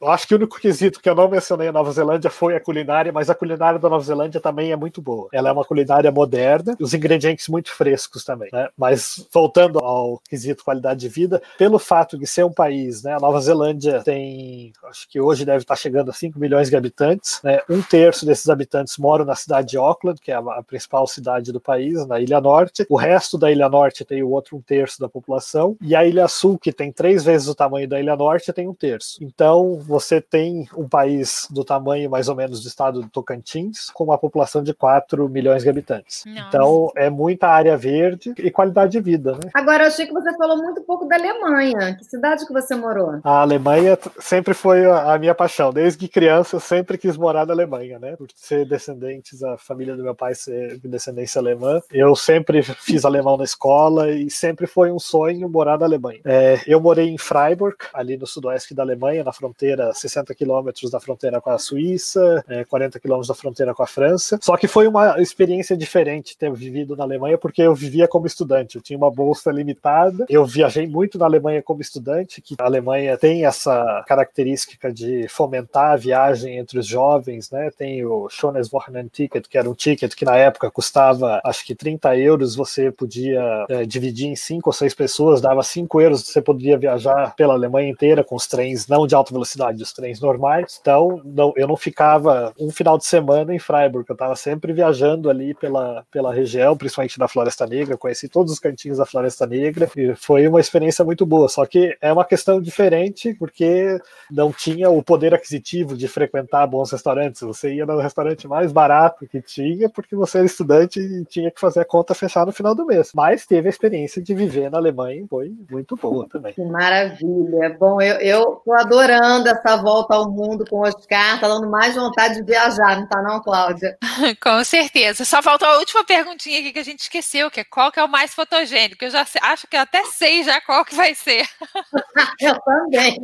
Eu 0.00 0.08
acho 0.08 0.26
que 0.26 0.34
o 0.34 0.36
único 0.36 0.58
quesito 0.58 1.00
que 1.00 1.08
eu 1.08 1.14
não 1.14 1.28
mencionei 1.28 1.68
a 1.68 1.72
Nova 1.72 1.92
Zelândia 1.92 2.30
foi 2.30 2.56
a 2.56 2.60
culinária, 2.60 3.12
mas 3.12 3.28
a 3.28 3.34
culinária 3.34 3.78
da 3.78 3.88
Nova 3.88 4.04
Zelândia 4.04 4.40
também 4.40 4.72
é 4.72 4.76
muito 4.76 5.02
boa. 5.02 5.28
Ela 5.32 5.48
é 5.48 5.52
uma 5.52 5.64
culinária 5.64 6.10
moderna, 6.10 6.76
os 6.80 6.94
ingredientes 6.94 7.48
muito 7.48 7.70
frescos 7.72 8.24
também, 8.24 8.48
né? 8.52 8.68
Mas 8.76 9.26
voltando 9.32 9.78
ao 9.78 10.20
quesito 10.28 10.64
qualidade 10.64 11.00
de 11.00 11.08
vida, 11.08 11.42
pelo 11.58 11.78
fato 11.78 12.18
de 12.18 12.26
ser 12.26 12.44
um 12.44 12.52
país, 12.52 13.02
né? 13.02 13.14
A 13.14 13.20
Nova 13.20 13.40
Zelândia 13.40 14.02
tem, 14.02 14.72
acho 14.84 15.08
que 15.08 15.20
hoje 15.20 15.44
deve 15.44 15.58
estar 15.58 15.76
chegando 15.76 16.10
a 16.10 16.14
5 16.14 16.38
milhões 16.38 16.70
de 16.70 16.76
habitantes, 16.76 17.40
né? 17.42 17.60
Um 17.68 17.82
terço 17.82 18.24
desses 18.24 18.48
habitantes 18.48 18.96
moram 18.96 19.24
na 19.24 19.34
cidade 19.34 19.68
de 19.68 19.76
Auckland, 19.76 20.20
que 20.20 20.32
é 20.32 20.34
a 20.34 20.62
principal 20.62 21.06
cidade 21.06 21.52
do 21.52 21.60
país, 21.60 22.06
na 22.06 22.20
Ilha 22.20 22.40
Norte. 22.40 22.86
O 22.88 22.96
resto 22.96 23.36
da 23.36 23.50
Ilha 23.50 23.68
Norte 23.68 24.04
tem 24.04 24.22
o 24.22 24.30
outro 24.30 24.56
um 24.56 24.60
terço 24.60 25.00
da 25.00 25.08
população, 25.08 25.76
e 25.80 25.94
a 25.94 26.04
Ilha 26.04 26.26
Sul, 26.28 26.58
que 26.58 26.72
tem 26.72 26.90
três 26.90 27.24
vezes 27.24 27.48
o 27.50 27.54
tamanho 27.54 27.88
da 27.88 28.00
Ilha 28.00 28.16
Norte, 28.16 28.52
tem 28.52 28.68
um 28.68 28.74
terço. 28.74 29.18
Então, 29.22 29.78
você 29.78 30.20
tem 30.20 30.68
um 30.76 30.88
país 30.88 31.46
do 31.50 31.64
tamanho 31.64 32.10
mais 32.10 32.28
ou 32.28 32.34
menos 32.34 32.62
do 32.62 32.68
estado 32.68 33.02
do 33.02 33.08
Tocantins, 33.08 33.90
com 33.92 34.04
uma 34.04 34.18
população 34.18 34.62
de 34.62 34.72
4 34.72 35.28
milhões 35.28 35.62
de 35.62 35.68
habitantes. 35.68 36.24
Nossa. 36.26 36.48
Então, 36.48 36.92
é 36.96 37.10
muita 37.10 37.48
área 37.48 37.76
verde 37.76 38.34
e 38.38 38.50
qualidade 38.50 38.92
de 38.92 39.00
vida, 39.00 39.32
né? 39.32 39.50
Agora, 39.54 39.84
eu 39.84 39.88
achei 39.88 40.06
que 40.06 40.12
você 40.12 40.34
falou 40.36 40.56
muito 40.56 40.80
pouco 40.82 41.06
da 41.06 41.16
Alemanha. 41.16 41.96
Que 41.96 42.04
cidade 42.04 42.46
que 42.46 42.52
você 42.52 42.74
morou? 42.74 43.20
A 43.24 43.40
Alemanha 43.42 43.98
sempre 44.18 44.54
foi 44.54 44.84
a 44.84 45.18
minha 45.18 45.34
paixão. 45.34 45.72
Desde 45.72 46.08
criança, 46.08 46.56
eu 46.56 46.60
sempre 46.60 46.98
quis 46.98 47.16
morar 47.16 47.46
na 47.46 47.52
Alemanha, 47.52 47.98
né? 47.98 48.16
Por 48.16 48.28
ser 48.34 48.66
descendentes, 48.66 49.42
a 49.42 49.56
família 49.56 49.96
do 49.96 50.02
meu 50.02 50.14
pai 50.14 50.34
ser 50.34 50.78
de 50.78 50.88
descendência 50.88 51.38
alemã. 51.38 51.80
Eu 51.90 52.14
sempre 52.14 52.62
fiz 52.62 53.04
alemão 53.04 53.36
na 53.36 53.44
escola 53.44 54.10
e 54.10 54.30
sempre 54.30 54.66
foi 54.66 54.90
um 54.90 54.98
sonho 54.98 55.48
morar 55.48 55.78
na 55.78 55.86
Alemanha. 55.86 56.20
É, 56.24 56.60
eu 56.66 56.80
morei 56.80 57.08
em 57.08 57.18
Freiburg, 57.30 57.76
ali 57.94 58.16
no 58.16 58.26
sudoeste 58.26 58.74
da 58.74 58.82
Alemanha, 58.82 59.22
na 59.22 59.32
fronteira, 59.32 59.94
60 59.94 60.34
quilômetros 60.34 60.90
da 60.90 60.98
fronteira 60.98 61.40
com 61.40 61.50
a 61.50 61.58
Suíça, 61.58 62.44
é, 62.48 62.64
40 62.64 62.98
quilômetros 62.98 63.28
da 63.28 63.34
fronteira 63.34 63.72
com 63.72 63.84
a 63.84 63.86
França. 63.86 64.36
Só 64.42 64.56
que 64.56 64.66
foi 64.66 64.88
uma 64.88 65.20
experiência 65.22 65.76
diferente 65.76 66.36
ter 66.36 66.52
vivido 66.52 66.96
na 66.96 67.04
Alemanha, 67.04 67.38
porque 67.38 67.62
eu 67.62 67.72
vivia 67.72 68.08
como 68.08 68.26
estudante, 68.26 68.74
eu 68.74 68.82
tinha 68.82 68.96
uma 68.96 69.12
bolsa 69.12 69.52
limitada, 69.52 70.26
eu 70.28 70.44
viajei 70.44 70.88
muito 70.88 71.18
na 71.18 71.26
Alemanha 71.26 71.62
como 71.62 71.80
estudante, 71.80 72.42
que 72.42 72.56
a 72.58 72.64
Alemanha 72.64 73.16
tem 73.16 73.46
essa 73.46 74.04
característica 74.08 74.92
de 74.92 75.28
fomentar 75.28 75.92
a 75.92 75.96
viagem 75.96 76.58
entre 76.58 76.80
os 76.80 76.86
jovens, 76.86 77.48
né? 77.52 77.70
Tem 77.78 78.04
o 78.04 78.28
Schönes 78.28 78.72
Wochenend 78.72 79.08
Ticket, 79.08 79.46
que 79.46 79.56
era 79.56 79.70
um 79.70 79.74
ticket 79.74 80.16
que 80.16 80.24
na 80.24 80.34
época 80.34 80.68
custava 80.68 81.40
acho 81.44 81.64
que 81.64 81.76
30 81.76 82.16
euros, 82.16 82.56
você 82.56 82.90
podia 82.90 83.66
é, 83.68 83.84
dividir 83.84 84.26
em 84.26 84.34
cinco 84.34 84.70
ou 84.70 84.72
seis 84.72 84.94
pessoas, 84.94 85.40
dava 85.40 85.62
5 85.62 86.00
euros, 86.00 86.22
você 86.22 86.42
poderia 86.42 86.76
viajar 86.76 87.19
pela 87.28 87.54
Alemanha 87.54 87.90
inteira 87.90 88.24
com 88.24 88.34
os 88.34 88.46
trens 88.46 88.86
não 88.86 89.06
de 89.06 89.14
alta 89.14 89.32
velocidade, 89.32 89.82
os 89.82 89.92
trens 89.92 90.20
normais. 90.20 90.78
Então, 90.80 91.20
não, 91.24 91.52
eu 91.56 91.66
não 91.66 91.76
ficava 91.76 92.52
um 92.58 92.70
final 92.70 92.98
de 92.98 93.06
semana 93.06 93.54
em 93.54 93.58
Freiburg, 93.58 94.08
eu 94.08 94.14
estava 94.14 94.36
sempre 94.36 94.72
viajando 94.72 95.30
ali 95.30 95.54
pela, 95.54 96.04
pela 96.10 96.32
região, 96.32 96.76
principalmente 96.76 97.18
da 97.18 97.28
Floresta 97.28 97.66
Negra, 97.66 97.96
conheci 97.96 98.28
todos 98.28 98.52
os 98.52 98.58
cantinhos 98.58 98.98
da 98.98 99.06
Floresta 99.06 99.46
Negra 99.46 99.88
e 99.96 100.14
foi 100.14 100.46
uma 100.46 100.60
experiência 100.60 101.04
muito 101.04 101.24
boa. 101.26 101.48
Só 101.48 101.64
que 101.66 101.96
é 102.00 102.12
uma 102.12 102.24
questão 102.24 102.60
diferente 102.60 103.34
porque 103.34 103.98
não 104.30 104.52
tinha 104.52 104.90
o 104.90 105.02
poder 105.02 105.34
aquisitivo 105.34 105.96
de 105.96 106.08
frequentar 106.08 106.66
bons 106.66 106.90
restaurantes. 106.90 107.40
Você 107.42 107.74
ia 107.74 107.86
no 107.86 107.98
restaurante 107.98 108.46
mais 108.46 108.72
barato 108.72 109.26
que 109.26 109.40
tinha 109.40 109.88
porque 109.88 110.14
você 110.14 110.38
era 110.38 110.46
estudante 110.46 111.00
e 111.00 111.24
tinha 111.24 111.50
que 111.50 111.60
fazer 111.60 111.80
a 111.80 111.84
conta 111.84 112.14
fechar 112.14 112.46
no 112.46 112.52
final 112.52 112.74
do 112.74 112.86
mês. 112.86 113.12
Mas 113.14 113.46
teve 113.46 113.68
a 113.68 113.70
experiência 113.70 114.22
de 114.22 114.34
viver 114.34 114.70
na 114.70 114.78
Alemanha 114.78 115.24
foi 115.28 115.52
muito 115.70 115.96
boa 115.96 116.26
também. 116.28 116.52
Que 116.52 116.64
maravilha. 117.10 117.76
Bom, 117.78 118.00
eu, 118.00 118.62
tô 118.64 118.72
adorando 118.72 119.48
essa 119.48 119.76
volta 119.76 120.14
ao 120.14 120.30
mundo 120.30 120.64
com 120.68 120.76
o 120.76 120.86
Oscar, 120.86 121.40
tá 121.40 121.48
dando 121.48 121.68
mais 121.68 121.94
vontade 121.94 122.36
de 122.36 122.42
viajar, 122.42 122.98
não 122.98 123.06
tá 123.06 123.22
não, 123.22 123.40
Cláudia? 123.42 123.98
com 124.40 124.62
certeza. 124.64 125.24
Só 125.24 125.42
faltou 125.42 125.68
a 125.68 125.78
última 125.78 126.04
perguntinha 126.04 126.60
aqui 126.60 126.72
que 126.72 126.78
a 126.78 126.84
gente 126.84 127.00
esqueceu, 127.00 127.50
que 127.50 127.60
é 127.60 127.64
qual 127.64 127.90
que 127.90 127.98
é 127.98 128.04
o 128.04 128.08
mais 128.08 128.34
fotogênico? 128.34 129.04
Eu 129.04 129.10
já 129.10 129.26
acho 129.42 129.66
que 129.66 129.76
eu 129.76 129.80
até 129.80 130.04
sei 130.04 130.42
já 130.44 130.60
qual 130.60 130.84
que 130.84 130.94
vai 130.94 131.14
ser. 131.14 131.46
eu 132.40 132.58
também. 132.60 133.20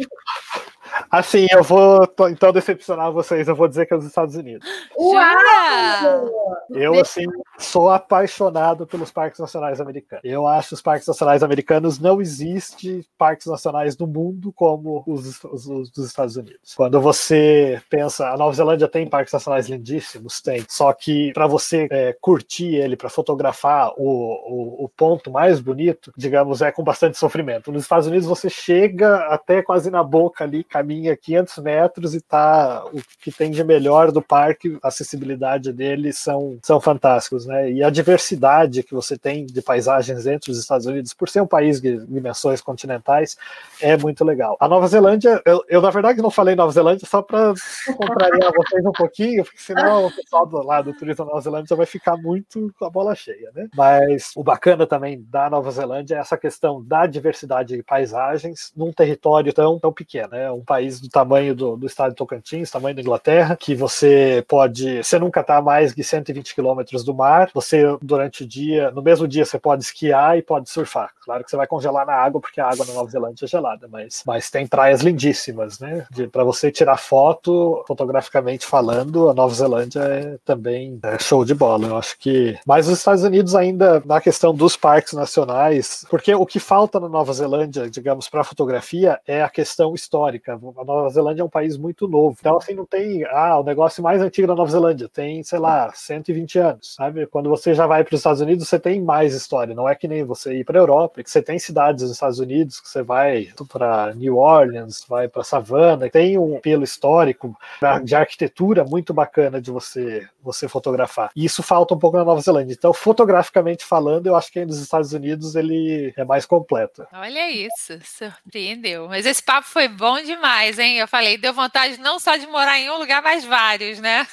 Assim, 1.11 1.47
eu 1.51 1.63
vou 1.63 2.07
então 2.31 2.53
decepcionar 2.53 3.13
vocês, 3.13 3.49
eu 3.49 3.55
vou 3.55 3.69
dizer 3.69 3.87
que 3.87 3.95
é 3.95 3.97
os 3.97 4.05
Estados 4.05 4.35
Unidos. 4.37 4.67
Uau! 4.97 6.31
Eu, 6.71 6.99
assim, 7.01 7.25
sou 7.59 7.91
apaixonado 7.91 8.87
pelos 8.87 9.11
parques 9.11 9.41
nacionais 9.41 9.81
americanos. 9.81 10.25
Eu 10.25 10.47
acho 10.47 10.75
os 10.75 10.83
parques 10.83 11.07
nacionais 11.07 11.43
americanos 11.43 11.99
não 11.99 12.21
existe 12.21 13.07
parques 13.17 13.47
nacionais 13.47 13.97
no 13.97 14.07
mundo 14.07 14.53
como 14.53 15.03
os, 15.07 15.43
os, 15.45 15.67
os, 15.67 15.91
dos 15.91 16.07
Estados 16.07 16.37
Unidos. 16.37 16.75
Quando 16.75 17.01
você 17.01 17.81
pensa, 17.89 18.29
a 18.29 18.37
Nova 18.37 18.55
Zelândia 18.55 18.89
tem 18.89 19.07
parques 19.07 19.33
nacionais 19.33 19.69
lindíssimos, 19.69 20.41
tem. 20.41 20.65
Só 20.69 20.93
que 20.93 21.33
para 21.33 21.47
você 21.47 21.87
é, 21.91 22.17
curtir 22.21 22.75
ele, 22.75 22.97
para 22.97 23.09
fotografar 23.09 23.93
o, 23.97 24.05
o, 24.07 24.85
o, 24.85 24.89
ponto 24.89 25.31
mais 25.31 25.61
bonito, 25.61 26.13
digamos, 26.17 26.63
é 26.63 26.71
com 26.71 26.83
bastante 26.83 27.17
sofrimento. 27.19 27.73
Nos 27.73 27.83
Estados 27.83 28.07
Unidos 28.07 28.27
você 28.27 28.49
chega 28.49 29.27
até 29.27 29.63
quase 29.63 29.91
na 29.91 30.03
boca 30.03 30.45
ali, 30.45 30.65
caminha 30.77 31.17
500 31.17 31.59
metros 31.59 32.15
e 32.15 32.21
tá 32.21 32.85
o 32.93 33.01
que 33.23 33.33
tem 33.33 33.51
de 33.51 33.65
melhor 33.65 34.13
do 34.13 34.21
parque, 34.21 34.79
a 34.83 34.89
acessibilidade 34.89 35.73
dele 35.73 36.13
são, 36.13 36.59
são 36.63 36.79
fantásticos, 36.81 37.47
né? 37.47 37.71
E 37.71 37.83
a 37.83 37.89
diversidade 37.89 38.83
que 38.83 38.95
você 38.95 39.17
tem 39.17 39.47
de 39.47 39.63
paisagens 39.63 40.25
dentro 40.25 40.53
dos 40.53 40.61
Estados 40.61 40.87
Unidos, 40.87 41.15
por 41.15 41.29
ser 41.31 41.41
um 41.41 41.47
país 41.47 41.81
de 41.81 42.05
dimensões 42.07 42.61
continentais, 42.61 43.37
é 43.81 43.97
muito 43.97 44.23
legal. 44.23 44.57
A 44.61 44.69
Nova 44.69 44.87
Zelândia, 44.87 45.41
eu, 45.47 45.65
eu 45.69 45.81
na 45.81 45.91
verdade 45.91 46.21
não 46.21 46.31
falei 46.31 46.55
Nova 46.55 46.73
Zelândia 46.73 47.07
só 47.07 47.23
para 47.23 47.55
contrariar 47.97 48.53
vocês 48.55 48.85
um 48.85 48.93
pouquinho, 48.93 49.45
porque 49.45 49.61
senão 49.61 50.07
o 50.07 50.15
pessoal 50.15 50.47
do 50.47 50.63
lado 50.63 50.93
do 50.93 50.99
turismo 50.99 51.25
da 51.25 51.31
Nova 51.31 51.41
Zelândia 51.41 51.77
vai 51.77 51.87
ficar 51.87 52.17
muito 52.19 52.71
com 52.79 52.85
a 52.85 52.91
bola 52.91 53.15
cheia, 53.15 53.51
né? 53.55 53.69
Mas 53.75 54.33
o 54.37 54.45
bacana 54.45 54.87
também 54.87 55.25
da 55.31 55.49
Nova 55.49 55.71
Zelândia 55.71 56.17
é 56.17 56.19
essa 56.19 56.37
questão 56.37 56.85
da 56.85 57.07
diversidade 57.07 57.77
de 57.77 57.83
paisagens 57.83 58.73
num 58.77 58.93
território 58.93 59.53
tão, 59.55 59.79
tão 59.79 59.93
pequeno, 59.93 60.29
né? 60.33 60.51
Um 60.53 60.66
país 60.67 61.01
do 61.01 61.09
tamanho 61.09 61.55
do, 61.55 61.77
do 61.77 61.87
estado 61.87 62.11
de 62.11 62.17
Tocantins, 62.17 62.71
tamanho 62.71 62.95
da 62.95 63.01
Inglaterra, 63.01 63.57
que 63.57 63.75
você 63.75 64.45
pode, 64.49 65.03
você 65.03 65.19
nunca 65.19 65.41
está 65.41 65.63
mais 65.63 65.95
de 65.95 66.03
120 66.03 66.55
quilômetros 66.55 67.05
do 67.05 67.15
mar, 67.15 67.51
você 67.55 67.85
durante 68.03 68.43
o 68.45 68.47
dia, 68.47 68.91
no 68.91 69.03
mesmo 69.03 69.27
dia 69.27 69.45
você 69.45 69.59
pode 69.59 69.85
esquiar 69.85 70.37
e 70.37 70.43
pode 70.43 70.69
surfar. 70.69 71.11
Claro 71.25 71.45
que 71.45 71.51
você 71.51 71.57
vai 71.57 71.67
congelar 71.67 72.07
na 72.07 72.15
água 72.15 72.41
porque 72.41 72.61
a 72.61 72.69
água 72.69 72.85
na 72.85 72.93
Nova 72.93 73.11
Zelândia 73.11 73.45
é 73.45 73.49
gelada, 73.49 73.89
mas, 73.91 74.23
mas 74.27 74.51
tem 74.51 74.67
praias 74.67 75.01
lindíssimas, 75.01 75.79
né? 75.79 76.07
Para 76.31 76.45
você 76.45 76.71
tirar 76.71 76.97
foto, 76.97 77.85
fotograficamente 77.87 78.67
falando, 78.67 79.29
a 79.29 79.35
Nova 79.35 79.55
Zelândia 79.55 80.01
é 80.01 80.39
também 80.45 80.99
é 81.03 81.19
show 81.19 81.45
de 81.45 81.55
bola. 81.55 81.87
Eu 81.87 81.97
acho 81.97 82.19
que, 82.19 82.59
mas 82.67 82.89
os 82.89 82.99
Estados 82.99 83.23
Unidos 83.23 83.55
ainda 83.55 84.03
na 84.05 84.21
questão 84.21 84.55
dos 84.55 84.77
parques 84.77 85.13
nacionais, 85.13 86.05
porque 86.09 86.35
o 86.35 86.47
que 86.47 86.59
falta 86.59 87.01
na 87.01 87.09
Nova 87.09 87.33
Zelândia, 87.33 87.89
digamos, 87.91 88.29
para 88.29 88.45
fotografia 88.45 89.21
é 89.27 89.43
a 89.43 89.49
questão 89.49 89.95
histórica. 89.95 90.56
A 90.57 90.85
Nova 90.85 91.09
Zelândia 91.11 91.43
é 91.43 91.45
um 91.45 91.49
país 91.49 91.77
muito 91.77 92.09
novo, 92.09 92.37
então 92.39 92.57
assim 92.57 92.75
não 92.75 92.87
tem 92.87 93.25
ah 93.25 93.59
o 93.59 93.65
negócio 93.65 94.03
mais 94.03 94.21
antigo 94.21 94.47
da 94.47 94.55
Nova 94.55 94.71
Zelândia 94.71 95.09
tem 95.09 95.43
sei 95.43 95.59
lá 95.59 95.93
120 95.93 96.59
anos, 96.59 96.95
sabe? 96.95 97.27
Quando 97.27 97.49
você 97.49 97.75
já 97.75 97.87
vai 97.87 98.05
para 98.05 98.15
os 98.15 98.21
Estados 98.21 98.41
Unidos 98.41 98.69
você 98.69 98.79
tem 98.79 99.01
mais 99.01 99.35
história. 99.35 99.75
Não 99.75 99.89
é 99.89 99.95
que 99.95 100.09
nem 100.09 100.25
você 100.25 100.59
ir 100.59 100.65
para 100.65 100.79
a 100.79 100.83
Europa, 100.83 101.23
que 101.23 101.31
você 101.31 101.43
tem 101.43 101.59
cidades 101.59 102.03
nos 102.03 102.13
Estados 102.13 102.39
Unidos 102.39 102.81
que 102.81 102.89
você 102.89 103.03
vai 103.03 103.49
para 103.69 104.15
New 104.15 104.37
Orleans, 104.37 105.05
vai 105.09 105.29
para 105.29 105.45
Savannah, 105.45 106.09
tem 106.11 106.39
um 106.39 106.61
pelo 106.61 106.85
histórico 106.85 107.57
de 108.05 108.15
arquitetura 108.15 108.85
muito 108.85 109.13
bacana 109.13 109.61
de 109.61 109.71
você 109.71 110.27
você 110.47 110.69
fotografar. 110.69 111.31
E 111.35 111.45
isso 111.45 111.63
falta 111.63 111.93
um 111.95 111.99
pouco 111.99 112.17
na 112.17 112.25
Nova 112.25 112.41
Zelândia. 112.41 112.73
Então, 112.73 112.95
fotograficamente 112.95 113.85
falando, 113.85 114.29
eu 114.29 114.37
acho 114.37 114.53
que 114.53 114.65
nos 114.65 114.79
Estados 114.79 115.13
Unidos 115.13 115.57
ele 115.57 116.15
é 116.17 116.25
mais 116.25 116.47
completo. 116.47 117.07
Olha 117.13 117.51
isso, 117.51 117.99
surpreendeu. 118.05 119.09
Mas 119.09 119.27
esse 119.27 119.43
papo 119.43 119.67
foi 119.67 119.89
bom 119.89 120.23
demais, 120.23 120.46
hein? 120.79 120.99
Eu 120.99 121.09
falei, 121.09 121.37
deu 121.37 121.53
vontade 121.53 121.99
não 121.99 122.19
só 122.19 122.37
de 122.37 122.47
morar 122.47 122.79
em 122.79 122.91
um 122.91 122.99
lugar, 122.99 123.23
mas 123.23 123.45
vários, 123.45 124.01
né? 124.01 124.27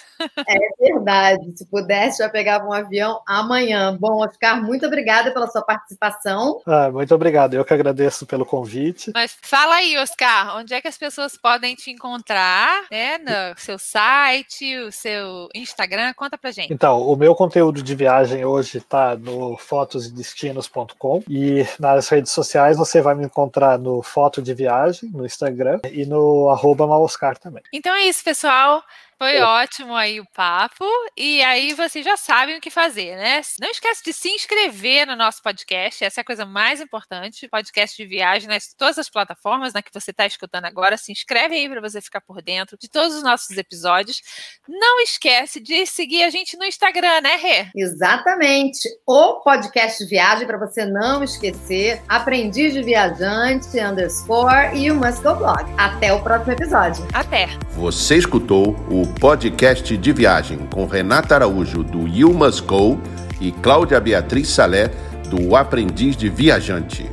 É 0.47 0.59
verdade. 0.79 1.57
Se 1.57 1.65
pudesse, 1.65 2.19
já 2.19 2.29
pegava 2.29 2.65
um 2.65 2.73
avião 2.73 3.21
amanhã. 3.27 3.95
Bom, 3.99 4.23
Oscar, 4.23 4.61
muito 4.61 4.85
obrigada 4.85 5.31
pela 5.31 5.47
sua 5.47 5.61
participação. 5.61 6.61
Ah, 6.65 6.89
muito 6.91 7.13
obrigado. 7.13 7.55
Eu 7.55 7.65
que 7.65 7.73
agradeço 7.73 8.25
pelo 8.25 8.45
convite. 8.45 9.11
Mas 9.13 9.35
fala 9.41 9.75
aí, 9.75 9.97
Oscar, 9.97 10.57
onde 10.57 10.73
é 10.73 10.81
que 10.81 10.87
as 10.87 10.97
pessoas 10.97 11.37
podem 11.37 11.75
te 11.75 11.91
encontrar, 11.91 12.83
né? 12.91 13.17
No 13.17 13.57
seu 13.57 13.77
site, 13.77 14.77
o 14.77 14.91
seu 14.91 15.49
Instagram, 15.53 16.13
conta 16.13 16.37
pra 16.37 16.51
gente. 16.51 16.71
Então, 16.73 17.01
o 17.01 17.15
meu 17.15 17.35
conteúdo 17.35 17.81
de 17.81 17.95
viagem 17.95 18.45
hoje 18.45 18.77
está 18.77 19.15
no 19.15 19.57
fotosdestinos.com 19.57 21.23
e 21.29 21.65
nas 21.79 22.07
redes 22.07 22.31
sociais 22.31 22.77
você 22.77 23.01
vai 23.01 23.15
me 23.15 23.25
encontrar 23.25 23.77
no 23.77 24.01
Foto 24.01 24.41
de 24.41 24.53
Viagem, 24.53 25.09
no 25.11 25.25
Instagram 25.25 25.79
e 25.91 26.02
no 26.05 26.49
arroba 26.49 26.87
Maloscar 26.87 27.37
também. 27.37 27.63
Então 27.71 27.93
é 27.93 28.03
isso, 28.03 28.23
pessoal. 28.23 28.83
Foi 29.23 29.39
ótimo 29.39 29.95
aí 29.95 30.19
o 30.19 30.25
papo. 30.35 30.83
E 31.15 31.41
aí 31.43 31.73
vocês 31.73 32.03
já 32.03 32.17
sabem 32.17 32.57
o 32.57 32.59
que 32.61 32.69
fazer, 32.69 33.15
né? 33.15 33.39
Não 33.61 33.69
esquece 33.69 34.03
de 34.03 34.11
se 34.11 34.27
inscrever 34.27 35.07
no 35.07 35.15
nosso 35.15 35.41
podcast. 35.41 36.03
Essa 36.03 36.19
é 36.19 36.23
a 36.23 36.25
coisa 36.25 36.45
mais 36.45 36.81
importante. 36.81 37.47
Podcast 37.47 37.95
de 37.95 38.05
viagem 38.05 38.49
nas 38.49 38.73
todas 38.73 38.99
as 38.99 39.09
plataformas 39.09 39.73
né, 39.73 39.81
que 39.81 39.93
você 39.93 40.11
está 40.11 40.25
escutando 40.25 40.65
agora. 40.65 40.97
Se 40.97 41.09
inscreve 41.09 41.55
aí 41.55 41.69
para 41.69 41.79
você 41.79 42.01
ficar 42.01 42.19
por 42.19 42.41
dentro 42.41 42.77
de 42.77 42.89
todos 42.89 43.15
os 43.15 43.23
nossos 43.23 43.55
episódios. 43.55 44.21
Não 44.67 44.99
esquece 44.99 45.61
de 45.61 45.85
seguir 45.85 46.23
a 46.23 46.29
gente 46.29 46.57
no 46.57 46.65
Instagram, 46.65 47.21
né, 47.21 47.37
Rê? 47.37 47.67
Exatamente. 47.73 48.89
O 49.07 49.39
podcast 49.39 50.03
de 50.03 50.09
viagem, 50.09 50.45
para 50.45 50.57
você 50.57 50.83
não 50.83 51.23
esquecer. 51.23 52.01
Aprendiz 52.09 52.73
de 52.73 52.83
viajante, 52.83 53.79
underscore 53.79 54.75
e 54.75 54.91
o 54.91 54.95
Must 54.95 55.23
Go 55.23 55.35
Blog. 55.35 55.63
Até 55.77 56.11
o 56.11 56.21
próximo 56.21 56.51
episódio. 56.51 57.07
Até. 57.13 57.47
Você 57.77 58.17
escutou 58.17 58.75
o 58.91 59.12
podcast 59.19 59.95
de 59.97 60.11
viagem 60.11 60.59
com 60.69 60.85
Renata 60.85 61.35
Araújo, 61.35 61.83
do 61.83 62.07
Must 62.33 62.63
Go, 62.63 62.99
e 63.39 63.51
Cláudia 63.51 63.99
Beatriz 63.99 64.47
Salé, 64.49 64.89
do 65.29 65.55
Aprendiz 65.55 66.15
de 66.15 66.29
Viajante. 66.29 67.12